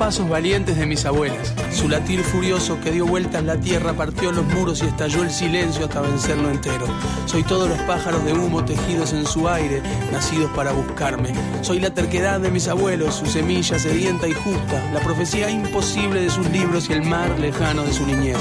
Pasos 0.00 0.30
valientes 0.30 0.78
de 0.78 0.86
mis 0.86 1.04
abuelas. 1.04 1.52
Su 1.70 1.86
latir 1.86 2.22
furioso 2.22 2.80
que 2.80 2.90
dio 2.90 3.04
vueltas 3.04 3.44
la 3.44 3.58
tierra, 3.58 3.92
partió 3.92 4.32
los 4.32 4.46
muros 4.46 4.82
y 4.82 4.86
estalló 4.86 5.22
el 5.22 5.30
silencio 5.30 5.84
hasta 5.84 6.00
vencerlo 6.00 6.48
entero. 6.48 6.86
Soy 7.26 7.42
todos 7.42 7.68
los 7.68 7.78
pájaros 7.82 8.24
de 8.24 8.32
humo 8.32 8.64
tejidos 8.64 9.12
en 9.12 9.26
su 9.26 9.46
aire, 9.46 9.82
nacidos 10.10 10.50
para 10.52 10.72
buscarme. 10.72 11.34
Soy 11.60 11.80
la 11.80 11.90
terquedad 11.90 12.40
de 12.40 12.50
mis 12.50 12.66
abuelos, 12.66 13.16
su 13.16 13.26
semilla 13.26 13.78
sedienta 13.78 14.26
y 14.26 14.32
justa, 14.32 14.82
la 14.94 15.00
profecía 15.00 15.50
imposible 15.50 16.22
de 16.22 16.30
sus 16.30 16.48
libros 16.48 16.88
y 16.88 16.94
el 16.94 17.02
mar 17.02 17.38
lejano 17.38 17.82
de 17.82 17.92
su 17.92 18.06
niñez. 18.06 18.38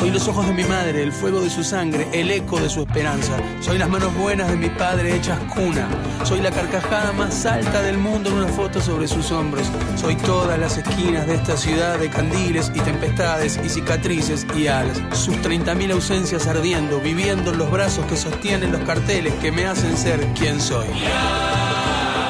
Soy 0.00 0.10
los 0.10 0.26
ojos 0.28 0.46
de 0.46 0.54
mi 0.54 0.64
madre, 0.64 1.02
el 1.02 1.12
fuego 1.12 1.42
de 1.42 1.50
su 1.50 1.62
sangre, 1.62 2.08
el 2.14 2.30
eco 2.30 2.58
de 2.58 2.70
su 2.70 2.80
esperanza. 2.80 3.36
Soy 3.60 3.76
las 3.76 3.90
manos 3.90 4.14
buenas 4.14 4.48
de 4.48 4.56
mi 4.56 4.70
padre 4.70 5.14
hechas 5.14 5.38
cuna. 5.54 5.86
Soy 6.24 6.40
la 6.40 6.50
carcajada 6.50 7.12
más 7.12 7.44
alta 7.44 7.82
del 7.82 7.98
mundo 7.98 8.30
en 8.30 8.36
una 8.36 8.48
foto 8.48 8.80
sobre 8.80 9.06
sus 9.06 9.30
hombros. 9.30 9.70
Soy 9.96 10.16
todas 10.16 10.58
las 10.58 10.78
esquinas 10.78 11.26
de 11.26 11.34
esta 11.34 11.54
ciudad 11.54 11.98
de 11.98 12.08
candiles 12.08 12.72
y 12.74 12.80
tempestades 12.80 13.60
y 13.62 13.68
cicatrices 13.68 14.46
y 14.56 14.68
alas. 14.68 15.02
Sus 15.12 15.36
30.000 15.36 15.92
ausencias 15.92 16.46
ardiendo, 16.46 16.98
viviendo 17.00 17.50
en 17.50 17.58
los 17.58 17.70
brazos 17.70 18.06
que 18.06 18.16
sostienen 18.16 18.72
los 18.72 18.80
carteles 18.84 19.34
que 19.34 19.52
me 19.52 19.66
hacen 19.66 19.98
ser 19.98 20.26
quien 20.28 20.62
soy. 20.62 20.86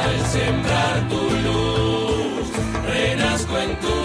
Al 0.02 0.26
sembrar 0.26 1.08
tu 1.08 1.30
luz, 1.44 2.50
renazco 2.84 3.58
en 3.58 3.78
tu 3.78 3.99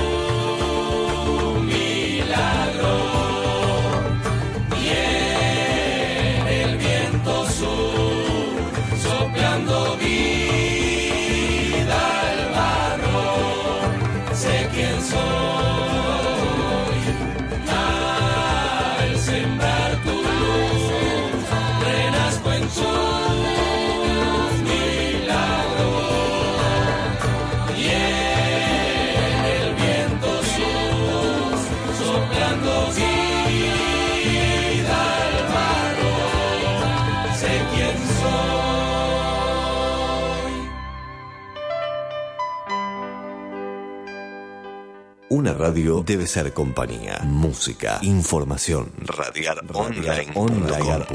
radio 45.65 46.03
debe 46.05 46.27
ser 46.27 46.53
compañía, 46.53 47.21
música, 47.23 47.97
información, 48.03 48.91
radiar 48.99 49.57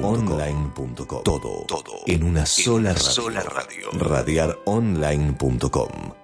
online. 0.01 0.73
Todo, 1.23 1.65
todo 1.69 1.93
en 2.07 2.25
una 2.25 2.47
sola 2.47 2.93
radio. 2.93 3.03
sola 3.03 3.43
radio. 3.43 3.91
Radiaronline.com. 3.93 6.20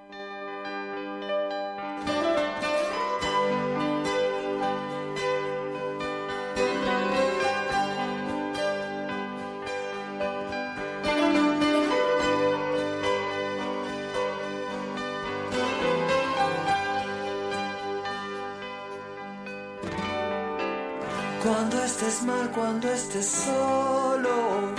solo, 23.22 24.72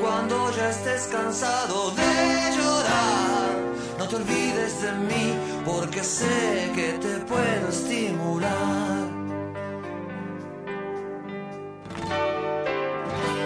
cuando 0.00 0.50
ya 0.56 0.70
estés 0.70 1.08
cansado 1.08 1.90
de 1.90 2.56
llorar, 2.56 3.50
no 3.98 4.08
te 4.08 4.16
olvides 4.16 4.82
de 4.82 4.92
mí 4.92 5.34
porque 5.64 6.02
sé 6.04 6.72
que 6.74 6.92
te 7.04 7.18
puedo 7.30 7.68
estimular. 7.68 9.06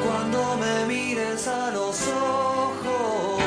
Cuando 0.05 0.57
me 0.57 0.87
mires 0.87 1.49
a 1.49 1.71
los 1.71 1.97
ojos 2.09 3.43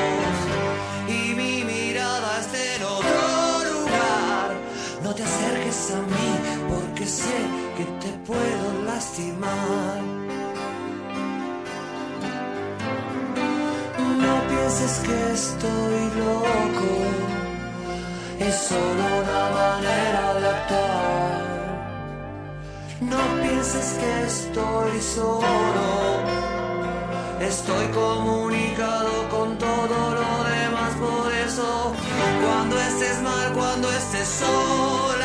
y 1.08 1.34
mi 1.34 1.64
mirada 1.64 2.40
esté 2.40 2.76
en 2.76 2.82
otro 2.82 3.72
lugar, 3.72 4.56
no 5.02 5.14
te 5.14 5.22
acerques 5.22 5.92
a 5.92 6.00
mí 6.12 6.28
porque 6.68 7.06
sé 7.06 7.36
que 7.76 7.84
te 8.02 8.10
puedo 8.26 8.84
lastimar. 8.84 10.23
Pienses 14.64 14.98
que 15.00 15.32
estoy 15.34 16.00
loco, 16.24 16.90
es 18.40 18.54
solo 18.54 19.04
una 19.22 19.44
manera 19.60 20.34
de 20.40 20.46
actuar. 20.56 21.42
No 23.00 23.22
pienses 23.42 23.88
que 24.00 24.12
estoy 24.22 25.00
solo, 25.16 25.88
estoy 27.40 27.86
comunicado 27.88 29.28
con 29.28 29.58
todo 29.58 29.96
lo 30.20 30.30
demás, 30.54 30.92
por 30.94 31.30
eso 31.46 31.92
cuando 32.42 32.80
estés 32.80 33.20
mal, 33.20 33.52
cuando 33.52 33.92
estés 33.92 34.28
sola, 34.28 35.23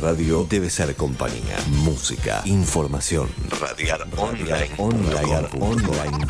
radio 0.00 0.46
debe 0.48 0.70
ser 0.70 0.94
compañía, 0.96 1.56
música, 1.84 2.42
información, 2.44 3.28
radiar 3.60 4.06
online, 4.16 4.70
online, 4.78 5.48
online, 5.60 6.26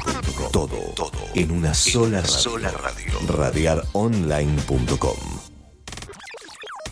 todo, 0.52 0.76
todo 0.96 1.10
en 1.34 1.50
una 1.50 1.74
sola, 1.74 2.24
sola 2.24 2.70
radio. 2.70 3.12
Radiaronline.com. 3.28 5.16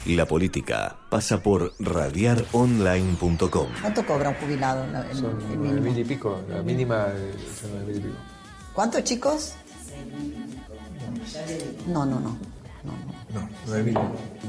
La 0.06 0.26
política 0.26 0.96
pasa 1.10 1.42
por 1.42 1.72
radiaronline.com. 1.80 3.68
¿Cuánto 3.80 4.06
cobra 4.06 4.28
un 4.28 4.34
jubilado? 4.36 4.86
la- 4.92 5.08
el- 5.10 5.16
Son 5.16 5.30
el 5.30 5.58
nueve 5.58 5.80
mínimo? 5.80 5.82
mil 5.82 5.98
y 5.98 6.04
pico, 6.04 6.40
la 6.48 6.62
mínima 6.62 7.06
son 7.60 7.86
mil 7.86 7.96
y 7.96 8.00
pico. 8.00 8.14
¿Cuántos 8.72 9.02
chicos? 9.04 9.54
No, 11.88 12.04
no, 12.06 12.20
no. 12.20 12.36
No, 13.34 13.48
nueve 13.66 13.82
mil, 13.82 13.98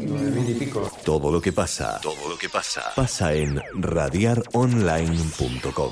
nueve 0.07 0.31
mil 0.31 0.49
y 0.49 0.53
pico. 0.53 0.89
Todo 1.03 1.31
lo 1.31 1.41
que 1.41 1.51
pasa, 1.51 1.99
todo 2.01 2.29
lo 2.29 2.37
que 2.37 2.47
pasa, 2.49 2.83
pasa 2.95 3.33
en 3.33 3.61
radiaronline.com. 3.73 5.91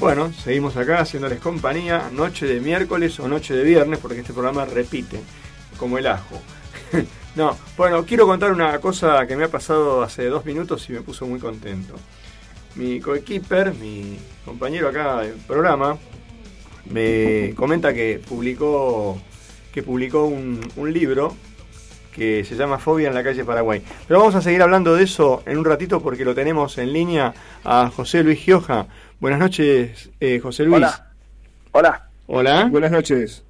Bueno, 0.00 0.32
seguimos 0.32 0.76
acá 0.76 1.00
haciéndoles 1.00 1.40
compañía, 1.40 2.08
noche 2.12 2.46
de 2.46 2.60
miércoles 2.60 3.18
o 3.18 3.26
noche 3.26 3.54
de 3.54 3.64
viernes, 3.64 3.98
porque 3.98 4.20
este 4.20 4.32
programa 4.32 4.64
repite, 4.64 5.20
como 5.78 5.98
el 5.98 6.06
ajo. 6.06 6.40
no, 7.36 7.56
bueno, 7.76 8.04
quiero 8.04 8.26
contar 8.26 8.52
una 8.52 8.78
cosa 8.80 9.26
que 9.26 9.36
me 9.36 9.44
ha 9.44 9.48
pasado 9.48 10.02
hace 10.02 10.26
dos 10.26 10.44
minutos 10.44 10.88
y 10.90 10.92
me 10.92 11.00
puso 11.00 11.26
muy 11.26 11.38
contento. 11.38 11.94
Mi 12.74 13.00
coequiper, 13.00 13.74
mi 13.74 14.18
compañero 14.44 14.88
acá 14.88 15.22
del 15.22 15.36
programa, 15.36 15.96
me 16.90 17.54
comenta 17.56 17.94
que 17.94 18.20
publicó, 18.26 19.20
que 19.72 19.82
publicó 19.82 20.26
un, 20.26 20.60
un 20.76 20.92
libro 20.92 21.34
que 22.12 22.44
se 22.44 22.56
llama 22.56 22.78
Fobia 22.78 23.08
en 23.08 23.14
la 23.14 23.22
calle 23.22 23.44
Paraguay. 23.44 23.82
Pero 24.06 24.20
vamos 24.20 24.34
a 24.34 24.42
seguir 24.42 24.60
hablando 24.60 24.96
de 24.96 25.04
eso 25.04 25.42
en 25.46 25.56
un 25.56 25.64
ratito 25.64 26.02
porque 26.02 26.24
lo 26.24 26.34
tenemos 26.34 26.76
en 26.78 26.92
línea 26.92 27.32
a 27.64 27.90
José 27.94 28.24
Luis 28.24 28.40
Gioja. 28.40 28.86
Buenas 29.20 29.38
noches, 29.40 30.10
eh, 30.20 30.40
José 30.40 30.64
Luis. 30.64 30.76
Hola. 30.76 31.12
Hola. 31.72 32.08
Hola. 32.26 32.68
Buenas 32.70 32.90
noches. 32.90 33.44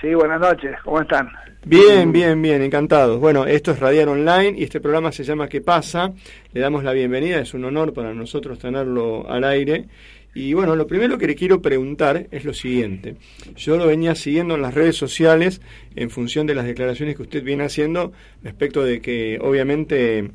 Sí, 0.00 0.14
buenas 0.14 0.40
noches. 0.40 0.76
¿Cómo 0.84 1.00
están? 1.00 1.30
Bien, 1.64 2.12
bien, 2.12 2.42
bien, 2.42 2.62
encantados. 2.62 3.18
Bueno, 3.18 3.46
esto 3.46 3.70
es 3.70 3.80
Radiar 3.80 4.08
Online 4.08 4.54
y 4.58 4.64
este 4.64 4.80
programa 4.80 5.12
se 5.12 5.24
llama 5.24 5.48
¿Qué 5.48 5.60
pasa? 5.60 6.12
Le 6.52 6.60
damos 6.60 6.84
la 6.84 6.92
bienvenida, 6.92 7.38
es 7.38 7.54
un 7.54 7.64
honor 7.64 7.94
para 7.94 8.12
nosotros 8.12 8.58
tenerlo 8.58 9.28
al 9.28 9.44
aire. 9.44 9.86
Y 10.34 10.52
bueno, 10.52 10.74
lo 10.74 10.86
primero 10.86 11.16
que 11.16 11.28
le 11.28 11.36
quiero 11.36 11.62
preguntar 11.62 12.26
es 12.32 12.44
lo 12.44 12.52
siguiente. 12.52 13.16
Yo 13.56 13.76
lo 13.76 13.86
venía 13.86 14.14
siguiendo 14.14 14.56
en 14.56 14.62
las 14.62 14.74
redes 14.74 14.96
sociales 14.96 15.62
en 15.94 16.10
función 16.10 16.46
de 16.46 16.56
las 16.56 16.66
declaraciones 16.66 17.16
que 17.16 17.22
usted 17.22 17.44
viene 17.44 17.64
haciendo 17.64 18.12
respecto 18.42 18.82
de 18.82 19.00
que 19.00 19.38
obviamente 19.40 20.30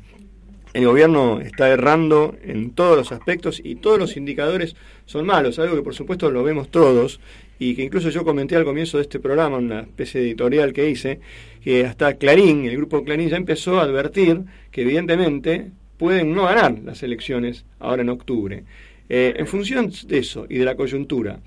el 0.72 0.86
gobierno 0.86 1.40
está 1.40 1.68
errando 1.68 2.34
en 2.42 2.70
todos 2.70 2.96
los 2.96 3.12
aspectos 3.12 3.60
y 3.62 3.76
todos 3.76 3.98
los 3.98 4.16
indicadores 4.16 4.74
son 5.04 5.26
malos, 5.26 5.58
algo 5.58 5.76
que 5.76 5.82
por 5.82 5.94
supuesto 5.94 6.30
lo 6.30 6.42
vemos 6.44 6.70
todos 6.70 7.20
y 7.60 7.76
que 7.76 7.82
incluso 7.82 8.08
yo 8.08 8.24
comenté 8.24 8.56
al 8.56 8.64
comienzo 8.64 8.96
de 8.96 9.02
este 9.02 9.20
programa, 9.20 9.58
una 9.58 9.80
especie 9.80 10.18
de 10.18 10.28
editorial 10.28 10.72
que 10.72 10.88
hice, 10.88 11.20
que 11.62 11.84
hasta 11.84 12.14
Clarín, 12.14 12.64
el 12.64 12.74
grupo 12.78 13.04
Clarín 13.04 13.28
ya 13.28 13.36
empezó 13.36 13.78
a 13.78 13.82
advertir 13.82 14.40
que 14.70 14.80
evidentemente 14.80 15.70
pueden 15.98 16.34
no 16.34 16.44
ganar 16.44 16.78
las 16.82 17.02
elecciones 17.02 17.66
ahora 17.78 18.00
en 18.00 18.08
octubre. 18.08 18.64
Eh, 19.10 19.34
en 19.36 19.46
función 19.46 19.90
de 20.06 20.18
eso 20.18 20.46
y 20.48 20.56
de 20.56 20.64
la 20.64 20.74
coyuntura, 20.74 21.40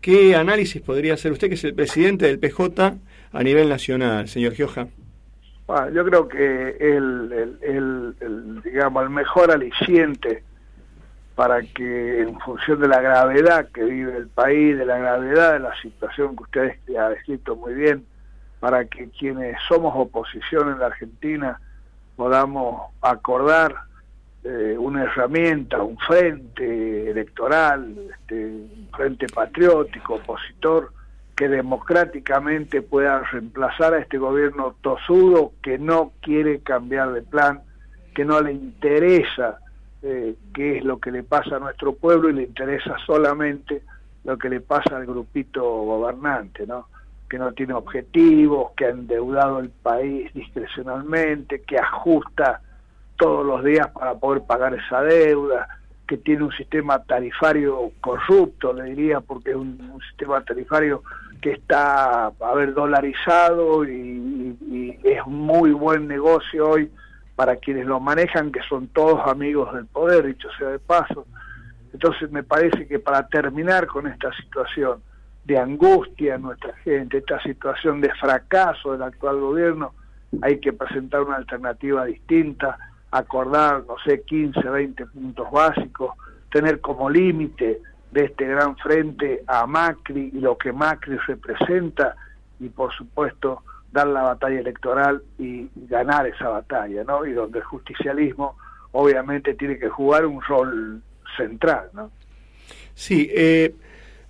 ¿qué 0.00 0.34
análisis 0.34 0.80
podría 0.80 1.12
hacer 1.12 1.30
usted, 1.30 1.48
que 1.48 1.56
es 1.56 1.64
el 1.64 1.74
presidente 1.74 2.24
del 2.24 2.38
PJ 2.38 2.96
a 3.30 3.42
nivel 3.42 3.68
nacional, 3.68 4.28
señor 4.28 4.54
Gioja? 4.54 4.88
Yo 5.94 6.04
creo 6.06 6.26
que 6.26 6.76
el, 6.80 8.62
digamos, 8.64 9.04
el 9.04 9.10
mejor 9.10 9.50
aliciente 9.50 10.42
para 11.40 11.62
que 11.62 12.20
en 12.20 12.38
función 12.40 12.80
de 12.80 12.88
la 12.88 13.00
gravedad 13.00 13.70
que 13.72 13.82
vive 13.82 14.14
el 14.14 14.28
país, 14.28 14.76
de 14.76 14.84
la 14.84 14.98
gravedad 14.98 15.54
de 15.54 15.60
la 15.60 15.74
situación 15.80 16.36
que 16.36 16.42
usted 16.42 16.96
ha 16.98 17.08
descrito 17.08 17.56
muy 17.56 17.72
bien, 17.72 18.04
para 18.60 18.84
que 18.84 19.08
quienes 19.08 19.56
somos 19.66 19.94
oposición 19.96 20.70
en 20.70 20.80
la 20.80 20.88
Argentina 20.88 21.58
podamos 22.14 22.92
acordar 23.00 23.74
eh, 24.44 24.76
una 24.78 25.04
herramienta, 25.04 25.82
un 25.82 25.96
frente 25.96 27.10
electoral, 27.10 27.96
este, 28.12 28.44
un 28.44 28.88
frente 28.94 29.26
patriótico, 29.34 30.16
opositor, 30.16 30.92
que 31.34 31.48
democráticamente 31.48 32.82
pueda 32.82 33.20
reemplazar 33.20 33.94
a 33.94 34.00
este 34.00 34.18
gobierno 34.18 34.76
tosudo 34.82 35.52
que 35.62 35.78
no 35.78 36.12
quiere 36.20 36.60
cambiar 36.60 37.12
de 37.12 37.22
plan, 37.22 37.62
que 38.14 38.26
no 38.26 38.42
le 38.42 38.52
interesa 38.52 39.58
eh, 40.02 40.34
qué 40.54 40.78
es 40.78 40.84
lo 40.84 40.98
que 40.98 41.10
le 41.10 41.22
pasa 41.22 41.56
a 41.56 41.60
nuestro 41.60 41.94
pueblo 41.94 42.30
y 42.30 42.34
le 42.34 42.42
interesa 42.44 42.96
solamente 43.06 43.82
lo 44.24 44.38
que 44.38 44.48
le 44.48 44.60
pasa 44.60 44.96
al 44.96 45.06
grupito 45.06 45.62
gobernante, 45.62 46.66
¿no? 46.66 46.86
que 47.30 47.38
no 47.38 47.52
tiene 47.52 47.74
objetivos, 47.74 48.72
que 48.76 48.86
ha 48.86 48.90
endeudado 48.90 49.60
el 49.60 49.70
país 49.70 50.34
discrecionalmente, 50.34 51.62
que 51.62 51.78
ajusta 51.78 52.60
todos 53.16 53.46
los 53.46 53.62
días 53.62 53.88
para 53.92 54.14
poder 54.14 54.42
pagar 54.42 54.74
esa 54.74 55.02
deuda, 55.02 55.68
que 56.08 56.16
tiene 56.16 56.42
un 56.42 56.52
sistema 56.52 56.98
tarifario 57.04 57.92
corrupto, 58.00 58.72
le 58.72 58.82
diría, 58.84 59.20
porque 59.20 59.50
es 59.50 59.56
un, 59.56 60.00
sistema 60.08 60.42
tarifario 60.42 61.04
que 61.40 61.52
está, 61.52 62.26
a 62.26 62.54
ver, 62.56 62.74
dolarizado 62.74 63.84
y, 63.84 64.98
es 65.04 65.26
muy 65.26 65.72
buen 65.72 66.08
negocio 66.08 66.68
hoy 66.68 66.90
para 67.40 67.56
quienes 67.56 67.86
lo 67.86 68.00
manejan, 68.00 68.52
que 68.52 68.60
son 68.68 68.88
todos 68.88 69.26
amigos 69.26 69.72
del 69.72 69.86
poder, 69.86 70.26
dicho 70.26 70.46
sea 70.58 70.68
de 70.68 70.78
paso. 70.78 71.24
Entonces 71.90 72.30
me 72.30 72.42
parece 72.42 72.86
que 72.86 72.98
para 72.98 73.26
terminar 73.28 73.86
con 73.86 74.06
esta 74.06 74.30
situación 74.36 75.00
de 75.46 75.56
angustia 75.56 76.34
en 76.34 76.42
nuestra 76.42 76.74
gente, 76.84 77.16
esta 77.16 77.42
situación 77.42 78.02
de 78.02 78.12
fracaso 78.16 78.92
del 78.92 79.04
actual 79.04 79.40
gobierno, 79.40 79.94
hay 80.42 80.60
que 80.60 80.74
presentar 80.74 81.22
una 81.22 81.36
alternativa 81.36 82.04
distinta, 82.04 82.76
acordar, 83.10 83.84
no 83.88 83.94
sé, 84.04 84.20
15, 84.20 84.60
20 84.60 85.06
puntos 85.06 85.50
básicos, 85.50 86.12
tener 86.52 86.82
como 86.82 87.08
límite 87.08 87.80
de 88.10 88.24
este 88.26 88.44
gran 88.48 88.76
frente 88.76 89.44
a 89.46 89.66
Macri 89.66 90.30
y 90.34 90.40
lo 90.40 90.58
que 90.58 90.74
Macri 90.74 91.16
representa 91.26 92.16
y 92.58 92.68
por 92.68 92.92
supuesto 92.92 93.62
dar 93.92 94.06
la 94.06 94.22
batalla 94.22 94.60
electoral 94.60 95.22
y 95.38 95.68
ganar 95.88 96.26
esa 96.26 96.48
batalla, 96.48 97.04
¿no? 97.04 97.26
Y 97.26 97.32
donde 97.32 97.58
el 97.58 97.64
justicialismo 97.64 98.56
obviamente 98.92 99.54
tiene 99.54 99.78
que 99.78 99.88
jugar 99.88 100.26
un 100.26 100.40
rol 100.42 101.02
central, 101.36 101.90
¿no? 101.92 102.10
Sí, 102.94 103.30
eh, 103.32 103.74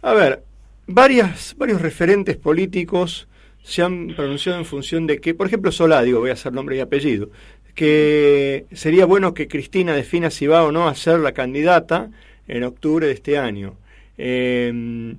a 0.03 0.15
ver, 0.15 0.43
varias, 0.87 1.55
varios 1.59 1.81
referentes 1.81 2.37
políticos 2.37 3.29
se 3.63 3.83
han 3.83 4.09
pronunciado 4.09 4.59
en 4.59 4.65
función 4.65 5.07
de 5.07 5.21
que, 5.21 5.35
por 5.35 5.47
ejemplo, 5.47 5.73
Solá, 5.73 6.03
digo, 6.03 6.21
voy 6.21 6.31
a 6.31 6.35
hacer 6.35 6.53
nombre 6.53 6.77
y 6.77 6.81
apellido, 6.81 7.31
que 7.75 8.67
sería 8.73 9.07
bueno 9.07 9.35
que 9.35 9.49
Cristina 9.49 9.95
defina 9.95 10.31
si 10.31 10.47
va 10.47 10.65
o 10.65 10.73
no 10.73 10.89
a 10.89 10.95
ser 10.95 11.21
la 11.21 11.33
candidata 11.33 12.11
en 12.49 12.65
octubre 12.65 13.07
de 13.07 13.13
este 13.13 13.39
año. 13.39 13.75
Eh, 14.19 15.17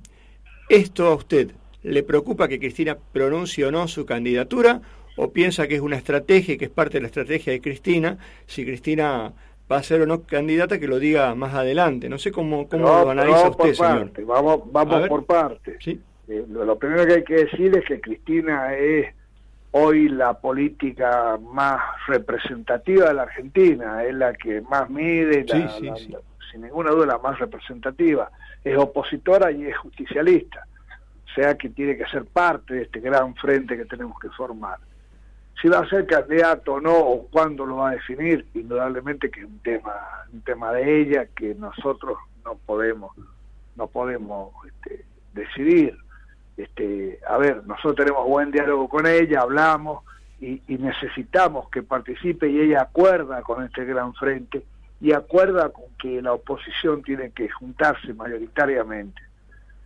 ¿Esto 0.68 1.08
a 1.08 1.14
usted 1.14 1.52
le 1.82 2.02
preocupa 2.02 2.48
que 2.48 2.58
Cristina 2.58 2.96
pronuncie 3.12 3.64
o 3.66 3.70
no 3.70 3.88
su 3.88 4.04
candidatura? 4.06 4.80
¿O 5.16 5.30
piensa 5.30 5.68
que 5.68 5.74
es 5.74 5.80
una 5.82 5.96
estrategia 5.96 6.54
y 6.54 6.58
que 6.58 6.64
es 6.66 6.70
parte 6.70 6.94
de 6.98 7.02
la 7.02 7.08
estrategia 7.08 7.52
de 7.52 7.60
Cristina? 7.60 8.16
Si 8.46 8.64
Cristina 8.64 9.30
va 9.70 9.76
a 9.76 9.82
ser 9.82 10.00
o 10.02 10.06
no 10.06 10.22
candidata, 10.22 10.78
que 10.78 10.88
lo 10.88 10.98
diga 10.98 11.34
más 11.34 11.52
adelante. 11.54 12.08
No 12.08 12.18
sé 12.18 12.32
cómo, 12.32 12.66
cómo 12.68 12.86
No, 12.86 13.04
lo 13.04 13.10
analiza 13.10 13.36
vamos 13.38 13.50
usted, 13.50 13.64
por 13.64 13.74
señor. 13.76 13.98
parte, 13.98 14.24
Vamos, 14.24 14.62
vamos 14.72 15.08
por 15.08 15.26
parte. 15.26 15.76
Sí. 15.80 16.00
Eh, 16.28 16.44
lo, 16.48 16.64
lo 16.64 16.78
primero 16.78 17.04
que 17.06 17.12
hay 17.14 17.24
que 17.24 17.34
decir 17.44 17.76
es 17.76 17.84
que 17.84 18.00
Cristina 18.00 18.74
es 18.74 19.14
hoy 19.72 20.08
la 20.08 20.34
política 20.34 21.38
más 21.52 21.80
representativa 22.06 23.08
de 23.08 23.14
la 23.14 23.22
Argentina, 23.22 24.04
es 24.04 24.14
la 24.14 24.32
que 24.34 24.60
más 24.62 24.88
mide, 24.88 25.44
la- 25.46 25.68
Sí, 25.70 25.78
sí, 25.78 25.86
la- 26.10 26.18
la- 26.18 26.22
sin 26.50 26.62
ninguna 26.62 26.90
duda 26.90 27.06
la 27.06 27.18
más 27.18 27.38
representativa. 27.38 28.30
Es 28.64 28.76
opositora 28.78 29.50
y 29.52 29.64
es 29.66 29.76
justicialista, 29.78 30.66
sea 31.34 31.56
que 31.56 31.68
tiene 31.68 31.96
que 31.96 32.06
ser 32.06 32.24
parte 32.24 32.74
de 32.74 32.82
este 32.82 33.00
gran 33.00 33.34
frente 33.34 33.76
que 33.76 33.84
tenemos 33.84 34.18
que 34.18 34.28
formar. 34.30 34.78
Si 35.60 35.68
va 35.68 35.80
a 35.80 35.88
ser 35.88 36.06
candidato 36.06 36.74
o 36.74 36.80
no, 36.80 36.98
o 36.98 37.26
cuándo 37.28 37.64
lo 37.64 37.76
va 37.76 37.90
a 37.90 37.92
definir, 37.92 38.46
indudablemente 38.54 39.30
que 39.30 39.40
es 39.40 39.46
un 39.46 39.60
tema, 39.60 39.92
un 40.32 40.40
tema 40.42 40.72
de 40.72 41.00
ella 41.00 41.26
que 41.36 41.54
nosotros 41.54 42.18
no 42.44 42.56
podemos, 42.66 43.12
no 43.76 43.86
podemos 43.86 44.52
este, 44.66 45.04
decidir. 45.34 45.96
Este, 46.56 47.20
a 47.28 47.38
ver, 47.38 47.64
nosotros 47.66 47.96
tenemos 47.96 48.26
buen 48.26 48.50
diálogo 48.50 48.88
con 48.88 49.06
ella, 49.06 49.40
hablamos 49.40 50.04
y, 50.40 50.60
y 50.66 50.78
necesitamos 50.78 51.68
que 51.70 51.82
participe 51.82 52.48
y 52.48 52.60
ella 52.60 52.82
acuerda 52.82 53.42
con 53.42 53.62
este 53.64 53.84
gran 53.84 54.12
frente 54.14 54.64
y 55.00 55.12
acuerda 55.12 55.70
con 55.70 55.84
que 55.98 56.22
la 56.22 56.32
oposición 56.32 57.02
tiene 57.02 57.30
que 57.30 57.48
juntarse 57.48 58.14
mayoritariamente. 58.14 59.20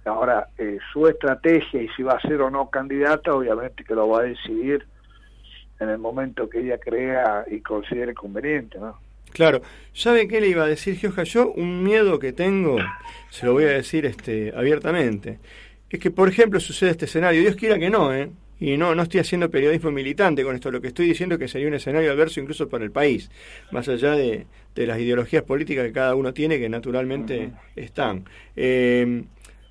Ahora, 0.07 0.49
eh, 0.57 0.79
su 0.93 1.07
estrategia 1.09 1.83
y 1.83 1.89
si 1.97 2.03
va 2.03 2.13
a 2.13 2.21
ser 2.21 2.41
o 2.41 2.51
no 2.51 2.71
candidata, 2.71 3.35
obviamente 3.35 3.85
que 3.85 3.95
lo 3.95 4.09
va 4.09 4.21
a 4.21 4.23
decidir 4.23 4.87
en 5.81 5.89
el 5.89 5.99
momento 5.99 6.49
que 6.49 6.61
ella 6.61 6.79
crea 6.79 7.45
y 7.51 7.61
considere 7.61 8.15
conveniente, 8.15 8.79
¿no? 8.79 8.99
Claro, 9.33 9.61
¿sabe 9.93 10.29
qué 10.29 10.41
le 10.41 10.49
iba 10.49 10.65
a 10.65 10.69
decir, 10.69 10.97
Gioja? 10.97 11.25
Yo 11.25 11.53
un 11.53 11.83
miedo 11.83 12.19
que 12.19 12.33
tengo, 12.33 12.79
se 13.29 13.45
lo 13.45 13.53
voy 13.53 13.65
a 13.65 13.69
decir 13.69 14.07
este, 14.07 14.53
abiertamente, 14.57 15.41
es 15.91 16.01
que, 16.01 16.11
por 16.11 16.29
ejemplo, 16.29 16.61
sucede 16.61 16.91
este 16.91 17.05
escenario, 17.05 17.43
Dios 17.43 17.57
quiera 17.57 17.79
que 17.79 17.91
no, 17.91 18.15
¿eh? 18.15 18.31
Y 18.59 18.79
no, 18.79 18.95
no 18.95 19.03
estoy 19.03 19.21
haciendo 19.21 19.51
periodismo 19.51 19.91
militante 19.91 20.43
con 20.43 20.55
esto, 20.55 20.71
lo 20.71 20.81
que 20.81 20.89
estoy 20.89 21.07
diciendo 21.07 21.35
es 21.35 21.39
que 21.39 21.49
sería 21.49 21.69
un 21.69 21.75
escenario 21.75 22.11
adverso 22.11 22.41
incluso 22.41 22.71
para 22.71 22.85
el 22.85 22.91
país, 22.91 23.31
más 23.71 23.87
allá 23.89 24.13
de, 24.13 24.47
de 24.75 24.87
las 24.87 24.99
ideologías 24.99 25.43
políticas 25.43 25.85
que 25.85 25.93
cada 25.93 26.15
uno 26.15 26.33
tiene, 26.33 26.59
que 26.59 26.71
naturalmente 26.71 27.51
están. 27.75 28.25
Eh, 28.57 29.25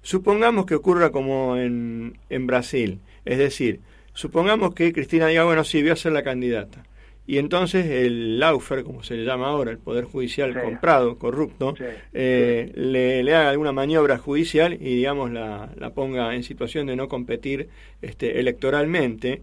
supongamos 0.05 0.67
que 0.67 0.75
ocurra 0.75 1.09
como 1.11 1.57
en, 1.57 2.17
en 2.29 2.45
Brasil, 2.45 2.99
es 3.25 3.39
decir, 3.39 3.79
supongamos 4.13 4.75
que 4.75 4.93
Cristina 4.93 5.25
diga, 5.27 5.43
bueno, 5.45 5.63
sí, 5.63 5.81
voy 5.81 5.89
a 5.91 5.95
ser 5.95 6.11
la 6.11 6.23
candidata. 6.23 6.85
Y 7.27 7.39
entonces 7.39 7.87
el 7.87 8.39
Laufer, 8.39 8.83
como 8.83 9.01
se 9.01 9.15
le 9.15 9.25
llama 9.25 9.47
ahora, 9.47 9.71
el 9.71 9.79
Poder 9.79 10.03
Judicial 10.05 10.53
Sí. 10.53 10.59
comprado, 10.63 11.17
corrupto, 11.17 11.73
eh, 12.13 12.71
Le, 12.75 13.23
le 13.23 13.33
haga 13.33 13.49
alguna 13.49 13.71
maniobra 13.71 14.19
judicial 14.19 14.73
y, 14.73 14.95
digamos, 14.95 15.31
la, 15.31 15.69
la 15.75 15.89
ponga 15.89 16.35
en 16.35 16.43
situación 16.43 16.85
de 16.85 16.95
no 16.95 17.07
competir 17.09 17.69
este, 18.03 18.39
electoralmente 18.39 19.41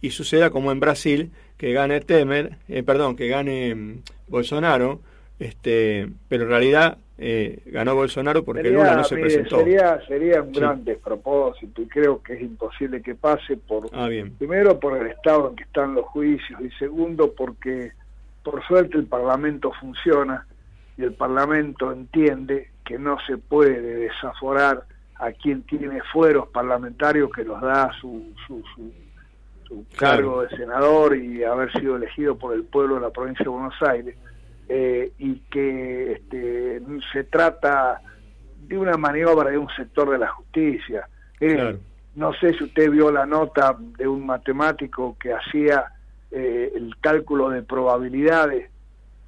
y 0.00 0.10
suceda 0.10 0.50
como 0.50 0.70
en 0.70 0.78
Brasil, 0.78 1.32
que 1.56 1.72
gane 1.72 2.00
Temer, 2.00 2.58
eh, 2.68 2.84
perdón, 2.84 3.16
que 3.16 3.26
gane 3.26 3.74
mm, 3.74 3.98
Bolsonaro, 4.28 5.00
este, 5.40 6.08
pero 6.28 6.44
en 6.44 6.50
realidad 6.50 6.98
eh, 7.16 7.60
ganó 7.66 7.94
Bolsonaro 7.94 8.44
porque 8.44 8.62
Sería, 8.62 8.78
Lula 8.78 8.96
no 8.96 9.04
se 9.04 9.14
mire, 9.14 9.26
presentó. 9.28 9.58
Sería, 9.58 10.00
sería 10.06 10.42
un 10.42 10.52
Sí. 10.54 10.60
gran 10.60 10.84
despropósito 10.84 11.82
y 11.82 11.86
creo 11.86 12.22
que 12.22 12.34
es 12.34 12.42
imposible 12.42 13.00
que 13.02 13.14
pase 13.14 13.56
por 13.56 13.88
Ah, 13.92 14.08
bien. 14.08 14.32
primero 14.36 14.80
por 14.80 14.96
el 14.96 15.06
estado 15.06 15.50
en 15.50 15.56
que 15.56 15.62
están 15.64 15.94
los 15.94 16.06
juicios 16.06 16.60
y 16.60 16.70
segundo 16.78 17.32
porque 17.32 17.92
por 18.42 18.62
suerte 18.66 18.98
el 18.98 19.06
Parlamento 19.06 19.70
funciona 19.80 20.46
y 20.98 21.02
el 21.04 21.14
Parlamento 21.14 21.92
entiende 21.92 22.70
que 22.84 22.98
no 22.98 23.16
se 23.26 23.38
puede 23.38 23.80
desaforar 23.80 24.82
a 25.16 25.30
quien 25.32 25.62
tiene 25.62 26.00
fueros 26.12 26.48
parlamentarios 26.48 27.30
que 27.30 27.44
los 27.44 27.60
da 27.60 27.90
su, 28.00 28.32
su, 28.46 28.62
su, 28.74 28.92
su 29.68 29.86
cargo 29.96 30.42
de 30.42 30.48
senador 30.56 31.16
y 31.16 31.44
haber 31.44 31.70
sido 31.72 31.96
elegido 31.96 32.36
por 32.36 32.54
el 32.54 32.64
pueblo 32.64 32.96
de 32.96 33.00
la 33.02 33.10
provincia 33.10 33.44
de 33.44 33.48
Buenos 33.50 33.80
Aires 33.82 34.16
eh, 34.68 35.12
y 35.18 35.40
que 35.50 36.12
este, 36.12 36.80
se 37.12 37.24
trata 37.24 38.00
de 38.66 38.78
una 38.78 38.96
maniobra 38.96 39.50
de 39.50 39.58
un 39.58 39.68
sector 39.76 40.10
de 40.10 40.18
la 40.18 40.28
justicia. 40.28 41.08
Eh, 41.40 41.54
Claro. 41.54 41.78
No 42.16 42.32
sé 42.34 42.54
si 42.54 42.62
usted 42.64 42.90
vio 42.90 43.10
la 43.10 43.26
nota 43.26 43.76
de 43.98 44.06
un 44.06 44.24
matemático 44.24 45.16
que 45.18 45.32
hacía 45.34 45.86
eh, 46.30 46.70
el 46.74 46.94
cálculo 47.00 47.50
de 47.50 47.62
probabilidades 47.62 48.70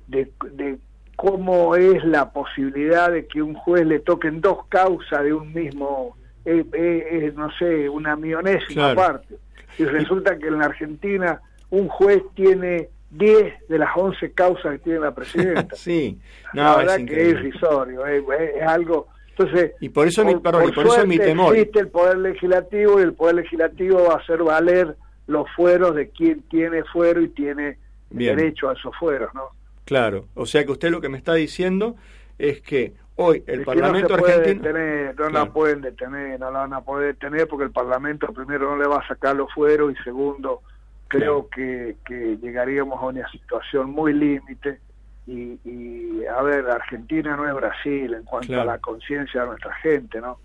de, 0.07 0.31
de 0.53 0.79
cómo 1.17 1.75
es 1.75 2.05
la 2.05 2.31
posibilidad 2.33 3.11
de 3.11 3.27
que 3.27 3.43
un 3.43 3.55
juez 3.55 3.85
le 3.87 3.99
toquen 3.99 4.41
dos 4.41 4.67
causas 4.69 5.25
de 5.25 5.33
un 5.33 5.53
mismo, 5.53 6.17
eh, 6.45 6.65
eh, 6.75 7.09
eh, 7.11 7.33
no 7.37 7.51
sé, 7.59 7.89
una 7.89 8.15
millonésima 8.15 8.93
Claro. 8.95 8.97
parte. 8.97 9.35
Y 9.79 9.85
resulta 9.85 10.39
que 10.39 10.47
en 10.47 10.59
la 10.59 10.67
Argentina 10.67 11.41
un 11.71 11.89
juez 11.89 12.23
tiene 12.35 12.89
10 13.11 13.69
de 13.69 13.79
las 13.79 13.91
11 13.97 14.33
causas 14.33 14.73
que 14.73 14.79
tiene 14.81 15.01
la 15.01 15.15
presidenta. 15.15 15.75
sí, 15.77 16.19
no, 16.55 16.63
la 16.63 16.71
es 16.73 16.77
verdad 16.79 16.97
que 17.07 17.23
es 17.23 17.29
irrisorio, 17.29 18.07
es, 18.07 18.23
es- 18.41 18.57
es 18.57 18.63
algo... 18.63 19.09
Entonces, 19.39 19.73
Y 19.81 19.91
por 19.91 20.07
eso 20.07 20.25
mi- 20.25 20.37
perdón, 20.37 20.69
y 20.71 20.73
por 20.73 20.87
eso 20.87 21.07
mi 21.07 21.19
temor. 21.19 21.55
Existe 21.55 21.81
el 21.81 21.89
Poder 21.89 22.17
Legislativo 22.17 22.99
y 22.99 23.03
el 23.03 23.13
Poder 23.13 23.35
Legislativo 23.35 24.05
va 24.09 24.15
a 24.15 24.17
hacer 24.17 24.43
valer 24.43 24.97
los 25.27 25.47
fueros 25.55 25.95
de 25.95 26.09
quien 26.09 26.41
tiene 26.49 26.85
fuero 26.85 27.21
y 27.21 27.29
tiene 27.29 27.77
Bien. 28.09 28.35
derecho 28.35 28.71
a 28.71 28.73
esos 28.73 28.97
fueros, 28.97 29.35
¿no? 29.35 29.49
Claro, 29.85 30.25
o 30.35 30.47
sea 30.47 30.65
que 30.65 30.73
usted 30.73 30.91
lo 30.91 31.03
que 31.03 31.11
me 31.11 31.19
está 31.19 31.35
diciendo 31.35 31.97
es 32.39 32.63
que 32.63 32.95
hoy 33.17 33.45
el 33.47 33.61
Es 33.61 33.67
Parlamento 33.67 34.17
no 34.17 34.25
argentino... 34.25 34.63
detener, 34.63 35.15
no 35.19 35.25
la 35.25 35.31
Claro. 35.31 35.53
pueden 35.53 35.81
detener, 35.83 36.41
no 36.41 36.51
la 36.51 36.61
van 36.61 36.73
a 36.73 36.81
poder 36.81 37.15
detener 37.15 37.47
porque 37.47 37.65
el 37.65 37.73
Parlamento 37.73 38.33
primero 38.33 38.71
no 38.71 38.79
le 38.83 38.89
va 38.89 39.01
a 39.01 39.07
sacar 39.09 39.37
los 39.37 39.53
fueros 39.53 39.93
y 39.93 40.03
segundo 40.03 40.63
creo 41.09 41.49
que, 41.49 41.97
que 42.07 42.37
llegaríamos 42.43 43.01
a 43.03 43.07
una 43.07 43.31
situación 43.31 43.91
muy 43.91 44.13
límite 44.13 44.81
y, 45.27 45.59
y, 45.65 46.25
a 46.27 46.41
ver, 46.43 46.69
Argentina 46.71 47.37
no 47.37 47.49
es 47.49 47.55
Brasil 47.55 48.15
en 48.15 48.23
cuanto 48.25 48.49
Claro. 48.49 48.63
a 48.63 48.75
la 48.75 48.79
conciencia 48.79 49.41
de 49.43 49.47
nuestra 49.49 49.75
gente, 49.77 50.21
¿no? 50.21 50.39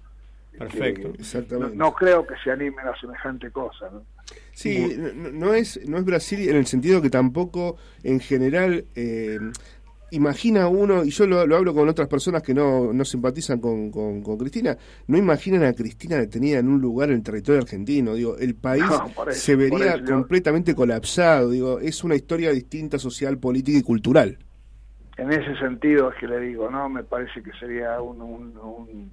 Perfecto. 0.57 1.14
Que 1.14 1.55
no, 1.57 1.70
no 1.70 1.93
creo 1.93 2.26
que 2.28 2.36
se 2.43 2.51
animen 2.51 2.86
a 2.88 2.99
semejante 2.99 3.51
cosa, 3.51 3.89
¿no? 3.91 4.03
Sí, 4.53 4.95
no, 4.97 5.30
no 5.32 5.53
es, 5.53 5.80
no 5.88 5.97
es 5.97 6.05
Brasil 6.05 6.49
en 6.49 6.55
el 6.57 6.66
sentido 6.66 7.01
que 7.01 7.09
tampoco 7.09 7.78
en 8.03 8.20
general 8.20 8.86
eh, 8.95 9.39
imagina 10.12 10.68
uno, 10.68 11.03
y 11.03 11.09
yo 11.09 11.26
lo, 11.28 11.45
lo 11.45 11.55
hablo 11.57 11.74
con 11.74 11.89
otras 11.89 12.07
personas 12.07 12.43
que 12.43 12.53
no, 12.53 12.93
no 12.93 13.03
simpatizan 13.03 13.59
con, 13.59 13.91
con- 13.91 14.22
con 14.22 14.38
Cristina, 14.38 14.78
no 15.07 15.18
imaginan 15.18 15.64
a 15.64 15.74
Cristina 15.74 16.18
detenida 16.18 16.59
en 16.59 16.68
un 16.68 16.80
lugar 16.80 17.09
en 17.09 17.16
el 17.16 17.24
territorio 17.24 17.62
argentino. 17.62 18.14
Digo, 18.14 18.38
el 18.38 18.55
país 18.55 18.84
No, 18.89 19.07
por 19.09 19.30
eso, 19.30 19.39
se 19.39 19.55
vería 19.55 19.95
eso 19.95 20.05
yo- 20.05 20.14
completamente 20.16 20.76
colapsado. 20.76 21.49
Digo, 21.49 21.80
es 21.80 22.03
una 22.03 22.16
historia 22.16 22.51
distinta 22.51 22.99
social, 22.99 23.38
política 23.38 23.78
y 23.80 23.84
cultural. 23.84 24.38
En 25.18 25.32
ese 25.32 25.55
sentido 25.59 26.12
es 26.12 26.18
que 26.20 26.28
le 26.28 26.39
digo, 26.39 26.70
¿no? 26.70 26.89
Me 26.89 27.03
parece 27.03 27.43
que 27.43 27.51
sería 27.59 28.01
un, 28.01 28.22
un- 28.22 28.57
un- 28.57 29.12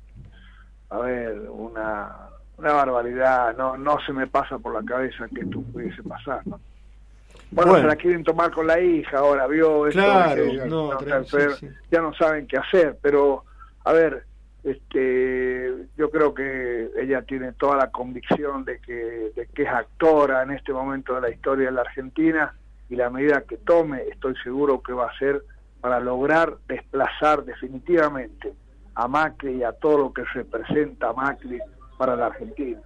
a 0.90 0.98
ver, 1.00 1.38
una, 1.50 2.10
una 2.56 2.72
barbaridad, 2.72 3.56
no, 3.56 3.76
no 3.76 3.98
se 4.06 4.12
me 4.12 4.26
pasa 4.26 4.58
por 4.58 4.72
la 4.74 4.82
cabeza 4.82 5.28
que 5.34 5.42
esto 5.42 5.60
pudiese 5.60 6.02
pasar, 6.02 6.46
¿no? 6.46 6.58
Bueno, 7.50 7.70
Bueno. 7.72 7.82
se 7.84 7.88
la 7.88 7.96
quieren 7.96 8.24
tomar 8.24 8.50
con 8.50 8.66
la 8.66 8.78
hija 8.80 9.18
ahora, 9.18 9.46
vio 9.46 9.86
esto 9.86 10.00
Claro, 10.00 10.42
no, 10.66 10.98
sí, 11.24 11.36
sí. 11.58 11.68
ya 11.90 12.02
no 12.02 12.12
saben 12.14 12.46
qué 12.46 12.58
hacer, 12.58 12.98
pero 13.00 13.44
a 13.84 13.92
ver, 13.92 14.24
este 14.64 15.72
yo 15.96 16.10
creo 16.10 16.34
que 16.34 16.90
ella 16.98 17.22
tiene 17.22 17.52
toda 17.52 17.76
la 17.76 17.90
convicción 17.90 18.64
de 18.64 18.80
que, 18.80 19.32
de 19.34 19.46
que 19.54 19.62
es 19.62 19.68
actora 19.68 20.42
en 20.42 20.50
este 20.50 20.72
momento 20.72 21.14
de 21.14 21.20
la 21.22 21.30
historia 21.30 21.66
de 21.66 21.72
la 21.72 21.80
Argentina 21.82 22.54
y 22.90 22.96
la 22.96 23.08
medida 23.10 23.42
que 23.42 23.56
tome 23.58 24.02
estoy 24.10 24.34
seguro 24.42 24.82
que 24.82 24.92
va 24.92 25.06
a 25.06 25.18
ser 25.18 25.42
para 25.80 26.00
lograr 26.00 26.56
desplazar 26.66 27.44
definitivamente 27.44 28.52
a 28.94 29.06
Macri 29.08 29.58
y 29.58 29.62
a 29.62 29.72
todo 29.72 29.98
lo 29.98 30.12
que 30.12 30.24
representa 30.24 31.12
Macri 31.12 31.60
para 31.96 32.16
la 32.16 32.26
Argentina. 32.26 32.80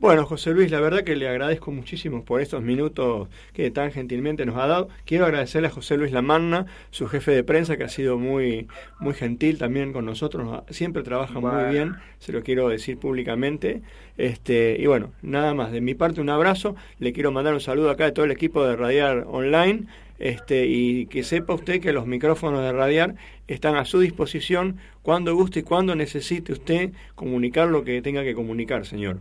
Bueno, 0.00 0.26
José 0.26 0.52
Luis, 0.52 0.70
la 0.70 0.78
verdad 0.80 1.02
que 1.02 1.16
le 1.16 1.28
agradezco 1.28 1.72
muchísimo 1.72 2.24
por 2.24 2.40
estos 2.40 2.62
minutos 2.62 3.28
que 3.52 3.72
tan 3.72 3.90
gentilmente 3.90 4.46
nos 4.46 4.56
ha 4.56 4.68
dado. 4.68 4.88
Quiero 5.04 5.24
agradecerle 5.24 5.66
a 5.66 5.70
José 5.72 5.96
Luis 5.96 6.12
Lamanna, 6.12 6.66
su 6.92 7.08
jefe 7.08 7.32
de 7.32 7.42
prensa, 7.42 7.76
que 7.76 7.82
ha 7.82 7.88
sido 7.88 8.16
muy, 8.16 8.68
muy 9.00 9.12
gentil 9.14 9.58
también 9.58 9.92
con 9.92 10.04
nosotros. 10.04 10.44
Nos- 10.44 10.62
Siempre 10.70 11.02
trabaja 11.02 11.40
Bueno. 11.40 11.62
muy 11.62 11.72
bien, 11.74 11.96
se 12.20 12.30
lo 12.32 12.44
quiero 12.44 12.68
decir 12.68 12.96
públicamente. 12.96 13.82
Este, 14.16 14.76
y 14.78 14.86
bueno, 14.86 15.10
nada 15.20 15.52
más. 15.54 15.72
De 15.72 15.80
mi 15.80 15.94
parte, 15.94 16.20
un 16.20 16.30
abrazo. 16.30 16.76
Le 17.00 17.12
quiero 17.12 17.32
mandar 17.32 17.54
un 17.54 17.60
saludo 17.60 17.90
acá 17.90 18.04
de 18.04 18.12
todo 18.12 18.24
el 18.24 18.30
equipo 18.30 18.64
de 18.64 18.76
Radiar 18.76 19.24
Online. 19.26 19.86
Este, 20.20 20.66
y 20.66 21.06
que 21.06 21.24
sepa 21.24 21.54
usted 21.54 21.80
que 21.80 21.92
los 21.92 22.06
micrófonos 22.06 22.60
de 22.62 22.72
Radiar 22.72 23.16
están 23.48 23.74
a 23.74 23.84
su 23.84 23.98
disposición 23.98 24.76
cuando 25.02 25.34
guste 25.34 25.60
y 25.60 25.62
cuando 25.64 25.96
necesite 25.96 26.52
usted 26.52 26.92
comunicar 27.16 27.68
lo 27.68 27.82
que 27.82 28.00
tenga 28.00 28.22
que 28.22 28.34
comunicar, 28.34 28.86
señor. 28.86 29.20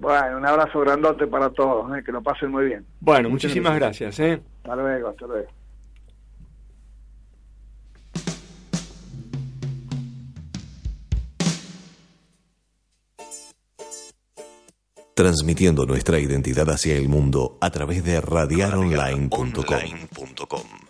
Bueno, 0.00 0.38
un 0.38 0.46
abrazo 0.46 0.80
grandote 0.80 1.26
para 1.26 1.50
todos, 1.50 1.94
¿eh? 1.96 2.02
que 2.02 2.10
lo 2.10 2.22
pasen 2.22 2.50
muy 2.50 2.64
bien. 2.64 2.86
Bueno, 3.00 3.28
muchísimas 3.28 3.76
gracias. 3.76 4.18
¿eh? 4.18 4.40
Hasta 4.64 4.76
luego, 4.76 5.08
hasta 5.08 5.26
luego. 5.26 5.48
Transmitiendo 15.14 15.84
nuestra 15.84 16.18
identidad 16.18 16.70
hacia 16.70 16.96
el 16.96 17.10
mundo 17.10 17.58
a 17.60 17.70
través 17.70 18.02
de 18.02 18.22
radiaronline.com. 18.22 20.89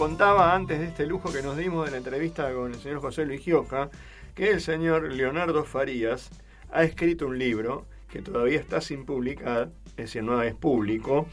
contaba 0.00 0.54
antes 0.54 0.78
de 0.78 0.86
este 0.86 1.04
lujo 1.04 1.30
que 1.30 1.42
nos 1.42 1.58
dimos 1.58 1.84
de 1.84 1.90
la 1.90 1.98
entrevista 1.98 2.50
con 2.54 2.72
el 2.72 2.80
señor 2.80 3.02
José 3.02 3.26
Luis 3.26 3.42
Gioja, 3.42 3.90
que 4.34 4.48
el 4.48 4.62
señor 4.62 5.12
Leonardo 5.12 5.62
Farías 5.62 6.30
ha 6.72 6.84
escrito 6.84 7.26
un 7.26 7.38
libro 7.38 7.84
que 8.10 8.22
todavía 8.22 8.58
está 8.58 8.80
sin 8.80 9.04
publicar, 9.04 9.68
es 9.88 9.96
decir, 9.96 10.22
no 10.22 10.40
es 10.42 10.54
público, 10.54 11.26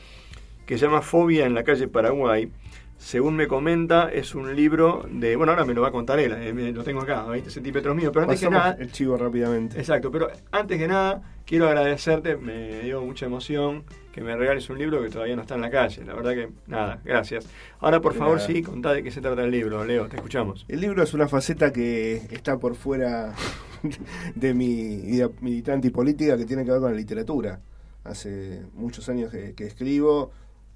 que 0.66 0.78
se 0.78 0.86
llama 0.86 1.02
Fobia 1.02 1.46
en 1.46 1.54
la 1.54 1.64
calle 1.64 1.88
Paraguay. 1.88 2.52
Según 2.98 3.36
me 3.36 3.48
comenta, 3.48 4.12
es 4.12 4.34
un 4.36 4.56
libro 4.56 5.06
de. 5.10 5.36
Bueno, 5.36 5.52
ahora 5.52 5.66
me 5.66 5.74
lo 5.74 5.82
va 5.82 5.90
a 5.90 5.92
contar 5.92 6.20
él, 6.20 6.34
eh, 6.34 6.72
lo 6.74 6.84
tengo 6.84 7.02
acá, 7.02 7.24
20 7.26 7.50
centímetros 7.50 7.96
mío, 7.96 8.12
pero 8.12 8.24
antes 8.24 8.40
que 8.40 8.50
nada. 8.50 8.76
el 8.80 8.92
chivo 8.92 9.16
rápidamente. 9.18 9.78
Exacto, 9.78 10.12
pero 10.12 10.30
antes 10.52 10.78
que 10.78 10.88
nada, 10.88 11.22
quiero 11.46 11.68
agradecerte, 11.68 12.38
me 12.38 12.82
dio 12.82 13.02
mucha 13.02 13.28
emoción 13.28 13.84
que 14.12 14.22
me 14.22 14.36
regales 14.36 14.68
un 14.72 14.80
libro 14.80 15.02
que 15.04 15.10
todavía 15.10 15.36
no 15.36 15.44
está 15.44 15.54
en 15.56 15.62
la 15.62 15.70
calle. 15.70 16.04
La 16.04 16.16
verdad 16.16 16.32
que, 16.34 16.50
nada, 16.66 17.00
gracias. 17.06 17.48
Ahora, 17.80 18.02
por 18.02 18.14
De 18.14 18.20
favor, 18.20 18.38
nada. 18.38 18.48
sí, 18.48 18.64
contá 18.64 18.94
de 18.94 19.04
qué 19.04 19.12
se 19.12 19.22
trata 19.22 19.44
el 19.44 19.52
libro, 19.52 19.86
Leo, 19.86 20.08
te 20.08 20.16
escuchamos. 20.16 20.66
El 20.68 20.82
libro 20.82 21.04
es 21.04 21.14
una 21.14 21.28
faceta 21.28 21.72
que 21.72 22.16
está 22.32 22.58
por 22.58 22.76
fuera 22.76 23.36
de 24.36 24.54
mi 24.56 24.98
vida 24.98 25.30
militante 25.42 25.90
y 25.90 25.92
política 25.92 26.36
que 26.36 26.46
tiene 26.46 26.66
que 26.66 26.72
ver 26.72 26.80
con 26.82 26.92
la 26.92 26.98
literatura. 26.98 27.62
Hace 28.04 28.64
muchos 28.74 29.08
años 29.08 29.32
que, 29.32 29.54
que 29.54 29.66
escribo, 29.68 30.32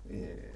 eh, 0.08 0.51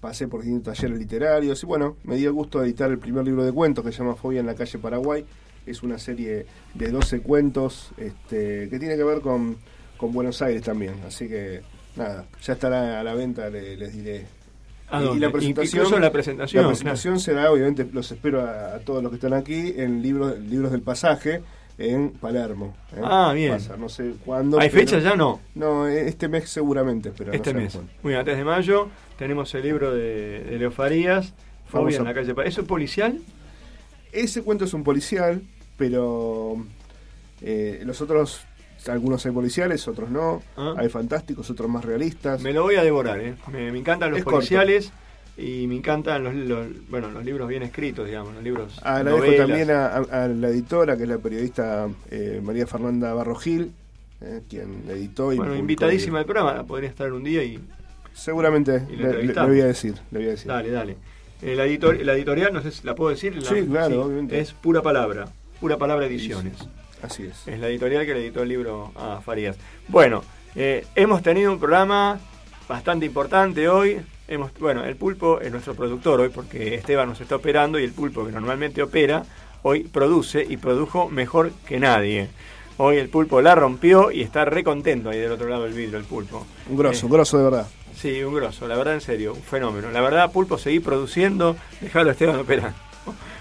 pasé 0.00 0.28
por 0.28 0.42
distintos 0.42 0.76
talleres 0.76 0.98
literarios 0.98 1.62
y 1.62 1.66
bueno, 1.66 1.96
me 2.04 2.16
di 2.16 2.24
el 2.24 2.32
gusto 2.32 2.60
de 2.60 2.66
editar 2.66 2.90
el 2.90 2.98
primer 2.98 3.24
libro 3.24 3.44
de 3.44 3.52
cuentos 3.52 3.84
que 3.84 3.90
se 3.92 3.98
llama 3.98 4.14
Fobia 4.14 4.40
en 4.40 4.46
la 4.46 4.54
calle 4.54 4.78
Paraguay. 4.78 5.24
Es 5.66 5.82
una 5.82 5.98
serie 5.98 6.46
de 6.74 6.88
12 6.90 7.20
cuentos 7.20 7.90
este, 7.98 8.68
que 8.70 8.78
tiene 8.78 8.96
que 8.96 9.04
ver 9.04 9.20
con, 9.20 9.56
con 9.96 10.12
Buenos 10.12 10.40
Aires 10.40 10.62
también. 10.62 10.94
Así 11.06 11.28
que 11.28 11.60
nada, 11.96 12.24
ya 12.42 12.52
estará 12.54 13.00
a 13.00 13.04
la 13.04 13.14
venta, 13.14 13.50
le- 13.50 13.76
les 13.76 13.92
diré. 13.92 14.26
¿A 14.90 15.02
Y- 15.02 15.18
la 15.18 15.30
presentación, 15.30 16.00
la 16.00 16.10
presentación, 16.10 16.62
la 16.62 16.68
presentación 16.70 17.20
será, 17.20 17.52
obviamente, 17.52 17.86
los 17.92 18.10
espero 18.10 18.40
a, 18.40 18.76
a 18.76 18.78
todos 18.78 19.02
los 19.02 19.10
que 19.10 19.16
están 19.16 19.34
aquí 19.34 19.74
en 19.76 20.00
libros, 20.00 20.38
libros 20.38 20.72
del 20.72 20.80
pasaje 20.80 21.42
en 21.76 22.12
Palermo. 22.12 22.74
¿eh? 22.96 23.00
Ah, 23.04 23.32
bien. 23.34 23.52
Pasa, 23.52 23.76
no 23.76 23.90
sé 23.90 24.14
cuándo. 24.24 24.58
¿Hay 24.58 24.70
fecha 24.70 24.98
ya? 25.00 25.14
No. 25.14 25.40
No, 25.54 25.86
eh, 25.86 26.08
este 26.08 26.28
mes 26.28 26.48
seguramente, 26.48 27.12
pero 27.16 27.32
este 27.34 27.52
no 27.52 27.58
sé 27.58 27.64
mes. 27.64 27.72
cuándo. 27.74 27.92
Muy 28.02 28.10
bien, 28.12 28.20
antes 28.20 28.36
de 28.38 28.44
mayo 28.44 28.88
tenemos 29.18 29.54
el 29.54 29.62
libro 29.62 29.92
de, 29.94 30.44
de 30.44 30.58
Leo 30.58 30.70
Farías, 30.70 31.34
Fobia 31.68 31.96
en 31.96 32.02
a- 32.02 32.04
la 32.06 32.14
calle. 32.14 32.34
¿Eso 32.46 32.60
es 32.62 32.66
policial? 32.66 33.18
Ese 34.12 34.42
cuento 34.42 34.64
es 34.64 34.72
un 34.72 34.84
policial, 34.84 35.42
pero 35.76 36.56
eh, 37.42 37.82
los 37.84 38.00
otros, 38.00 38.40
algunos 38.86 39.26
hay 39.26 39.32
policiales, 39.32 39.86
otros 39.86 40.10
no. 40.10 40.42
Hay 40.78 40.88
fantásticos, 40.88 41.50
otros 41.50 41.68
más 41.68 41.84
realistas. 41.84 42.40
Ah. 42.40 42.42
Me 42.44 42.52
lo 42.54 42.62
voy 42.62 42.76
a 42.76 42.82
devorar, 42.82 43.20
¿eh? 43.20 43.34
Me, 43.52 43.70
me 43.70 43.78
encantan 43.78 44.10
los 44.10 44.18
Es 44.20 44.24
corto. 44.24 44.36
policiales 44.38 44.92
y 45.36 45.66
me 45.66 45.76
encantan 45.76 46.24
los, 46.24 46.34
los- 46.34 46.88
bueno, 46.88 47.10
los 47.10 47.24
libros 47.24 47.48
bien 47.48 47.62
escritos, 47.62 48.06
digamos, 48.06 48.34
los 48.34 48.42
libros 48.42 48.78
Agradezco 48.82 49.18
novelas. 49.18 49.40
Ah, 49.40 49.46
también 49.46 49.70
a, 49.70 49.86
a- 49.86 50.24
a 50.24 50.28
la 50.28 50.48
editora, 50.48 50.96
que 50.96 51.02
es 51.02 51.08
la 51.08 51.18
periodista 51.18 51.88
eh, 52.10 52.40
María 52.42 52.66
Fernanda 52.66 53.12
Barrogil, 53.14 53.72
eh, 54.20 54.40
quien 54.48 54.84
editó 54.88 55.32
y 55.32 55.36
Bueno, 55.36 55.54
invitadísima 55.54 56.18
al 56.20 56.24
programa, 56.24 56.64
podría 56.64 56.88
estar 56.88 57.12
un 57.12 57.22
día 57.24 57.44
y... 57.44 57.60
Seguramente 58.18 58.82
le, 58.90 59.32
voy 59.46 59.60
a 59.60 59.66
decir, 59.66 59.94
le 60.10 60.18
voy 60.18 60.28
a 60.28 60.30
decir. 60.32 60.48
Dale, 60.48 60.70
dale. 60.70 60.96
Eh, 61.40 61.54
la, 61.54 61.66
editor- 61.66 62.00
la 62.02 62.14
editorial, 62.14 62.52
no 62.52 62.60
sé 62.62 62.72
si 62.72 62.84
la 62.86 62.94
puedo 62.94 63.10
decir. 63.10 63.36
La- 63.36 63.48
Sí, 63.48 63.64
claro, 63.66 64.02
obviamente. 64.04 64.38
Es 64.40 64.52
Pura 64.52 64.82
Palabra, 64.82 65.26
Pura 65.60 65.76
Palabra 65.76 66.06
Ediciones. 66.06 66.54
Así 67.00 67.24
es. 67.24 67.46
Es 67.46 67.60
la 67.60 67.68
editorial 67.68 68.04
que 68.04 68.14
le 68.14 68.20
editó 68.20 68.42
el 68.42 68.48
libro 68.48 68.90
a 68.96 69.20
Farías. 69.20 69.56
Bueno, 69.86 70.24
eh, 70.56 70.84
hemos 70.96 71.22
tenido 71.22 71.52
un 71.52 71.60
programa 71.60 72.18
bastante 72.68 73.06
importante 73.06 73.68
hoy. 73.68 74.00
Hemos, 74.26 74.52
bueno, 74.58 74.84
el 74.84 74.96
pulpo 74.96 75.40
es 75.40 75.50
nuestro 75.52 75.74
productor 75.74 76.20
hoy 76.20 76.28
porque 76.30 76.74
Esteban 76.74 77.08
nos 77.08 77.20
está 77.20 77.36
operando 77.36 77.78
y 77.78 77.84
el 77.84 77.92
pulpo 77.92 78.26
que 78.26 78.32
normalmente 78.32 78.82
opera 78.82 79.22
hoy 79.62 79.84
produce 79.84 80.44
y 80.46 80.56
produjo 80.56 81.08
mejor 81.08 81.52
que 81.66 81.78
nadie. 81.78 82.28
Hoy 82.78 82.96
el 82.98 83.08
pulpo 83.08 83.40
la 83.40 83.54
rompió 83.54 84.10
y 84.10 84.22
está 84.22 84.44
re 84.44 84.62
contento 84.64 85.08
ahí 85.10 85.18
del 85.18 85.32
otro 85.32 85.48
lado 85.48 85.64
del 85.64 85.72
vidrio 85.72 85.98
el 85.98 86.04
pulpo. 86.04 86.46
Un 86.68 86.76
grosso, 86.76 87.02
Eh, 87.02 87.06
un 87.06 87.12
grosso 87.12 87.38
de 87.38 87.44
verdad. 87.44 87.66
Sí, 88.00 88.22
un 88.22 88.32
grosso, 88.32 88.68
la 88.68 88.76
verdad 88.76 88.94
en 88.94 89.00
serio, 89.00 89.34
un 89.34 89.42
fenómeno. 89.42 89.90
La 89.90 90.00
verdad, 90.00 90.30
Pulpo, 90.30 90.56
seguí 90.56 90.78
produciendo, 90.78 91.56
dejalo 91.80 92.10
a 92.10 92.12
Esteban 92.12 92.38
operando. 92.40 92.76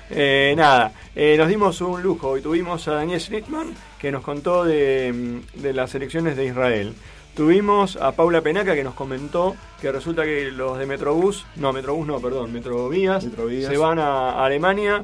Eh, 0.09 0.53
nada, 0.55 0.93
eh, 1.17 1.35
nos 1.37 1.49
dimos 1.49 1.81
un 1.81 2.01
lujo. 2.01 2.29
Hoy 2.29 2.41
tuvimos 2.41 2.87
a 2.87 2.93
Daniel 2.93 3.19
Schnittman, 3.19 3.73
que 3.99 4.09
nos 4.09 4.23
contó 4.23 4.63
de, 4.63 5.11
mm, 5.13 5.61
de 5.61 5.73
las 5.73 5.93
elecciones 5.95 6.37
de 6.37 6.45
Israel. 6.45 6.95
Tuvimos 7.35 7.97
a 7.97 8.13
Paula 8.13 8.39
Penaca, 8.39 8.73
que 8.73 8.85
nos 8.85 8.93
comentó 8.93 9.57
que 9.81 9.91
resulta 9.91 10.23
que 10.23 10.49
los 10.49 10.79
de 10.79 10.85
Metrobús, 10.85 11.45
no, 11.57 11.73
Metrobús 11.73 12.07
no, 12.07 12.21
perdón, 12.21 12.53
Metrovías, 12.53 13.25
Metrovías. 13.25 13.69
se 13.69 13.77
van 13.77 13.99
a, 13.99 14.29
a 14.29 14.45
Alemania 14.45 15.03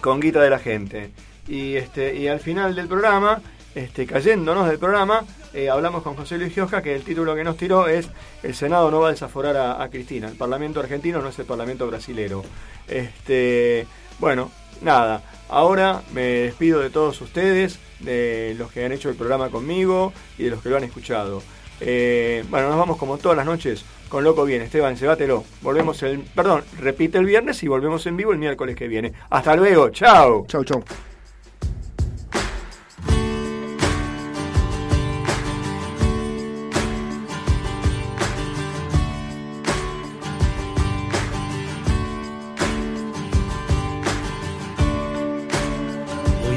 con 0.00 0.20
guita 0.20 0.40
de 0.40 0.48
la 0.48 0.58
gente. 0.58 1.10
Y, 1.46 1.74
este, 1.76 2.16
y 2.16 2.26
al 2.26 2.40
final 2.40 2.74
del 2.74 2.88
programa, 2.88 3.42
este, 3.74 4.06
cayéndonos 4.06 4.68
del 4.68 4.78
programa, 4.78 5.24
eh, 5.52 5.68
hablamos 5.68 6.02
con 6.02 6.14
José 6.14 6.38
Luis 6.38 6.52
Gioja 6.52 6.82
que 6.82 6.94
el 6.94 7.02
título 7.02 7.34
que 7.34 7.44
nos 7.44 7.56
tiró 7.56 7.88
es 7.88 8.08
El 8.42 8.54
Senado 8.54 8.90
no 8.90 9.00
va 9.00 9.08
a 9.08 9.10
desaforar 9.12 9.56
a, 9.56 9.88
Cristina. 9.88 10.28
El 10.28 10.36
Parlamento 10.36 10.80
argentino 10.80 11.20
no 11.20 11.28
es 11.28 11.38
el 11.38 11.44
Parlamento 11.44 11.86
brasilero. 11.86 12.42
Este, 12.86 13.86
bueno, 14.18 14.50
nada. 14.80 15.22
Ahora 15.48 16.02
me 16.12 16.22
despido 16.22 16.80
de 16.80 16.90
todos 16.90 17.20
ustedes, 17.20 17.78
de 18.00 18.54
los 18.58 18.70
que 18.70 18.84
han 18.84 18.92
hecho 18.92 19.08
el 19.08 19.16
programa 19.16 19.50
conmigo 19.50 20.12
y 20.38 20.44
de 20.44 20.50
los 20.50 20.62
que 20.62 20.68
lo 20.68 20.76
han 20.76 20.84
escuchado. 20.84 21.42
Eh, 21.80 22.44
bueno, 22.48 22.68
nos 22.68 22.78
vamos 22.78 22.96
como 22.96 23.18
todas 23.18 23.36
las 23.36 23.46
noches 23.46 23.84
con 24.08 24.22
Loco 24.22 24.44
Bien. 24.44 24.62
Esteban, 24.62 24.96
llévatelo. 24.96 25.44
Volvemos 25.62 26.02
el. 26.02 26.20
Perdón, 26.20 26.62
repite 26.78 27.18
el 27.18 27.26
viernes 27.26 27.62
y 27.62 27.68
volvemos 27.68 28.06
en 28.06 28.16
vivo 28.16 28.32
el 28.32 28.38
miércoles 28.38 28.76
que 28.76 28.88
viene. 28.88 29.12
Hasta 29.30 29.56
luego, 29.56 29.90
chao. 29.90 30.46
Chau, 30.46 30.64
chau. 30.64 30.84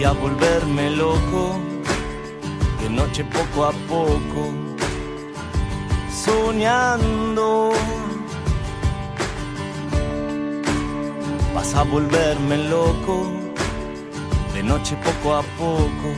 A 0.07 0.13
volverme 0.13 0.89
loco, 0.91 1.59
de 2.81 2.89
noche 2.89 3.25
poco 3.25 3.65
a 3.65 3.73
poco, 3.89 4.41
soñando. 6.23 7.71
Vas 11.53 11.75
a 11.75 11.83
volverme 11.83 12.57
loco, 12.69 13.15
de 14.53 14.63
noche 14.63 14.95
poco 15.03 15.35
a 15.35 15.43
poco, 15.57 16.09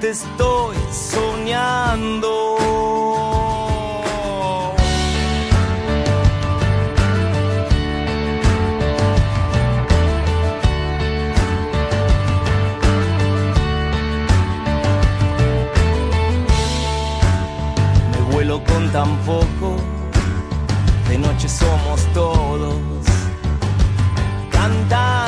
te 0.00 0.10
estoy 0.10 0.76
soñando. 0.90 2.71
Vuelo 18.92 19.04
con 19.06 19.06
tan 19.06 19.16
poco, 19.24 19.76
de 21.08 21.18
noche 21.18 21.48
somos 21.48 22.00
todos 22.12 22.76
cantando. 24.50 25.21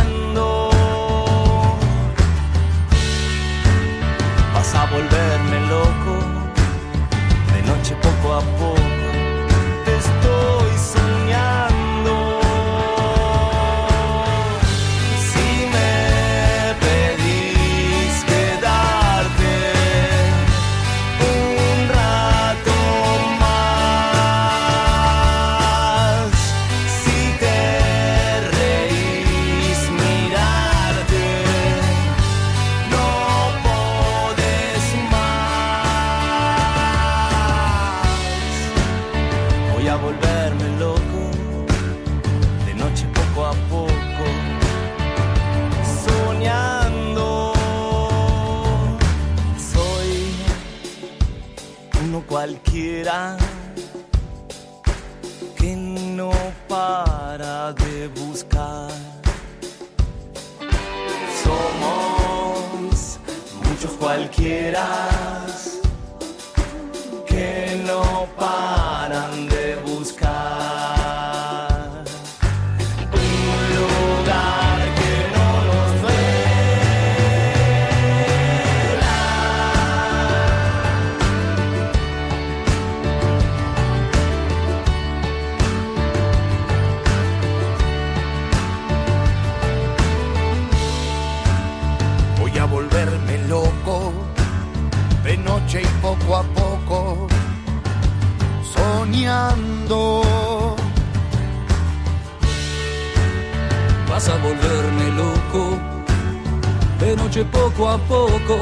poco 107.52 107.88
a 107.88 107.98
poco 107.98 108.56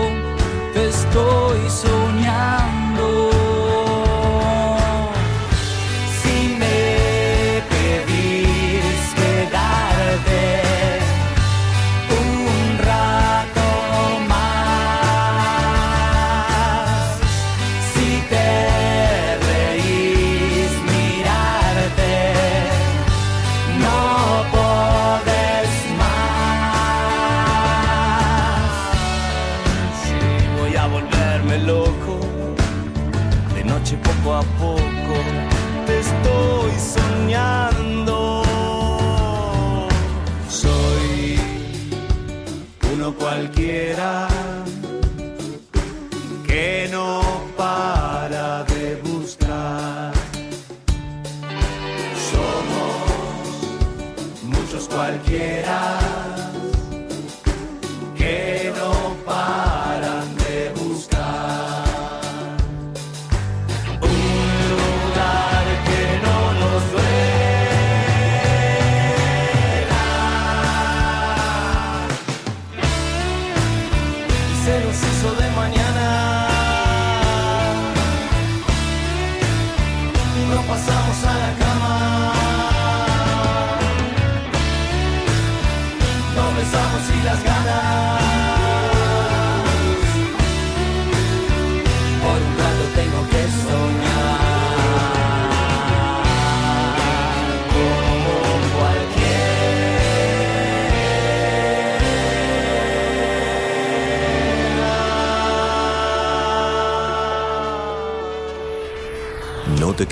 te 0.75 0.89
estoy 0.89 1.71
soñando. 1.71 2.82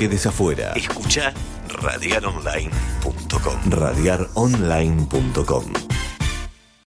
quedes 0.01 0.24
afuera. 0.24 0.72
Escucha 0.77 1.35
radiaronline.com. 1.68 3.70
Radiaronline.com. 3.70 5.90